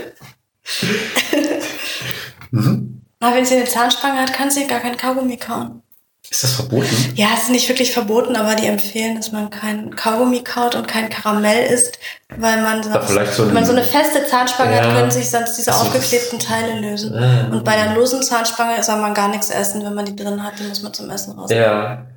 [3.20, 5.82] Aber wenn sie eine Zahnspange hat, kann sie gar kein Kaugummi kauen.
[6.30, 6.88] Ist das verboten?
[7.16, 10.88] Ja, es ist nicht wirklich verboten, aber die empfehlen, dass man kein Kaugummi kaut und
[10.88, 12.00] kein Karamell isst,
[12.38, 14.84] weil man sonst, so wenn man so eine feste Zahnspange Ja.
[14.84, 17.14] hat, können sich sonst diese aufgeklebten Teile lösen.
[17.14, 17.50] Ah.
[17.52, 20.54] Und bei der losen Zahnspange soll man gar nichts essen, wenn man die drin hat,
[20.60, 21.50] die muss man zum Essen raus.
[21.52, 22.08] Ja.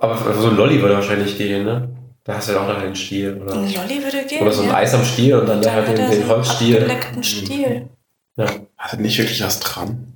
[0.00, 1.88] Aber so ein Lolli würde wahrscheinlich gehen, ne?
[2.30, 3.54] Da hast du ja auch noch den Stiel, oder?
[3.54, 4.42] Ein Lolli würde gehen.
[4.42, 4.74] Oder so ein ja.
[4.74, 6.90] Eis am Stiel und dann Da halt den, den so einen Holzstiel.
[7.22, 7.88] Stiel.
[8.36, 8.46] Ja.
[8.78, 10.14] Hat er nicht wirklich was dran?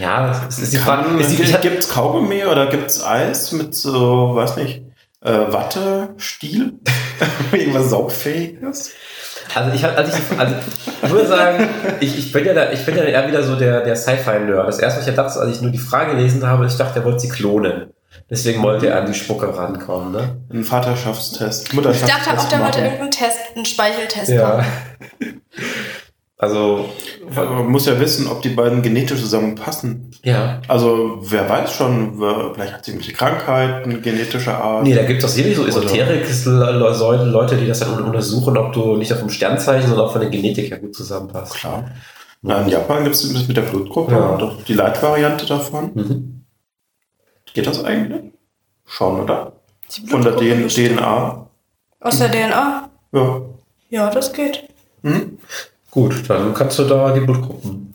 [0.00, 1.08] Ja, es ist die Frage.
[1.08, 4.82] Kann, ich, gibt's Kaugummi oder gibt's Eis mit so, weiß nicht,
[5.20, 6.72] äh, Wattestiel?
[7.52, 8.92] Irgendwas saugfähiges?
[9.54, 10.54] also ich, also ich, also
[11.02, 11.68] ich würde sagen,
[12.00, 14.66] ich, ich bin ja da, ich bin ja eher wieder so der, der Sci-Fi-Nerd.
[14.66, 17.04] Das erste, was ich dachte, als ich nur die Frage gelesen habe, ich dachte, er
[17.04, 17.92] wollte sie klonen.
[18.30, 20.36] Deswegen wollte er an die Spucke rankommen, ne?
[20.52, 24.56] Ein Vaterschaftstest, Ich Mutterschaftstest dachte auch, der wollte irgendeinen Test, einen Speicheltest Ja.
[24.58, 24.66] machen.
[26.36, 26.88] Also,
[27.34, 30.10] man muss ja wissen, ob die beiden genetisch zusammenpassen.
[30.24, 30.60] ja.
[30.66, 34.82] Also, wer weiß schon, wer, vielleicht hat sie irgendwelche Krankheiten genetischer Art.
[34.82, 39.12] Nee, da gibt es auch sicherlich so Esoterik-Leute, die das dann untersuchen, ob du nicht
[39.12, 41.54] auf dem Sternzeichen, sondern auch von der Genetik her gut zusammenpasst.
[41.54, 41.84] Klar.
[42.42, 44.18] Ja, in Japan gibt es das mit der Blutgruppe Ja.
[44.18, 45.92] und auch die Leitvariante davon.
[45.94, 46.23] Mhm.
[47.54, 48.32] Geht das eigentlich?
[48.86, 49.52] Schon, oder?
[50.08, 50.36] Von der.
[50.36, 51.46] DNA.
[52.00, 52.90] Aus der DNA?
[53.12, 53.40] Ja.
[53.90, 54.68] Ja, das geht.
[55.02, 55.38] Mhm.
[55.90, 57.94] Gut, dann kannst du da die Blutgruppen.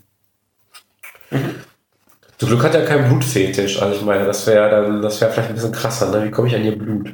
[2.38, 3.81] Zum Glück hat er keinen Blutfetisch.
[3.81, 6.26] Also ich meine, das wäre dann, das wäre vielleicht ein bisschen krasser, ne?
[6.26, 7.11] Wie komme ich an ihr Blut?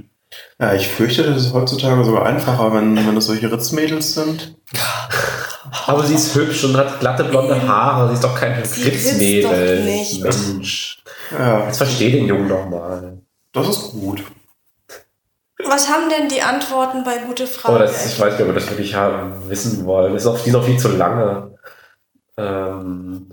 [0.59, 4.55] Ja, ich fürchte, das ist heutzutage sogar einfacher, wenn, wenn das solche Ritzmädels sind.
[5.87, 8.07] Aber sie ist hübsch und hat glatte blonde Haare.
[8.09, 9.77] Sie ist doch kein Sie ritzt Fritzmädel.
[9.77, 10.21] doch nicht.
[10.23, 11.03] Mensch.
[11.31, 13.17] Ja, Jetzt versteh den Jungen doch mal.
[13.53, 14.23] das ist gut.
[15.67, 17.75] Was haben denn die Antworten bei gute Fragen?
[17.75, 20.13] Oh, das, ich weiß nicht, ob wir das wirklich haben, wissen wollen.
[20.13, 21.57] Das ist auch, die ist noch viel zu lange.
[22.37, 23.29] Ähm,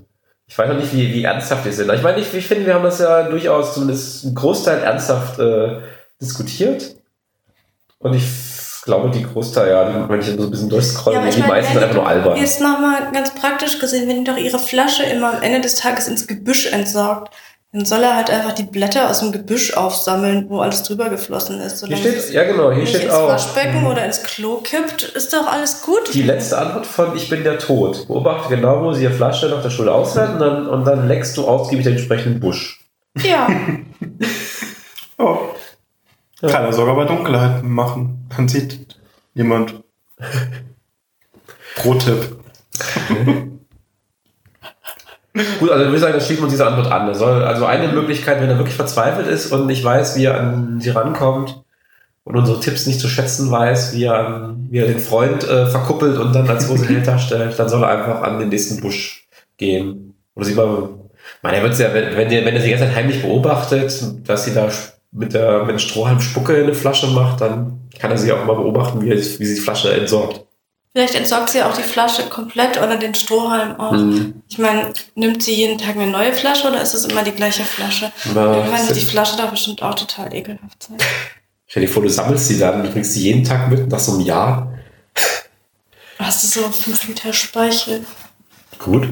[0.46, 1.92] ich weiß noch nicht, wie, wie ernsthaft wir sind.
[1.92, 5.80] Ich meine, ich, ich finde, wir haben das ja durchaus zumindest einen Großteil ernsthaft äh,
[6.20, 6.94] diskutiert.
[7.98, 8.24] Und ich
[8.84, 11.72] glaube, die Großteil, ja, die, wenn ich so ein bisschen durchscrolle, ich die meine, meisten
[11.72, 12.36] sind einfach nur albern.
[12.36, 16.08] Jetzt nochmal ganz praktisch gesehen, wenn die doch ihre Flasche immer am Ende des Tages
[16.08, 17.32] ins Gebüsch entsorgt,
[17.72, 21.60] dann soll er halt einfach die Blätter aus dem Gebüsch aufsammeln, wo alles drüber geflossen
[21.60, 21.84] ist.
[21.86, 23.28] Hier steht, ja genau, hier steht ins auch.
[23.28, 26.12] Waschbecken oder ins Klo kippt, ist doch alles gut.
[26.12, 28.06] Die letzte Antwort von Ich bin der Tod.
[28.06, 31.36] Beobachte genau, wo sie ihre Flasche nach der Schule ausleiten und dann, und dann leckst
[31.36, 32.84] du ausgiebig den entsprechenden Busch.
[33.22, 33.48] Ja,
[35.18, 35.38] Oh.
[36.40, 38.26] Kann er sogar bei Dunkelheit machen.
[38.36, 38.98] Dann sieht
[39.34, 39.82] jemand.
[41.76, 42.36] Pro-Tipp.
[45.60, 47.06] Gut, also würde ich sagen, dann schließen wir uns diese Antwort an.
[47.06, 50.38] Das soll, also eine Möglichkeit, wenn er wirklich verzweifelt ist und nicht weiß, wie er
[50.38, 51.62] an sie rankommt
[52.24, 56.18] und unsere Tipps nicht zu schätzen weiß, wie er, wie er den Freund äh, verkuppelt
[56.18, 59.26] und dann als großen Held darstellt, dann soll er einfach an den nächsten Busch
[59.56, 60.14] gehen.
[60.34, 60.88] Oder sie mal,
[61.40, 64.02] meine, er wird ja, wenn, wenn, er- wenn er sie die ganze Zeit heimlich beobachtet,
[64.26, 64.68] dass sie da
[65.12, 68.44] mit der mit dem Strohhalm Spucke in eine Flasche macht, dann kann er sie auch
[68.44, 70.44] mal beobachten, wie, er, wie sie die Flasche entsorgt.
[70.92, 73.92] Vielleicht entsorgt sie auch die Flasche komplett oder den Strohhalm auch.
[73.92, 74.42] Mhm.
[74.48, 77.64] Ich meine, nimmt sie jeden Tag eine neue Flasche oder ist es immer die gleiche
[77.64, 78.12] Flasche?
[78.34, 80.98] Na, Irgendwann wird die das- Flasche doch bestimmt auch total ekelhaft sein.
[81.66, 84.12] Stell dir vor, du sammelst sie dann, du bringst sie jeden Tag mit nach so
[84.12, 84.74] einem Jahr.
[86.18, 88.04] Hast du so fünf Liter Speichel?
[88.78, 89.08] Gut.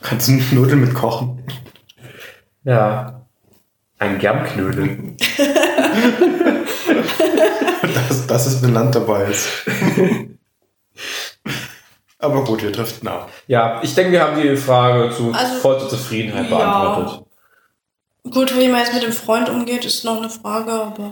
[0.00, 1.42] Kannst du Nudeln mit kochen?
[2.64, 3.22] Ja.
[4.00, 5.16] Ein Germknödel.
[7.94, 9.48] Dass, dass es benannt dabei ist.
[12.18, 13.30] Aber gut, wir driften ab.
[13.46, 16.56] Ja, ich denke, wir haben die Frage zu Also, vollster Zufriedenheit ja.
[16.56, 17.26] beantwortet.
[18.30, 21.10] Gut, wie man jetzt mit dem Freund umgeht, ist noch eine Frage, aber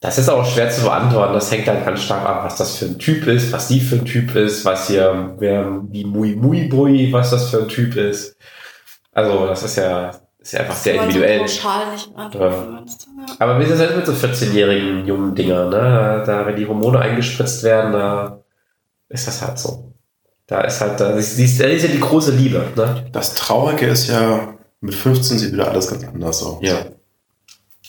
[0.00, 1.34] Das ist auch schwer zu beantworten.
[1.34, 3.96] Das hängt dann ganz stark ab, was das für ein Typ ist, was die für
[3.96, 7.96] ein Typ ist, was hier, wer, wie Mui Mui Bui, was das für ein Typ
[7.96, 8.36] ist.
[9.12, 10.12] Also, das ist ja,
[10.46, 11.40] ist ja einfach sehr man so individuell.
[11.40, 12.10] pauschal nicht?
[12.34, 12.84] Ja.
[13.40, 16.22] Aber wie ist das halt mit so 14-jährigen jungen Dinger, ne?
[16.24, 18.44] Da, wenn die Hormone eingespritzt werden, da
[19.08, 19.92] ist das halt so.
[20.46, 23.06] Da ist halt, da ist, da ist ja die große Liebe, ne?
[23.10, 26.58] Das Traurige ist ja, mit 15 sieht wieder alles ganz anders aus.
[26.60, 26.76] Ja.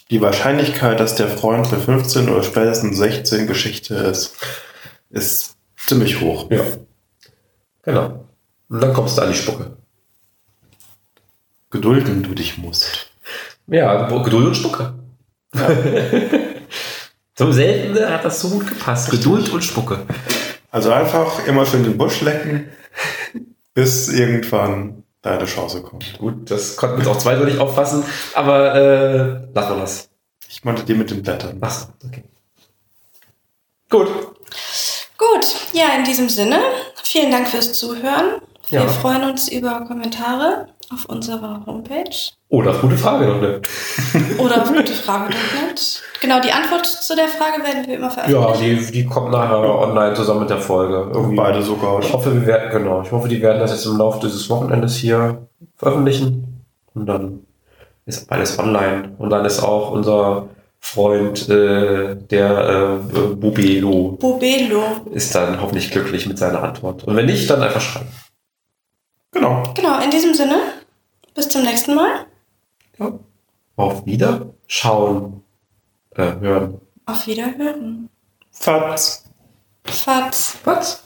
[0.09, 4.35] Die Wahrscheinlichkeit, dass der Freund mit 15 oder spätestens 16 Geschichte ist,
[5.11, 6.49] ist ziemlich hoch.
[6.49, 6.63] Ja.
[7.83, 8.25] Genau.
[8.69, 9.76] Und dann kommst du an die Spucke.
[11.69, 13.09] Gedulden du dich musst.
[13.67, 14.93] Ja, Geduld und Spucke.
[17.37, 19.09] so selten ne, hat das so gut gepasst.
[19.11, 20.05] Geduld und Spucke.
[20.71, 22.69] Also einfach immer schön den Busch lecken,
[23.73, 26.17] bis irgendwann deine Chance kommt.
[26.19, 28.03] Gut, das konnten wir jetzt auch zweideutig auffassen,
[28.33, 30.09] aber äh, lassen wir das.
[30.49, 31.57] Ich meinte die mit den Blättern.
[31.61, 32.23] Ach okay.
[33.89, 34.07] Gut.
[35.17, 36.59] Gut, ja, in diesem Sinne,
[37.03, 38.41] vielen Dank fürs Zuhören.
[38.69, 38.87] Wir Ja.
[38.87, 42.09] freuen uns über Kommentare auf unserer Homepage
[42.49, 43.61] Oder gute Frage noch, ne?
[44.37, 46.01] oder auf gutefrage.net.
[46.21, 48.85] Genau, die Antwort zu der Frage werden wir immer Ja, veröffentlichen.
[48.87, 51.11] die, die kommt nachher online zusammen mit der Folge.
[51.13, 51.35] Irgendwie.
[51.35, 51.99] Beide sogar.
[51.99, 54.95] Ich hoffe, wir werden, genau, ich hoffe, die werden das jetzt im Laufe dieses Wochenendes
[54.95, 56.63] hier veröffentlichen.
[56.93, 57.39] Und dann
[58.05, 59.13] ist alles online.
[59.17, 60.47] Und dann ist auch unser
[60.79, 64.83] Freund, äh, der äh, Bubelo, Bobelo.
[65.11, 67.03] ist dann hoffentlich glücklich mit seiner Antwort.
[67.03, 68.07] Und wenn nicht, dann einfach schreiben.
[69.31, 69.63] Genau.
[69.75, 70.55] Genau, in diesem Sinne,
[71.37, 72.25] bis zum nächsten Mal.
[72.97, 73.19] Ja.
[73.75, 75.43] Auf Wiederschauen,
[76.15, 76.81] äh, hören.
[77.05, 78.09] Auf Wiederhören.
[78.51, 79.23] Fatz.
[79.85, 80.57] Fatz.
[80.63, 81.03] Was?